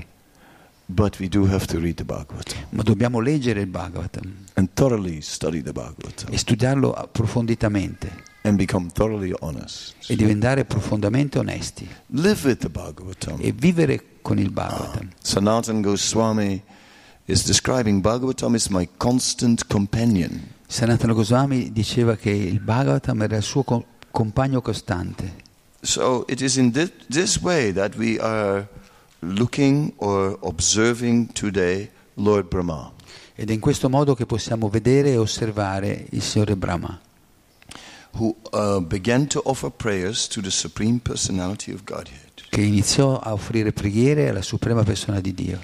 But 0.88 1.18
we 1.20 1.28
do 1.28 1.46
have 1.48 1.66
to 1.68 1.80
read 1.80 1.96
the 1.96 2.04
Bhagavatam 2.04 2.68
Ma 2.70 2.84
dobbiamo 2.84 3.20
leggere 3.20 3.62
il 3.62 3.68
Bhagavatam 3.68 4.34
and 4.54 4.70
thoroughly 4.74 5.20
study 5.22 5.62
the 5.64 5.72
Bhagavatam 5.72 6.32
e 6.32 6.38
studiarlo 6.38 6.94
approfonditamente 6.94 8.24
and 8.44 8.56
become 8.56 8.90
thoroughly 8.92 9.34
honest. 9.40 9.96
e 10.08 10.16
diventare 10.16 10.64
profondamente 10.66 11.40
onesti 11.40 11.88
Live 12.08 12.48
with 12.48 12.60
the 12.60 12.70
Bhagavatam. 12.70 13.38
e 13.40 13.52
vivere 13.52 14.04
con 14.22 14.38
il 14.38 14.52
Bhagavatam. 14.52 15.10
Sanatan 15.20 15.82
Goswami 15.82 16.62
is 17.26 17.44
describing 17.46 18.02
Bhagavatam 18.02 18.54
as 18.54 18.68
my 18.68 18.88
constant 18.98 19.66
companion. 19.68 20.54
Sanatana 20.68 21.14
Goswami 21.14 21.72
diceva 21.72 22.16
che 22.16 22.30
il 22.30 22.60
Bhagavatam 22.60 23.24
era 23.24 23.38
il 23.38 23.44
suo 23.44 23.64
co- 23.64 23.86
compagno 24.12 24.62
costante. 24.62 25.44
So 25.82 26.26
it 26.28 26.42
is 26.42 26.58
in 26.58 26.72
this, 26.72 26.92
this 27.10 27.40
way 27.42 27.72
that 27.74 27.96
we 27.96 28.20
are 28.20 28.68
looking 29.26 29.94
or 29.98 30.38
observing 30.42 31.32
today 31.34 31.90
Lord 32.16 32.48
Brahma, 32.48 32.94
Ed 33.36 33.50
è 33.50 33.54
in 33.54 33.60
questo 33.60 33.90
modo 33.90 34.16
che 34.16 34.26
possiamo 34.26 34.70
vedere 34.70 35.12
e 35.12 35.18
osservare 35.18 36.06
il 36.12 36.22
Signore 36.22 36.56
Brahma, 36.56 37.00
who 38.18 38.34
uh, 38.52 38.80
began 38.80 39.28
to 39.28 39.42
offer 39.44 39.70
prayers 39.70 40.28
to 40.28 40.42
the 40.42 40.50
Supreme 40.50 41.00
Personality 41.00 41.74
of 41.74 41.84
Godhead, 41.84 42.48
che 42.50 42.62
iniziò 42.62 43.20
a 43.20 43.34
offrire 43.34 43.74
preghiere 43.74 44.30
alla 44.30 44.42
Suprema 44.42 44.84
Persona 44.84 45.20
di 45.20 45.34
Dio. 45.34 45.60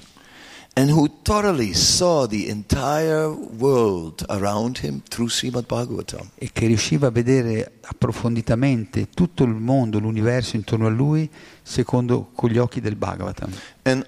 And 0.74 0.89
who 0.89 1.20
thoroughly 1.22 1.74
saw 1.74 2.26
the 2.28 2.47
entire 2.47 3.26
world 3.26 4.24
around 4.30 4.80
him 4.82 5.01
through 5.07 5.30
Srimad 5.30 5.66
Bhagavatam. 5.66 6.30
e 6.36 6.49
che 6.53 6.66
riusciva 6.66 7.07
a 7.07 7.12
vedere 7.12 7.74
approfonditamente 7.82 9.09
tutto 9.14 9.43
il 9.43 9.53
mondo, 9.53 9.99
l'universo 9.99 10.55
intorno 10.55 10.88
a 10.88 10.89
lui, 10.89 11.30
secondo 11.72 12.32
con 12.36 12.49
gli 12.49 12.57
occhi 12.57 12.82
del 12.82 12.97
Bhagavatam 12.97 13.49
e 13.82 14.03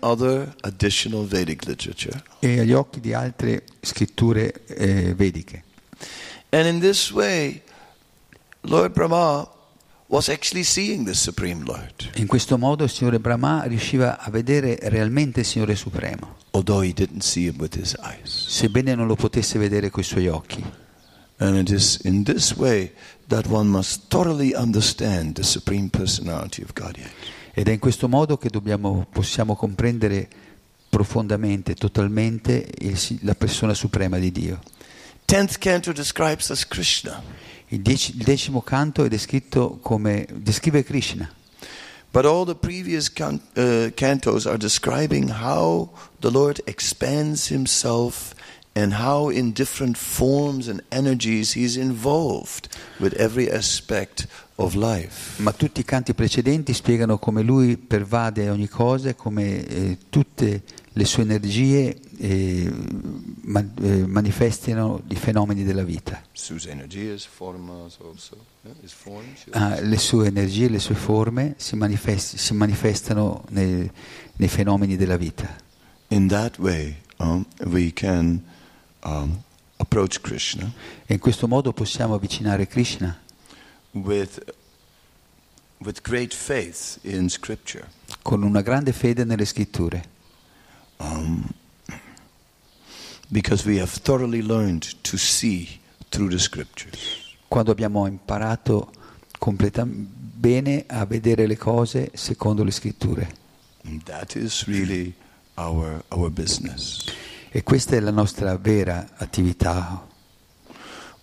agli 2.60 2.74
occhi 2.74 3.00
di 3.00 3.14
altre 3.14 3.64
scritture 3.80 4.66
eh, 4.66 5.14
vediche. 5.16 5.64
And 6.50 6.68
in 6.68 6.80
this 6.82 7.10
way, 7.12 7.62
Lord 8.62 8.92
Brahma 8.92 9.50
was 10.08 10.28
actually 10.28 10.64
seeing 10.64 11.06
the 11.06 11.14
Supreme 11.14 11.64
Lord, 11.64 12.12
In 12.16 12.28
questo 12.28 12.58
modo 12.58 12.84
il 12.84 12.90
Signore 12.90 13.20
Brahma 13.20 13.64
riusciva 13.64 14.20
a 14.20 14.30
vedere 14.30 14.78
realmente 14.82 15.40
il 15.40 15.46
Signore 15.46 15.76
Supremo, 15.76 16.36
although 16.52 16.84
he 16.86 16.94
didn't 16.94 17.24
see 17.24 17.48
him 17.48 17.56
with 17.60 17.76
his 17.76 17.96
eyes. 18.02 18.30
sebbene 18.30 18.94
non 18.94 19.08
lo 19.08 19.16
potesse 19.16 19.58
vedere 19.58 19.90
coi 19.90 20.04
suoi 20.04 20.28
occhi. 20.28 20.62
And 21.38 21.58
it 21.58 21.70
is 21.70 22.00
in 22.04 22.24
this 22.24 22.54
way 22.56 22.92
that 23.30 23.48
one 23.48 23.70
must 23.70 24.10
thoroughly 24.10 24.54
understand 24.54 25.36
the 25.36 25.44
Supreme 25.44 25.90
Personality 25.90 26.62
of 26.62 26.74
Godhead. 26.74 27.10
Ed 27.56 27.68
è 27.68 27.72
in 27.72 27.80
questo 27.80 28.08
modo 28.10 28.38
che 28.38 28.50
dobbiamo, 28.50 29.06
possiamo 29.12 29.56
comprendere 29.56 30.28
profondamente, 30.90 31.76
totalmente 31.76 32.68
il- 32.80 33.20
la 33.22 33.36
persona 33.36 33.74
suprema 33.74 34.18
di 34.18 34.32
Dio. 34.32 34.60
Il, 37.70 37.82
dieci- 37.82 38.16
il 38.18 38.24
decimo 38.24 38.62
canto 38.62 39.04
è 39.04 39.08
descritto 39.08 39.80
come 39.82 40.28
descrive 40.32 40.84
Krishna, 40.84 41.32
but 42.12 42.26
all 42.26 42.46
the 42.46 42.56
previous 42.56 43.12
can, 43.12 43.40
uh, 43.56 43.92
cantos 43.96 44.46
are 44.46 44.58
describing 44.58 45.30
how 45.42 45.90
the 46.20 46.30
Lord 46.30 46.62
expands 46.66 47.50
himself 47.50 48.34
and 48.76 48.94
how 48.94 49.30
in 49.32 49.54
different 49.54 49.98
forms 49.98 50.68
and 50.68 50.84
energies 50.90 51.56
he's 51.56 51.76
involved 51.76 52.68
with 53.00 53.14
every 53.20 53.50
aspect. 53.50 54.28
Ma 55.38 55.52
tutti 55.52 55.80
i 55.80 55.84
canti 55.84 56.14
precedenti 56.14 56.74
spiegano 56.74 57.18
come 57.18 57.42
lui 57.42 57.78
pervade 57.78 58.50
ogni 58.50 58.68
cosa 58.68 59.10
e 59.10 59.16
come 59.16 59.66
eh, 59.66 59.98
tutte 60.10 60.64
le 60.96 61.06
sue 61.06 61.24
energie 61.24 62.00
eh, 62.18 62.72
ma- 63.42 63.66
eh, 63.82 64.06
manifestino 64.06 65.02
i 65.08 65.16
fenomeni 65.16 65.64
della 65.64 65.84
vita. 65.84 66.22
Forms. 68.86 69.46
Ah, 69.52 69.80
le 69.82 69.98
sue 69.98 70.28
energie, 70.28 70.70
le 70.70 70.80
sue 70.80 70.96
forme 70.96 71.56
si, 71.58 71.76
manifest- 71.76 72.36
si 72.36 72.54
manifestano 72.54 73.44
nei, 73.50 73.90
nei 74.36 74.48
fenomeni 74.48 74.96
della 74.96 75.18
vita. 75.18 75.54
In 76.10 76.28
that 76.28 76.60
way, 76.60 76.96
um, 77.18 77.44
we 77.66 77.92
can 77.92 78.44
um, 79.04 79.42
approach 79.78 80.22
Krishna 80.22 80.72
E 81.06 81.16
in 81.16 81.20
questo 81.20 81.48
modo 81.48 81.74
possiamo 81.74 82.14
avvicinare 82.14 82.68
Krishna 82.68 83.20
with, 83.94 84.40
with 85.80 86.02
great 86.04 86.34
faith 86.34 87.00
in 87.04 87.30
Scripture. 87.30 87.88
con 88.22 88.42
una 88.44 88.62
grande 88.62 88.92
fede 88.94 89.24
nelle 89.26 89.46
scritture, 89.46 90.12
Um, 91.00 91.54
because 93.30 93.66
we 93.68 93.78
have 93.80 93.90
thoroughly 93.92 94.42
learned 94.42 94.86
to 95.02 95.18
see 95.18 95.80
through 96.10 96.30
the 96.30 96.40
Scriptures. 96.40 97.36
quando 97.50 97.72
abbiamo 97.72 98.06
imparato 98.08 98.92
completa- 99.38 99.86
bene 99.86 100.86
a 100.88 101.06
vedere 101.06 101.46
le 101.48 101.58
cose 101.58 102.12
secondo 102.14 102.64
le 102.64 102.72
scritture. 102.72 103.28
That 104.06 104.36
is 104.36 104.66
really 104.68 105.14
our, 105.56 106.04
our 106.10 106.30
business. 106.30 107.04
E 107.52 107.64
questa 107.64 107.96
è 107.96 108.00
la 108.00 108.12
nostra 108.12 108.56
vera 108.58 109.10
attività. 109.16 110.08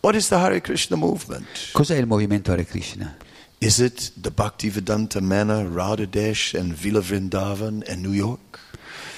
What 0.03 0.15
is 0.15 0.29
the 0.29 0.39
Hare 0.39 0.61
Krishna 0.63 0.97
movement? 0.97 1.47
Cos'è 1.73 1.97
il 1.97 2.07
movimento 2.07 2.53
Hare 2.53 2.65
Krishna? 2.65 3.17
Is 3.59 3.81
it 3.81 4.13
the 4.19 4.31
Bhaktivedanta 4.31 5.21
Manor, 5.21 5.69
Radhadesh, 5.69 6.55
and 6.55 6.73
Villa 6.73 7.01
Vrindavan, 7.01 7.85
and 7.87 8.01
New 8.01 8.15
York? 8.15 8.59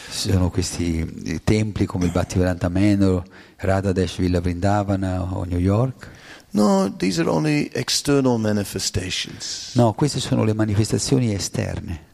Sono 0.09 0.51
questi 0.51 0.99
eh, 1.25 1.41
templi 1.45 1.87
come 1.87 2.07
il 2.07 2.11
Bhattivedanta 2.11 2.69
Manor, 2.69 3.23
Radhadesh 3.59 4.17
Villa 4.17 4.41
Vrindavana 4.41 5.23
o 5.23 5.45
New 5.45 5.61
York. 5.61 6.11
No, 6.51 6.93
these 6.97 7.21
are 7.21 7.31
only 7.31 7.71
external 7.75 8.37
manifestations. 8.39 9.75
No, 9.77 9.93
queste 9.93 10.19
sono 10.19 10.43
le 10.43 10.53
manifestazioni 10.53 11.33
esterne. 11.33 12.11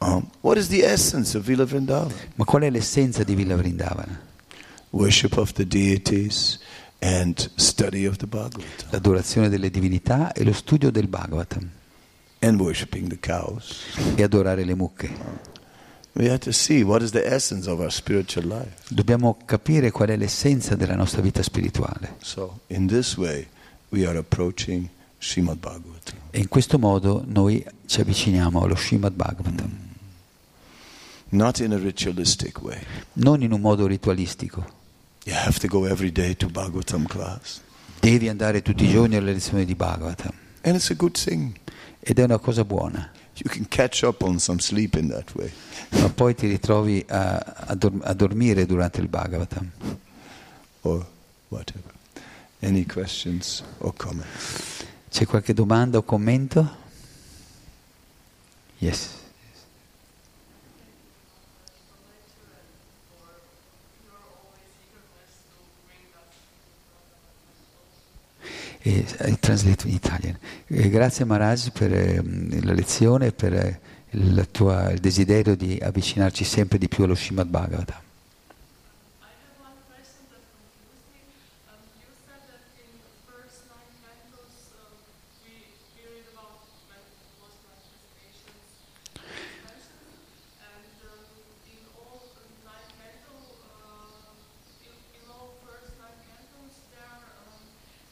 Um, 0.00 0.28
what 0.40 0.58
is 0.58 0.66
the 0.66 0.82
essence 0.84 1.36
of 1.36 1.44
Villa 1.44 1.64
Vrindavan? 1.64 2.12
Ma 2.34 2.44
qual 2.44 2.62
è 2.62 2.70
l'essenza 2.70 3.22
di 3.22 3.36
Villa 3.36 3.54
Vrindavana? 3.54 4.20
Worship 4.90 5.36
of 5.36 5.52
the 5.52 5.66
deities 5.66 6.58
and 7.04 7.50
study 7.56 8.06
of 8.06 8.16
the 8.16 8.26
Bhagavatam. 8.26 8.88
L'adorazione 8.90 9.50
delle 9.50 9.68
divinità 9.70 10.32
e 10.32 10.42
lo 10.42 10.52
studio 10.54 10.90
del 10.90 11.06
Bhagavatam 11.06 11.68
And 12.40 12.58
worshiping 12.60 13.08
the 13.08 13.18
cows. 13.20 13.84
e 14.16 14.22
adorare 14.22 14.64
le 14.64 14.74
mucche. 14.74 15.10
Dobbiamo 18.88 19.36
capire 19.44 19.90
qual 19.90 20.08
è 20.08 20.16
l'essenza 20.16 20.74
della 20.76 20.94
nostra 20.94 21.20
vita 21.20 21.42
spirituale. 21.42 22.16
So, 22.20 22.60
in 22.68 22.86
this 22.86 23.16
way, 23.16 23.46
we 23.90 24.06
are 24.06 24.16
approaching 24.16 24.88
Srimad 25.18 25.58
Bhagavatam. 25.58 26.18
E 26.30 26.38
in 26.38 26.48
questo 26.48 26.78
modo 26.78 27.22
noi 27.26 27.64
ci 27.86 28.00
avviciniamo 28.00 28.62
allo 28.62 28.76
Srimad 28.76 29.12
Bhagavatam, 29.12 29.78
Not 31.30 31.58
in 31.58 31.72
a 31.72 31.78
ritualistic 31.78 32.62
way. 32.62 32.78
non 33.14 33.42
in 33.42 33.52
un 33.52 33.60
modo 33.60 33.86
ritualistico. 33.86 34.82
You 35.24 35.34
have 35.34 35.58
to 35.60 35.68
go 35.68 35.84
every 35.86 36.10
day 36.12 36.34
to 36.36 36.48
Bhagavatam 36.48 37.06
class. 37.06 37.60
Devi 38.00 38.28
andare 38.28 38.60
tutti 38.62 38.84
i 38.84 38.90
giorni 38.90 39.16
alle 39.16 39.32
lezioni 39.32 39.64
di 39.64 39.74
Bhagavatam 39.74 40.32
And 40.62 40.76
it's 40.76 40.90
a 40.90 40.94
good 40.94 41.16
thing. 41.18 41.54
ed 42.00 42.18
è 42.18 42.22
una 42.24 42.38
cosa 42.38 42.64
buona, 42.64 43.10
You 43.36 43.50
can 43.50 43.66
catch 43.68 44.02
up 44.02 44.22
on 44.22 44.38
some 44.38 44.60
sleep 44.60 44.94
in 44.96 45.08
that 45.08 45.34
way. 45.34 45.50
ma 46.00 46.08
poi 46.10 46.34
ti 46.34 46.46
ritrovi 46.46 47.04
a, 47.08 47.38
a 47.68 47.74
dor- 47.74 48.00
a 48.02 48.12
dormire 48.12 48.66
durante 48.66 49.00
il 49.00 49.08
Bhagavatam. 49.08 49.70
Or 50.82 51.06
whatever. 51.48 51.92
Any 52.60 52.84
questions 52.86 53.62
or 53.78 53.92
comments? 53.96 54.84
C'è 55.10 55.24
qualche 55.26 55.54
domanda 55.54 55.96
o 55.98 56.02
commento? 56.02 56.76
Yes. 58.78 59.08
Eh, 68.86 69.02
I 69.28 69.38
translate 69.40 69.86
in 69.88 69.94
Italian. 69.94 70.38
Eh, 70.66 70.90
grazie 70.90 71.24
Maharaj 71.24 71.70
per 71.70 71.90
ehm, 71.92 72.62
la 72.64 72.74
lezione 72.74 73.26
e 73.28 73.32
per 73.32 73.54
eh, 73.54 73.80
il, 74.10 74.46
tua- 74.50 74.90
il 74.92 75.00
desiderio 75.00 75.56
di 75.56 75.78
avvicinarci 75.80 76.44
sempre 76.44 76.76
di 76.76 76.86
più 76.88 77.04
allo 77.04 77.14
Srimad 77.14 77.48
Bhagavatam. 77.48 78.02
I 79.22 79.24
have 79.24 79.56
one 79.64 79.80
question 79.88 80.20
that 80.28 80.44
confused 80.52 81.08
me. 81.16 81.24
Um, 81.64 81.80
you 81.96 82.12
said 82.28 82.44
that 82.44 82.60
in 82.76 82.92
the 83.00 83.08
first 83.24 83.64
nine 83.72 83.88
cantos 84.04 84.52
um, 84.76 84.92
we, 85.40 85.64
we 85.96 86.04
read 86.04 86.28
about 86.36 86.60
man- 86.92 87.08
lost 87.40 87.56
manifestations, 87.64 88.68
dimensions, 89.16 90.12
and 90.60 90.92
um, 91.08 91.24
in 91.72 91.80
all 91.96 92.20
nine 92.68 92.88
cantos, 93.00 93.48
uh, 93.80 94.84
in, 94.84 94.92
in 94.92 95.24
all 95.32 95.56
first 95.64 95.96
nine 95.96 96.20
cantos, 96.28 96.84
they 96.92 97.00
are 97.00 97.32
um, 97.48 97.64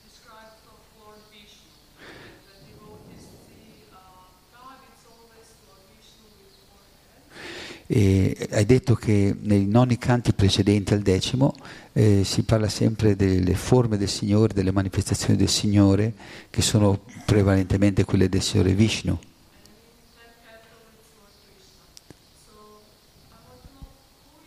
described 0.09 0.65
of 0.67 0.81
Lord 0.99 1.21
Vishnu. 1.31 1.71
And 2.03 2.35
the 2.51 2.55
devotees 2.67 3.23
see 3.47 3.87
uh, 3.95 4.27
God, 4.51 4.79
it's 4.91 5.05
always 5.07 5.47
Lord 5.71 5.83
Vishnu 5.95 6.27
with 6.43 6.55
four 6.67 6.83
heads. 7.07 7.72
E 7.87 8.49
hai 8.53 8.65
detto 8.65 8.95
che 8.95 9.35
nei 9.39 9.67
nonni 9.67 9.99
canti 9.99 10.33
precedenti 10.33 10.95
al 10.95 11.03
decimo 11.03 11.55
eh, 11.93 12.23
si 12.25 12.43
parla 12.43 12.69
sempre 12.69 13.17
delle 13.17 13.55
forme 13.55 13.99
del 13.99 14.09
Signore, 14.09 14.55
delle 14.55 14.73
manifestazioni 14.73 15.37
del 15.37 15.49
Signore, 15.49 16.13
che 16.49 16.63
sono 16.63 17.01
prevalentemente 17.27 18.05
quelle 18.05 18.29
del 18.29 18.43
Signore 18.43 18.75
Vishnu. 18.75 19.19
That 20.15 20.31
capital 20.47 20.81
is 20.89 21.11
Lord 21.19 21.33
Krishna. 21.45 21.85
So 22.47 22.55
I 23.29 23.45
want 23.45 23.61
to 23.61 23.69
know 23.77 23.93
who, 23.93 24.41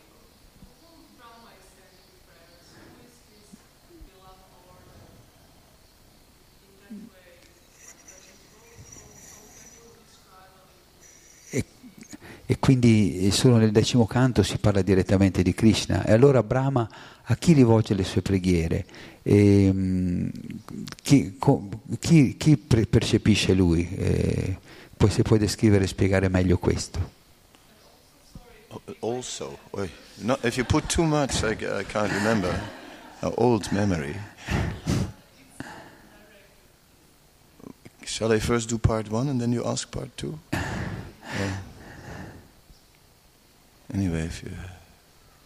whom 0.82 1.06
Brahma 1.20 1.52
is 1.54 1.66
sending 1.76 2.18
prayers. 2.26 2.66
Who 2.74 3.06
is 3.06 3.14
his 3.30 3.54
beloved 4.10 4.50
Lord? 4.66 4.90
In 6.90 7.06
that 7.06 7.14
way, 7.14 7.46
is 7.78 7.94
it 7.94 8.02
like 8.02 8.10
that 8.10 8.26
as 8.26 8.42
well? 8.50 8.74
How, 8.80 9.14
how 9.30 9.46
can 9.54 9.76
you 9.76 9.94
describe 10.02 10.56
it? 10.58 11.56
E, 11.56 11.64
e 12.48 12.58
quindi 12.60 13.28
eh, 13.28 13.32
solo 13.46 13.58
nel 13.58 13.70
decimo 13.72 14.08
canto 14.08 14.42
si 14.42 14.58
parla 14.58 14.82
direttamente 14.82 15.44
di 15.44 15.54
Krishna. 15.54 16.04
E 16.04 16.14
allora 16.14 16.42
Brahma 16.42 16.90
a 17.26 17.36
chi 17.36 17.54
rivolge 17.54 17.94
le 17.94 18.04
sue 18.04 18.24
preghiere? 18.24 18.86
E, 19.22 19.70
mm, 19.72 20.28
chi, 21.04 21.38
chi- 22.00 22.38
chi 22.38 22.58
percepisce 22.58 23.54
lui? 23.54 23.88
Eh, 23.96 24.58
poi 24.98 25.10
se 25.12 25.22
puoi 25.22 25.38
descrivere 25.38 25.84
e 25.84 25.88
spiegare 25.88 26.28
meglio 26.28 26.58
questo. 26.58 27.12
Also, 29.02 29.60
no, 30.22 30.40
if 30.42 30.58
you 30.58 30.66
put 30.66 30.88
too 30.88 31.04
much, 31.06 31.44
I, 31.44 31.52
I 31.82 31.86
can't 31.86 32.12
remember. 32.12 32.52
An 33.20 33.32
old 33.36 33.68
memory. 33.70 34.16
Shall 38.04 38.32
I 38.34 38.40
first 38.40 38.70
do 38.70 38.80
part 38.80 39.12
one 39.12 39.30
and 39.30 39.40
then 39.40 39.52
you 39.52 39.64
ask 39.64 39.92
part 39.92 40.10
two? 40.18 40.40
Or- 40.52 41.74
Anyway, 43.94 44.26
if 44.26 44.44
you, 44.44 44.52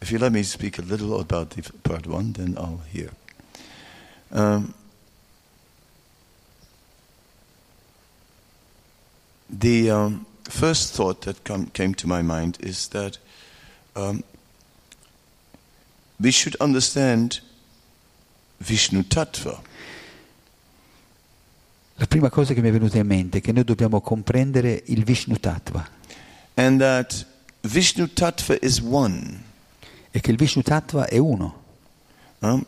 if 0.01 0.11
you 0.11 0.19
let 0.19 0.31
me 0.31 0.43
speak 0.43 0.79
a 0.79 0.81
little 0.81 1.19
about 1.19 1.51
the 1.51 1.61
part 1.83 2.07
one, 2.07 2.33
then 2.33 2.55
I'll 2.57 2.81
hear. 2.91 3.09
Um, 4.31 4.73
the 9.49 9.91
um, 9.91 10.25
first 10.43 10.93
thought 10.93 11.21
that 11.21 11.43
come, 11.43 11.67
came 11.67 11.93
to 11.95 12.07
my 12.07 12.21
mind 12.21 12.57
is 12.61 12.87
that 12.89 13.17
um, 13.95 14.23
we 16.19 16.31
should 16.31 16.55
understand 16.59 17.41
Vishnu 18.59 19.03
Tattva. 19.03 19.61
La 21.95 22.05
prima 22.05 22.29
cosa 22.29 22.53
che 22.53 22.61
mi 22.61 22.69
è 22.69 22.71
venuta 22.71 22.97
in 22.97 23.07
mente 23.07 23.39
è 23.39 23.41
che 23.41 23.51
noi 23.51 23.65
dobbiamo 23.65 23.99
comprendere 23.99 24.83
il 24.85 25.03
Vishnu 25.03 25.35
Tattva 25.35 25.97
and 26.59 26.81
that 26.81 27.25
Vishnu 27.61 28.07
Tattva 28.07 28.57
is 28.61 28.79
one. 28.79 29.47
e 30.11 30.19
che 30.21 30.31
il 30.31 30.37
Vishnu 30.37 30.61
Tattva 30.61 31.07
è 31.07 31.17
uno. 31.17 31.55
Um, 32.39 32.65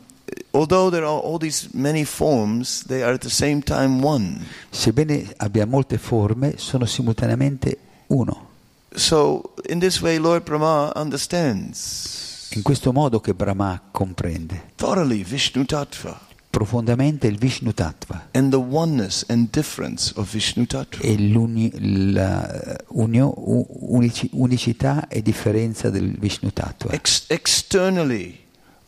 although 0.52 0.90
there 0.90 1.04
are 1.04 1.20
all 1.20 1.38
these 1.38 1.68
many 1.72 2.04
forms, 2.04 2.84
they 2.86 3.02
are 3.02 3.14
at 3.14 3.20
the 3.20 3.30
same 3.30 3.62
time 3.62 4.04
one. 4.04 4.44
Sebbene 4.70 5.34
abbia 5.38 5.66
molte 5.66 5.98
forme, 5.98 6.54
sono 6.58 6.84
simultaneamente 6.84 7.78
uno. 8.08 8.50
So, 8.94 9.54
in 9.68 9.78
this 9.78 10.00
way, 10.02 10.18
Lord 10.18 10.42
Brahma 10.44 10.92
understands 10.94 12.50
In 12.54 12.62
questo 12.62 12.92
modo 12.92 13.20
che 13.20 13.32
Brahma 13.32 13.80
comprende 13.90 14.72
thoroughly 14.76 15.24
Vishnu 15.24 15.64
Tattva 15.64 16.20
profondamente 16.52 17.26
il 17.28 17.38
Vishnu 17.38 17.72
Tattva 17.72 18.28
e 21.00 21.18
l'uni- 21.18 22.12
la 22.12 22.76
unio- 22.88 23.32
u- 23.34 23.66
unici- 23.96 24.28
unicità 24.32 25.08
e 25.08 25.22
differenza 25.22 25.88
del 25.88 26.14
Vishnu 26.18 26.52
Tattva. 26.52 26.92
Ex- 26.92 27.24
externally, 27.28 28.38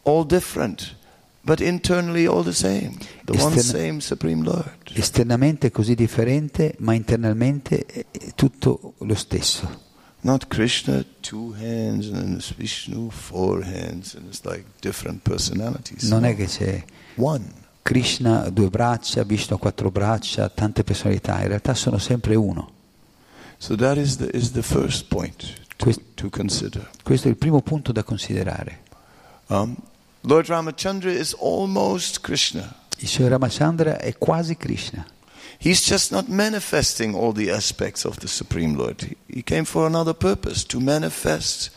all 0.03 0.27
different, 0.27 0.95
but 1.41 1.61
internally, 1.61 2.27
all 2.27 2.45
the 2.45 2.53
same. 2.53 2.97
The 3.25 3.33
one 3.43 3.57
Esterna- 3.57 3.87
same 3.87 4.01
Supreme 4.01 4.43
Lord. 4.45 4.71
Esternamente 4.93 5.71
così 5.71 5.95
differente, 5.95 6.75
ma 6.81 6.93
internamente 6.93 7.87
è 7.87 8.05
tutto 8.35 8.93
lo 8.99 9.15
stesso. 9.15 9.84
Not 10.25 10.49
Krishna, 10.49 11.05
two 11.21 11.53
hands, 11.53 12.09
and 12.09 12.43
Vishnu, 12.57 13.11
four 13.11 13.63
hands, 13.63 14.15
and 14.15 14.27
it's 14.27 14.43
like 14.43 14.65
different 14.81 15.23
personalities. 15.23 16.09
Non 16.09 16.25
è 16.25 16.35
che 16.35 16.47
c'è 16.47 16.83
One. 17.17 17.45
Krishna 17.83 18.49
due 18.49 18.71
braccia, 18.71 19.23
Vishnu 19.23 19.59
quattro 19.59 19.91
braccia, 19.91 20.49
tante 20.49 20.83
personalità, 20.83 21.43
in 21.43 21.49
realtà 21.49 21.75
sono 21.75 21.99
sempre 21.99 22.37
uno. 22.37 22.71
So 23.59 23.77
that 23.77 23.99
is 23.99 24.17
the, 24.17 24.31
is 24.33 24.53
the 24.53 24.63
first 24.63 25.09
point 25.09 25.45
to, 25.77 25.93
to 26.15 26.31
consider. 26.31 26.89
Questo 27.03 27.29
è 27.29 27.31
il 27.31 27.37
primo 27.37 27.61
punto 27.61 27.93
da 27.93 28.03
considerare. 28.03 28.81
Um, 29.49 29.77
Lord 30.23 30.47
Ramachandra 30.47 31.13
is 31.13 31.37
almost 31.39 32.23
Krishna. 32.23 32.75
Il 32.97 33.09
Signore 33.09 33.35
Ramachandra 33.35 33.99
è 33.99 34.17
quasi 34.17 34.57
Krishna. 34.57 35.05
He's 35.65 35.81
just 35.83 36.11
not 36.13 36.29
manifesting 36.29 37.15
all 37.15 37.33
the 37.33 37.51
aspects 37.51 38.05
of 38.05 38.19
the 38.19 38.27
Supreme 38.29 38.77
Lord. 38.77 39.01
He, 39.27 39.43
came 39.43 39.65
for 39.65 39.87
another 39.87 40.15
purpose, 40.15 40.63
to 40.67 40.79
manifest 40.79 41.71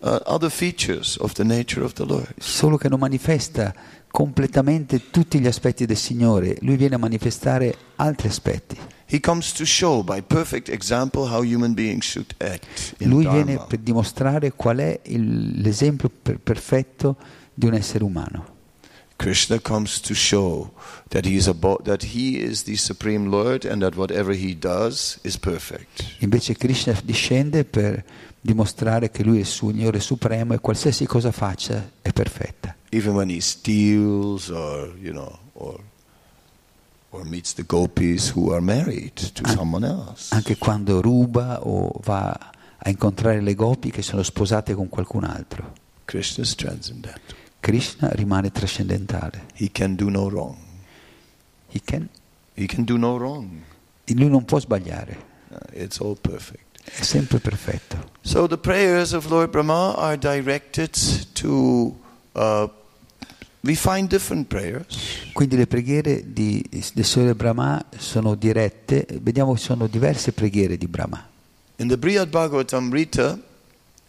uh, 0.00 0.20
other 0.26 0.48
features 0.50 1.18
of 1.20 1.34
the 1.34 1.44
nature 1.44 1.84
of 1.84 1.92
the 1.94 2.04
Lord. 2.06 2.32
solo 2.38 2.78
che 2.78 2.88
non 2.88 2.98
manifesta 2.98 3.74
completamente 4.10 5.10
tutti 5.10 5.38
gli 5.38 5.46
aspetti 5.46 5.84
del 5.84 5.98
Signore, 5.98 6.56
lui 6.62 6.76
viene 6.76 6.94
a 6.94 6.98
manifestare 6.98 7.74
altri 7.96 8.28
aspetti. 8.28 8.78
He 9.08 9.20
comes 9.20 9.52
to 9.52 9.64
show 9.66 10.02
by 10.02 10.22
perfect 10.22 10.70
example 10.70 11.28
how 11.30 11.42
human 11.42 11.74
beings 11.74 12.04
should 12.06 12.34
act 12.38 12.94
Lui 13.00 13.24
Dharma. 13.24 13.42
viene 13.44 13.64
per 13.68 13.78
dimostrare 13.80 14.52
qual 14.52 14.78
è 14.78 14.98
il- 15.04 15.60
l'esempio 15.60 16.10
per- 16.10 16.38
perfetto 16.40 17.16
di 17.52 17.66
un 17.66 17.74
essere 17.74 18.02
umano. 18.02 18.54
Krishna 19.16 19.58
comes 19.58 20.00
to 20.00 20.14
show 20.14 20.70
that 21.08 21.24
he, 21.24 21.36
is 21.36 21.48
abo- 21.48 21.82
that 21.84 22.02
he 22.14 22.38
is 22.38 22.64
the 22.64 22.76
supreme 22.76 23.30
Lord 23.30 23.64
and 23.64 23.80
that 23.82 23.96
whatever 23.96 24.34
he 24.34 24.54
does 24.54 25.18
is 25.22 25.38
perfect. 25.38 26.04
Invece 26.18 26.54
Krishna 26.56 26.94
discende 27.02 27.64
per 27.64 28.04
dimostrare 28.40 29.10
che 29.10 29.24
lui 29.24 29.38
è 29.38 29.40
il 29.40 29.46
Signore 29.46 30.00
Supremo 30.00 30.54
e 30.54 30.60
qualsiasi 30.60 31.06
cosa 31.06 31.32
faccia 31.32 31.92
è 32.02 32.12
perfetta. 32.12 32.76
Even 32.90 33.14
when 33.14 33.30
he 33.30 33.40
steals 33.40 34.48
or, 34.50 34.94
you 35.00 35.12
know, 35.12 35.38
or, 35.54 35.80
or 37.10 37.24
meets 37.24 37.54
the 37.54 37.64
gopis 37.64 38.32
who 38.34 38.52
are 38.52 38.60
married 38.60 39.14
to 39.32 39.42
An- 39.44 39.56
someone 39.56 39.86
else. 39.86 40.34
Anche 40.34 40.56
quando 40.58 41.00
ruba 41.00 41.66
o 41.66 41.90
va 42.04 42.52
a 42.78 42.90
incontrare 42.90 43.40
le 43.40 43.54
gopi 43.54 43.90
che 43.90 44.02
sono 44.02 44.22
sposate 44.22 44.74
con 44.74 44.88
qualcun 44.88 45.24
altro. 45.24 45.72
Krishna 46.04 46.44
is 46.44 46.54
transcendent. 46.54 47.34
Krishna 47.66 48.10
rimane 48.12 48.52
trascendentale. 48.52 49.46
He 49.54 49.72
can 49.72 49.96
do 49.96 50.08
no 50.08 50.28
wrong. 50.28 50.56
He 51.68 51.80
can- 51.84 52.08
He 52.54 52.66
can 52.66 52.84
do 52.84 52.96
no 52.96 53.16
wrong. 53.16 53.48
lui 54.04 54.28
non 54.28 54.44
può 54.44 54.60
sbagliare, 54.60 55.34
Uh, 55.48 55.56
It's 55.82 55.98
all 56.00 56.16
perfect. 56.20 56.80
è 56.84 57.02
sempre 57.02 57.40
perfetto. 57.40 58.12
So 58.20 58.46
the 58.46 58.56
prayers 58.56 59.12
of 59.14 59.26
Lord 59.28 59.50
Brahma 59.50 59.96
are 59.96 60.16
directed 60.16 60.90
to. 61.32 61.96
Uh, 62.32 62.68
we 63.62 63.74
find 63.74 64.08
different 64.08 64.46
prayers. 64.46 64.96
Quindi 65.32 65.56
le 65.56 65.66
preghiere 65.66 66.32
di, 66.32 66.64
del 66.94 67.04
Signore 67.04 67.34
Brahma 67.34 67.84
sono 67.98 68.36
dirette, 68.36 69.06
vediamo 69.20 69.54
che 69.54 69.58
sono 69.60 69.88
diverse 69.88 70.30
preghiere 70.32 70.76
di 70.78 70.86
Brahma. 70.86 71.28
In 71.78 71.88
the 71.88 71.98
Brihad 71.98 72.28
Bhagavatamrita, 72.28 73.40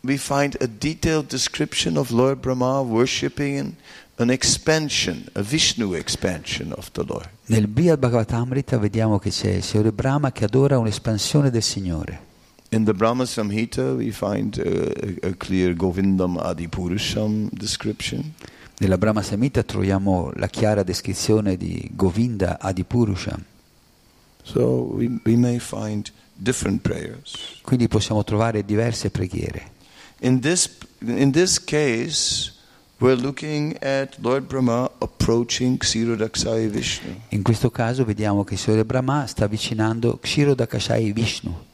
we 0.04 0.18
find 0.18 0.56
a 0.62 0.68
detailed 0.68 1.28
description 1.28 1.98
of 1.98 2.12
Lord 2.12 2.41
Brahma 2.41 2.82
worshipping 2.82 3.76
an 4.20 4.30
expansion, 4.30 5.30
a 5.36 5.41
Vishnu 5.41 5.93
expansion 5.93 6.74
of 6.74 6.91
the 6.93 7.04
Lord. 7.04 7.30
Nel 7.48 7.68
Brihad 7.68 8.00
Bhagavatamrita 8.00 8.78
vediamo 8.78 9.20
che 9.20 9.30
c'è 9.30 9.52
il 9.52 9.64
Signore 9.64 9.91
Brahma 9.91 10.32
che 10.32 10.45
adora 10.45 10.78
un'espansione 10.80 11.50
del 11.50 11.62
Signore. 11.62 12.26
In 12.70 12.84
the 12.84 12.93
Brahma 12.93 13.26
Samhita, 13.26 13.93
we 13.93 14.12
find 14.12 14.58
a, 14.58 15.28
a 15.28 15.34
clear 15.38 15.74
Govindam 15.74 16.38
Adipurusham 16.38 17.50
description. 17.52 18.34
Nella 18.80 18.98
Brahma 18.98 19.22
Samhita 19.22 19.64
troviamo 19.64 20.32
la 20.36 20.48
chiara 20.48 20.84
descrizione 20.84 21.56
di 21.56 21.89
Govinda 21.93 22.60
Adipurusham. 22.60 23.43
So 24.43 24.89
we, 24.93 25.20
we 25.24 25.36
may 25.36 25.60
find 25.60 26.12
different 26.34 26.82
prayers. 26.82 27.60
Quindi 27.62 27.88
possiamo 27.88 28.24
trovare 28.24 28.66
diverse 28.66 29.10
preghiere. 29.12 29.76
In 30.20 30.39
this, 30.41 30.68
in 30.99 31.32
this 31.32 31.59
case, 31.63 32.51
we're 32.99 33.15
looking 33.15 33.78
at 33.82 34.18
Lord 34.22 34.47
Brahma 34.47 34.89
approaching 34.99 35.78
Ksirodakshai 35.78 36.68
Vishnu. 36.70 37.22
In 37.30 37.43
questo 37.43 37.70
caso 37.70 38.03
vediamo 38.03 38.43
che 38.43 38.55
il 38.55 38.59
Signore 38.59 38.84
Brahma 38.86 39.28
sta 39.28 39.45
avvicinando 39.45 40.18
Kshirodakashai 40.22 41.11
Vishnu, 41.13 41.65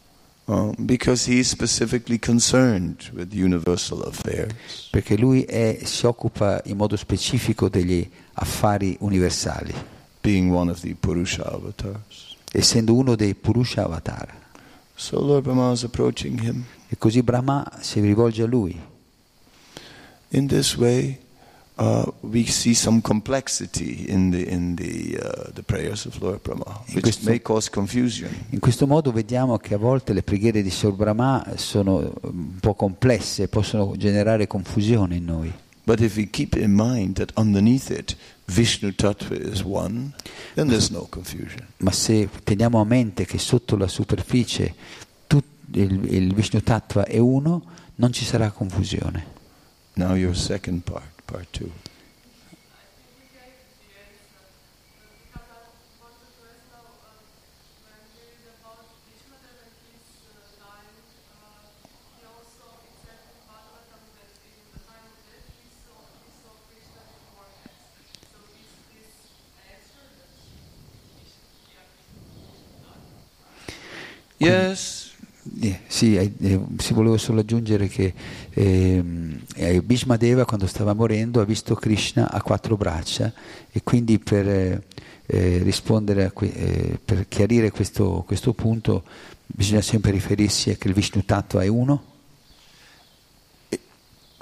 Uh, 0.46 0.74
because 0.78 1.26
he 1.26 1.38
is 1.40 1.48
specifically 1.48 2.20
concerned 2.20 3.10
with 3.14 3.34
universal 3.34 4.02
affairs. 4.06 4.90
perché 4.92 5.16
lui 5.16 5.44
è- 5.44 5.80
si 5.86 6.06
occupa 6.06 6.62
in 6.66 6.76
modo 6.76 6.98
specifico 6.98 7.70
degli 7.70 8.06
affari 8.34 8.98
universali, 9.00 9.74
being 10.20 10.52
one 10.52 10.70
of 10.70 10.82
the 10.82 10.94
Purusha 11.00 11.46
avatars. 11.46 12.36
essendo 12.52 12.94
uno 12.94 13.16
dei 13.16 13.36
Purusha 13.36 13.86
Avatar. 13.86 14.36
So 14.96 15.18
Lord 15.22 15.44
Brahma 15.44 15.72
is 15.72 15.84
approaching 15.84 16.38
him. 16.42 16.66
E 16.94 16.98
così 17.00 17.24
Brahma 17.24 17.80
si 17.82 18.00
rivolge 18.02 18.44
a 18.44 18.46
lui. 18.46 18.80
In 20.30 20.46
this 20.46 20.76
way, 20.76 21.18
uh, 21.78 22.04
we 22.20 22.46
see 22.46 22.76
some 22.76 23.02
complexity 23.02 24.06
in 24.08 24.30
the 24.30 24.48
in 24.48 24.76
the 24.76 25.18
uh, 25.20 25.52
the 25.54 25.64
prayers 25.64 26.06
of 26.06 26.22
Lord 26.22 26.42
Brahma, 26.44 26.84
which 26.90 27.02
questo- 27.02 27.28
may 27.28 27.42
cause 27.42 27.72
confusion. 27.72 28.30
In 28.52 28.60
questo 28.60 28.86
modo 28.86 29.12
vediamo 29.12 29.58
che 29.58 29.74
a 29.74 29.80
volte 29.80 30.14
le 30.14 30.22
preghiere 30.22 30.62
di 30.62 30.70
Signor 30.70 30.96
Brahma 30.96 31.44
sono 31.56 32.14
un 32.22 32.60
po' 32.60 32.76
complesse, 32.76 33.48
possono 33.48 33.96
generare 33.98 34.46
confusione 34.46 35.16
in 35.16 35.26
noi. 35.26 35.52
But 35.86 36.00
if 36.00 36.16
we 36.16 36.30
keep 36.30 36.54
in 36.54 36.74
mind 36.76 37.16
that 37.16 37.32
underneath 37.38 37.90
it, 37.90 38.16
Vishnu 38.46 38.92
Tattva 38.94 39.36
is 39.36 39.64
one, 39.64 40.14
then 40.54 40.68
there's 40.68 40.92
no 40.92 41.08
confusion. 41.10 41.66
Ma 41.78 41.92
se 41.92 42.30
teniamo 42.44 42.80
a 42.80 42.86
mente 42.86 43.26
che 43.26 43.40
sotto 43.40 43.78
la 43.78 43.88
superficie 43.88 44.76
il, 45.72 46.14
il 46.14 46.34
Vishnu 46.34 46.62
Tattva 46.62 47.06
è 47.06 47.18
uno, 47.18 47.64
non 47.96 48.12
ci 48.12 48.26
sarà 48.26 48.52
confusione. 48.52 49.26
Now 49.94 50.16
your 50.16 50.36
second 50.36 50.82
part, 50.84 51.22
part 51.26 51.48
two. 51.52 51.70
Yes, 74.40 75.03
Eh, 75.62 75.80
sì, 75.88 76.16
eh, 76.16 76.60
si 76.78 76.94
volevo 76.94 77.18
solo 77.18 77.42
aggiungere 77.42 77.88
che 77.88 78.14
ehm, 78.52 79.42
eh, 79.56 79.82
Bhishmadeva 79.82 80.46
quando 80.46 80.68
stava 80.68 80.94
morendo 80.94 81.42
ha 81.42 81.46
visto 81.46 81.76
Krishna 81.76 82.32
a 82.32 82.42
quattro 82.42 82.78
braccia 82.78 83.32
e 83.72 83.82
quindi 83.84 84.20
per 84.20 84.48
eh, 84.48 84.82
rispondere, 85.64 86.26
a 86.26 86.32
que- 86.32 87.00
per 87.04 87.28
chiarire 87.28 87.72
questo, 87.72 88.24
questo 88.26 88.54
punto 88.54 89.04
bisogna 89.46 89.82
sempre 89.82 90.12
riferirsi 90.12 90.70
a 90.70 90.76
che 90.76 90.88
il 90.88 90.94
Vishnu 90.94 91.26
Tattva 91.26 91.64
è 91.64 91.68
uno. 91.68 92.12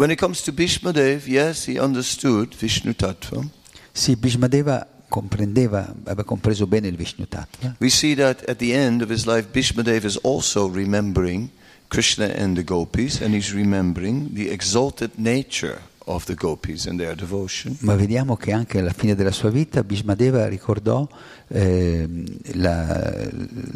when 0.02 0.10
it 0.10 0.18
comes 0.18 0.42
to 0.42 0.52
Bhishmadev, 0.52 1.28
yes, 1.28 1.68
he 1.68 1.78
understood 1.78 2.56
Vishnu 2.56 2.96
Tattva. 2.96 3.46
Sì, 3.92 4.16
Bhishmadeva 4.16 4.88
comprendeva, 5.12 5.94
aveva 6.06 6.24
compreso 6.24 6.66
bene 6.68 6.88
il 6.88 6.96
Vishnu 6.96 7.28
Tattva. 7.28 7.76
We 7.80 7.90
see 7.90 8.16
that 8.16 8.48
at 8.48 8.58
the 8.60 8.74
end 8.74 9.02
of 9.02 9.10
his 9.12 9.26
life, 9.26 9.50
Bhishmadev 9.52 10.06
is 10.06 10.18
also 10.24 10.70
remembering 10.70 11.50
Krishna 11.90 12.28
and 12.34 12.56
the 12.56 12.64
gopis, 12.64 13.20
and 13.20 13.34
he's 13.34 13.52
remembering 13.52 14.34
the 14.34 14.50
exalted 14.50 15.12
nature 15.16 15.82
of 16.06 16.24
the 16.26 16.34
gopis 16.34 16.86
and 16.86 16.98
their 16.98 17.14
devotion. 17.14 17.76
Ma 17.82 17.96
vediamo 17.96 18.38
che 18.38 18.54
anche 18.54 18.80
alla 18.80 18.94
fine 18.94 19.14
della 19.14 19.32
sua 19.32 19.50
vita 19.50 19.84
Bhishmadeva 19.84 20.48
ricordò 20.48 21.06
ehm, 21.50 22.26
la, 22.54 23.30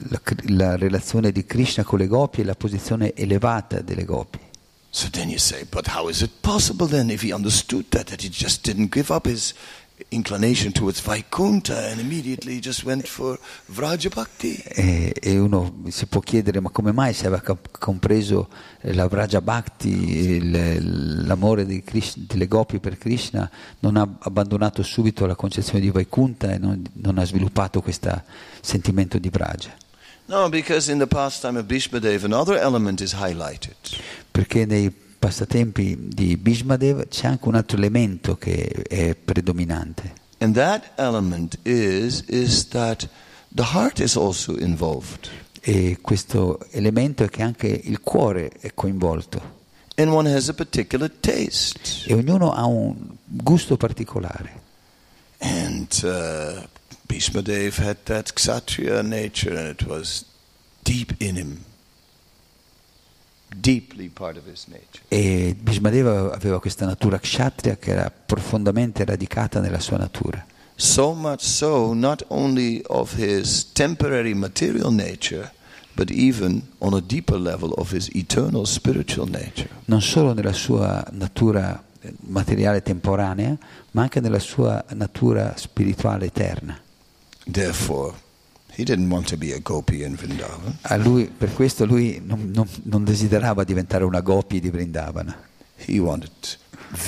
la- 0.08 0.22
la 0.48 0.76
relazione 0.78 1.34
di 1.34 1.46
Krishna 1.46 1.84
con 1.84 2.00
le 2.00 2.08
gopi 2.08 2.42
e 2.42 2.44
la 2.46 2.56
posizione 2.56 3.14
elevata 3.14 3.82
delle 3.82 4.06
gopi. 4.06 4.40
So 4.90 5.10
then 5.12 5.28
you 5.28 5.38
say, 5.38 5.66
but 5.70 5.88
how 5.94 6.08
is 6.08 6.22
it 6.22 6.32
possible 6.40 6.88
then 6.88 7.10
if 7.10 7.22
he 7.22 7.34
understood 7.34 7.84
that, 7.90 8.06
that 8.06 8.22
he 8.22 8.30
just 8.30 8.64
didn't 8.64 8.94
give 8.94 9.14
up 9.14 9.28
his 9.28 9.54
inclination 10.10 10.72
towards 10.72 11.00
Vaikuntha 11.02 11.90
and 11.90 12.00
immediately 12.00 12.60
just 12.60 12.84
went 12.84 13.08
for 13.08 13.40
Vraja 13.68 14.10
Bhakti? 14.14 14.62
E, 14.68 15.14
e 15.20 15.38
uno 15.38 15.84
si 15.90 16.06
può 16.08 16.20
chiedere 16.22 16.60
ma 16.60 16.70
come 16.70 16.92
mai 16.92 17.14
se 17.14 17.28
aveva 17.28 17.58
compreso 17.80 18.50
la 18.82 19.08
Vraja 19.08 19.42
Bhakti, 19.42 19.90
il- 19.90 21.26
l'amore 21.26 21.66
di 21.66 21.82
Krish- 21.84 22.18
delle 22.18 22.48
gopi 22.48 22.80
per 22.80 22.98
Krishna, 22.98 23.50
non 23.80 23.96
ha 23.98 24.08
abbandonato 24.20 24.84
subito 24.84 25.26
la 25.26 25.36
concezione 25.36 25.80
di 25.80 25.90
Vaikuntha 25.90 26.52
e 26.54 26.58
non, 26.58 26.82
non 26.94 27.18
ha 27.18 27.26
sviluppato 27.26 27.82
questo 27.82 28.22
sentimento 28.62 29.18
di 29.18 29.30
Vraja. 29.30 29.74
No, 30.28 30.50
because 30.50 30.92
in 30.92 30.98
the 30.98 31.06
pastime 31.08 31.60
of 31.60 31.66
Bhishmadev, 31.66 32.24
another 32.24 32.58
element 32.58 33.00
is 33.00 33.14
highlighted. 33.14 33.76
Perché 34.32 34.66
nei 34.66 34.92
passatempi 35.26 35.98
di 36.00 36.38
Bhishmadev 36.38 37.08
c'è 37.08 37.26
anche 37.26 37.48
un 37.48 37.56
altro 37.56 37.78
elemento 37.78 38.38
che 38.38 38.68
è 38.88 39.16
predominante. 39.16 40.14
And 40.38 40.54
that 40.54 40.92
element 40.98 41.58
is, 41.64 42.24
is 42.28 42.68
that 42.68 43.10
the 43.56 43.64
heart 43.74 44.00
is 44.00 44.16
also 44.16 44.56
involved. 44.56 45.28
E 45.62 45.98
questo 46.00 46.60
elemento 46.70 47.24
è 47.24 47.30
che 47.30 47.42
anche 47.42 47.66
il 47.66 48.02
cuore 48.02 48.52
è 48.60 48.72
coinvolto 48.76 49.54
And 49.96 50.12
one 50.12 50.32
has 50.32 50.48
a 50.50 50.54
particular 50.54 51.10
taste. 51.10 52.06
e 52.06 52.14
ognuno 52.14 52.54
ha 52.54 52.66
un 52.66 52.96
gusto 53.26 53.78
particolare. 53.78 54.62
And 55.40 55.88
uh, 56.04 56.62
Bhishmadev 57.08 57.78
had 57.78 57.98
that 58.04 58.32
kshatriya 58.34 59.02
nature 59.02 59.58
and 59.58 59.70
it 59.70 59.88
was 59.88 60.24
deep 60.84 61.16
in 61.20 61.36
him. 61.36 61.64
Deeply 61.64 61.64
part 61.64 61.64
of 61.66 63.04
his 63.06 63.24
nature. 63.24 63.35
E 65.08 65.56
Bhishmadeva 65.60 66.34
aveva 66.34 66.60
questa 66.60 66.86
natura 66.86 67.20
kshatriya 67.20 67.78
che 67.78 67.92
era 67.92 68.12
profondamente 68.12 69.06
radicata 69.06 69.60
nella 69.60 69.80
sua 69.80 69.98
natura. 69.98 70.46
So 70.76 71.14
much 71.14 71.42
so, 71.42 71.94
not 71.94 72.26
only 72.28 72.82
of 72.88 73.16
his 73.18 73.72
temporary 73.72 74.34
material 74.34 74.92
nature, 74.92 75.52
but 75.96 76.12
even 76.12 76.62
on 76.80 76.94
a 76.94 77.02
deeper 77.02 77.40
level 77.40 77.74
of 77.78 77.94
his 77.94 78.10
eternal 78.14 78.66
spiritual 78.66 79.30
nature. 79.30 79.70
non 79.86 80.02
solo 80.02 80.34
nella 80.34 80.52
sua 80.52 81.06
natura 81.12 81.82
eh, 82.02 82.14
materiale 82.28 82.82
temporanea, 82.82 83.58
ma 83.92 84.02
anche 84.02 84.20
nella 84.20 84.40
sua 84.40 84.84
natura 84.90 85.54
spirituale 85.56 86.26
eterna. 86.26 86.78
Therefore, 87.46 88.14
lui- 90.98 91.26
per 91.36 91.54
questo 91.54 91.86
lui 91.86 92.22
non, 92.24 92.52
non- 92.54 92.68
non 92.84 93.04
desiderava 93.04 93.64
diventare 93.64 94.04
una 94.04 94.22
gopi 94.22 94.60
di 94.60 94.70
Vrindavana, 94.70 95.36
He 95.86 96.00
wanted 96.00 96.32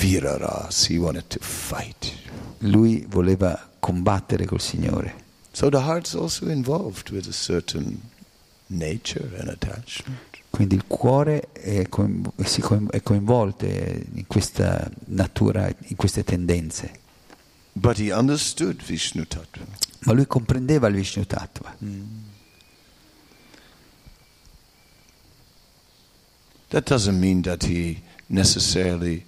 viraras, 0.00 0.88
he 0.88 0.96
wanted 0.98 1.24
to 1.28 1.38
fight. 1.40 2.12
lui 2.60 3.06
voleva 3.08 3.68
combattere 3.78 4.44
col 4.46 4.60
Signore. 4.60 5.26
So 5.52 5.68
the 5.68 5.78
heart's 5.78 6.14
also 6.14 6.48
involved 6.48 7.10
with 7.10 7.26
a 7.28 7.32
certain 7.32 8.00
nature 8.68 9.28
and 9.38 9.48
attachment. 9.48 10.18
Quindi 10.50 10.74
il 10.76 10.84
cuore 10.86 11.48
è, 11.52 11.88
coin- 11.88 12.30
si 12.44 12.60
coin- 12.60 12.88
è 12.90 13.02
coinvolto 13.02 13.64
in 13.66 14.24
questa 14.26 14.90
natura, 15.06 15.68
in 15.68 15.96
queste 15.96 16.24
tendenze. 16.24 16.90
But 17.78 17.98
he 17.98 18.10
understood 18.10 18.82
Vishnu 18.82 19.24
Tattva. 19.24 19.64
Ma 20.00 20.12
lui 20.12 20.26
comprendeva 20.26 20.88
il 20.88 20.94
Vishnu 20.94 21.24
Tattva. 21.24 21.76
That 26.68 26.88
doesn't 26.88 27.18
mean 27.18 27.42
that 27.42 27.62
he 27.64 28.02
necessarily 28.26 29.24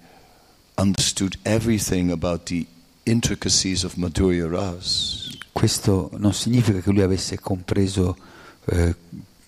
understood 0.77 1.37
everything 1.43 2.11
about 2.11 2.45
the 2.45 2.67
intricacies 3.05 3.83
of 3.83 3.95
Madhurya 3.95 4.47
Ras. 4.47 5.37
Questo 5.51 6.09
non 6.17 6.33
significa 6.33 6.81
che 6.81 6.91
lui 6.91 7.01
avesse 7.01 7.39
compreso 7.39 8.17
eh, 8.65 8.95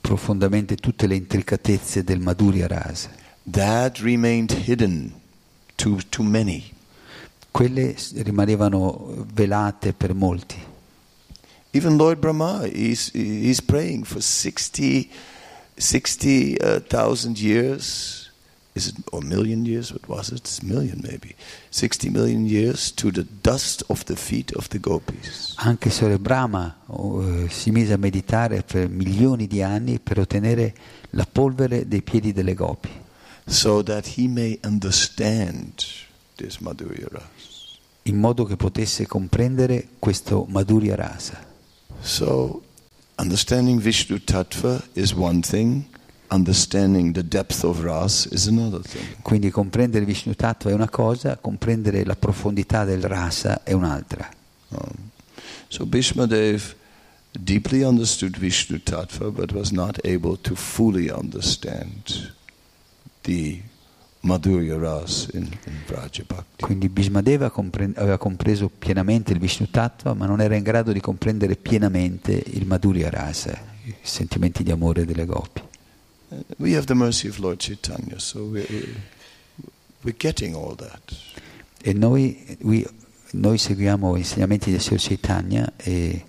profondamente 0.02 0.76
tutte 0.76 1.08
le 1.08 1.16
intricatezze 1.16 2.04
del 2.04 2.20
Madhurya 2.20 2.68
Rasa. 2.68 3.10
That 3.50 4.00
remained 4.00 4.52
hidden 4.66 5.14
to, 5.76 6.00
to 6.10 6.24
many. 6.24 6.72
Quelle 7.54 7.96
rimanevano 8.16 9.26
velate 9.32 9.94
per 9.94 10.14
molti. 10.16 10.58
Even 11.76 11.98
Lord 11.98 12.18
Brahma, 12.18 12.66
he's, 12.66 13.12
he's 13.14 13.62
praying 13.62 14.06
for 14.06 14.22
60 14.22 15.10
60,000 15.78 17.40
years. 17.40 18.32
Is 18.76 18.88
it, 18.88 18.96
or 19.12 19.22
million 19.22 19.66
years? 19.66 19.92
What 19.92 20.08
was 20.08 20.30
it? 20.30 20.40
It's 20.40 20.62
million 20.62 21.00
maybe. 21.04 21.36
60 21.70 22.10
million 22.10 22.48
years 22.48 22.92
to 22.94 23.12
the 23.12 23.24
dust 23.44 23.84
of 23.88 24.04
the 24.06 24.16
feet 24.16 24.52
of 24.56 24.68
the 24.70 24.80
gopis. 24.80 25.54
Anche 25.58 25.92
Sore 25.92 26.18
Brahma 26.18 26.76
eh, 26.90 27.50
si 27.50 27.70
mise 27.70 27.94
a 27.94 27.98
meditare 27.98 28.64
per 28.64 28.90
milioni 28.90 29.46
di 29.46 29.62
anni 29.62 30.00
per 30.00 30.18
ottenere 30.18 30.74
la 31.12 31.28
polvere 31.32 31.88
dei 31.88 32.02
piedi 32.02 32.34
delle 32.34 32.56
gopi, 32.56 32.90
So 33.46 33.84
that 33.84 34.18
he 34.18 34.28
may 34.28 34.58
understand 34.64 35.84
this 36.38 36.58
Madhurya. 36.58 37.22
In 38.04 38.18
modo 38.18 38.44
che 38.44 38.56
potesse 38.56 39.08
comprendere 39.08 39.90
questo 40.00 40.46
Madhurya 40.50 40.96
Rasa. 40.96 41.52
So, 42.02 42.62
understanding 43.18 43.80
Vishnu 43.80 44.20
Tattva 44.24 44.84
is 44.94 45.14
one 45.14 45.42
thing, 45.42 45.86
understanding 46.30 47.14
the 47.14 47.26
depth 47.26 47.64
of 47.64 47.82
Ras 47.82 48.28
is 48.32 48.48
another 48.48 48.82
thing. 48.82 49.22
Quindi 49.22 49.50
comprendere 49.50 50.04
Vishnu 50.04 50.34
Tattva 50.34 50.70
è 50.70 50.74
una 50.74 50.90
cosa, 50.90 51.38
comprendere 51.38 52.04
la 52.04 52.16
profondità 52.16 52.84
del 52.84 53.04
rasa 53.04 53.64
è 53.64 53.72
un'altra. 53.72 54.30
Um, 54.70 55.12
so, 55.68 55.86
Bhishmadev 55.86 56.76
deeply 57.32 57.84
understood 57.84 58.38
Vishnu 58.38 58.80
Tattva 58.80 59.32
but 59.32 59.54
was 59.54 59.72
not 59.72 60.00
able 60.04 60.38
to 60.38 60.56
fully 60.56 61.10
understand 61.10 62.32
the 63.24 63.62
Madhurya 64.26 64.78
Ras 64.78 65.28
in, 65.34 65.44
in 65.66 65.82
Vraja 65.86 66.24
Bhakti. 66.26 66.64
Quindi 66.64 66.88
Bhismadeva 66.90 67.50
compre- 67.50 67.92
aveva 67.96 68.18
compreso 68.18 68.70
pienamente 68.70 69.34
il 69.34 69.40
Vishnu 69.40 69.70
Tattva, 69.70 70.14
ma 70.14 70.26
non 70.26 70.40
era 70.40 70.56
in 70.56 70.64
grado 70.64 70.92
di 70.94 71.02
comprendere 71.02 71.56
pienamente 71.58 72.32
il 72.32 72.66
Madhurya 72.66 73.10
Rasa, 73.10 73.52
i 73.84 73.94
sentimenti 74.02 74.64
di 74.64 74.72
amore 74.72 75.04
delle 75.06 75.26
gopi. 75.26 75.62
Uh, 76.30 76.44
We 76.58 76.74
have 76.76 76.86
the 76.86 76.94
mercy 76.94 77.28
of 77.28 77.38
Lord 77.40 77.58
Chaitanya, 77.60 78.18
so 78.20 78.40
we're, 78.46 78.66
we're 80.04 80.16
getting 80.18 80.56
all 80.56 80.76
that. 80.76 81.02
E 81.82 81.92
noi, 81.94 82.58
we- 82.62 82.88
noi 83.32 83.58
seguiamo 83.58 84.16
gli 84.16 84.20
insegnamenti 84.20 84.72
del 84.72 84.80
Signor 84.80 85.02
Chaitanya 85.02 85.74
e, 85.76 86.26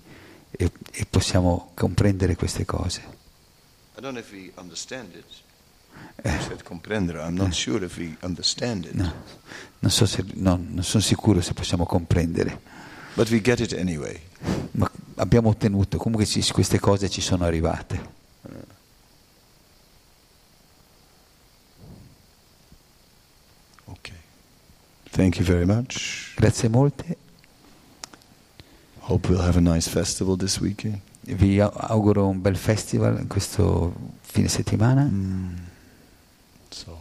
e- 0.50 0.70
e 0.90 1.06
possiamo 1.08 1.70
comprendere 1.74 2.34
queste 2.34 2.64
cose. 2.64 3.00
I 3.96 4.00
don't 4.00 4.14
know 4.14 4.18
if 4.18 4.32
we 4.32 4.50
understand 4.56 5.14
it. 5.14 5.24
Not 7.30 7.52
sure. 7.52 7.86
No, 8.94 9.12
non, 9.80 9.90
so 9.90 10.06
se- 10.06 10.24
no, 10.34 10.58
non 10.70 10.82
sono 10.84 11.02
sicuro 11.02 11.40
se 11.40 11.52
possiamo 11.52 11.84
comprendere, 11.86 12.60
anyway. 13.78 14.18
ma 14.72 14.90
abbiamo 15.16 15.50
ottenuto, 15.50 15.98
comunque 15.98 16.24
ci- 16.26 16.42
queste 16.52 16.78
cose 16.80 17.08
ci 17.10 17.20
sono 17.20 17.44
arrivate. 17.44 18.12
Okay. 23.86 24.14
Grazie 26.36 26.68
molte, 26.68 27.16
we'll 29.08 29.18
nice 29.60 29.88
vi 31.22 31.60
au- 31.60 31.70
auguro 31.74 32.26
un 32.28 32.40
bel 32.40 32.56
festival 32.56 33.18
questo 33.26 33.94
fine 34.22 34.48
settimana. 34.48 35.02
So, 36.74 36.98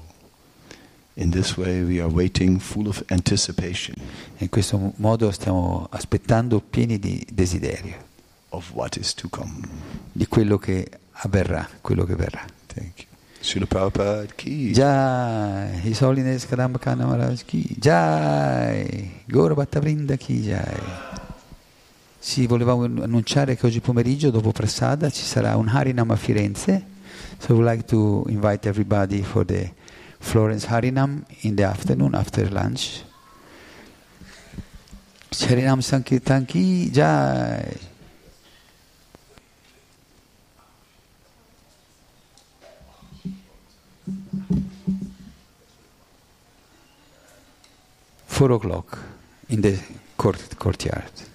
in 1.15 1.31
this 1.31 1.57
way, 1.57 1.81
we 1.83 1.99
are 1.99 2.07
waiting 2.11 2.59
full 2.59 2.87
of 2.87 3.03
anticipation 3.07 3.95
In 4.37 4.49
questo 4.49 4.93
modo 4.97 5.31
stiamo 5.31 5.87
aspettando 5.89 6.59
pieni 6.59 6.99
di 6.99 7.25
desiderio 7.33 7.95
of 8.49 8.69
what 8.73 8.97
is 8.97 9.15
to 9.15 9.27
come. 9.29 9.67
di 10.11 10.27
quello 10.27 10.59
che 10.59 10.87
avverrà, 11.13 11.67
quello 11.81 12.03
che 12.05 12.15
verrà. 12.15 12.45
Thank 12.67 12.99
you. 12.99 13.07
Srila 13.39 13.65
Prabhupada 13.65 14.25
ki. 14.35 14.71
Jai, 14.71 15.79
His 15.83 15.99
Holiness 16.01 16.45
Kadambakana 16.45 17.05
Maharaj 17.05 17.41
ki 17.43 17.75
Jai, 17.79 19.21
Gora 19.25 19.55
Bhattavrinda 19.55 20.15
ki 20.17 20.41
Jai. 20.41 20.81
Sì, 22.19 22.45
volevamo 22.45 22.83
annunciare 22.83 23.57
che 23.57 23.65
oggi 23.65 23.79
pomeriggio 23.81 24.29
dopo 24.29 24.51
Prasada 24.51 25.09
ci 25.09 25.23
sarà 25.23 25.57
un 25.57 25.67
Harinam 25.67 26.11
a 26.11 26.15
Firenze. 26.15 26.91
So 27.39 27.55
we'd 27.55 27.65
like 27.65 27.87
to 27.87 28.25
invite 28.29 28.65
everybody 28.65 29.21
for 29.21 29.43
the 29.43 29.69
Florence 30.19 30.65
Harinam 30.65 31.25
in 31.41 31.55
the 31.55 31.63
afternoon 31.63 32.15
after 32.15 32.49
lunch. 32.49 33.03
Harinam 35.31 35.81
Sankirtan 35.83 36.45
ki 36.45 36.89
Jai. 36.89 37.77
Four 48.27 48.51
o'clock 48.53 48.97
in 49.49 49.61
the 49.61 49.79
court, 50.17 50.57
courtyard. 50.57 51.32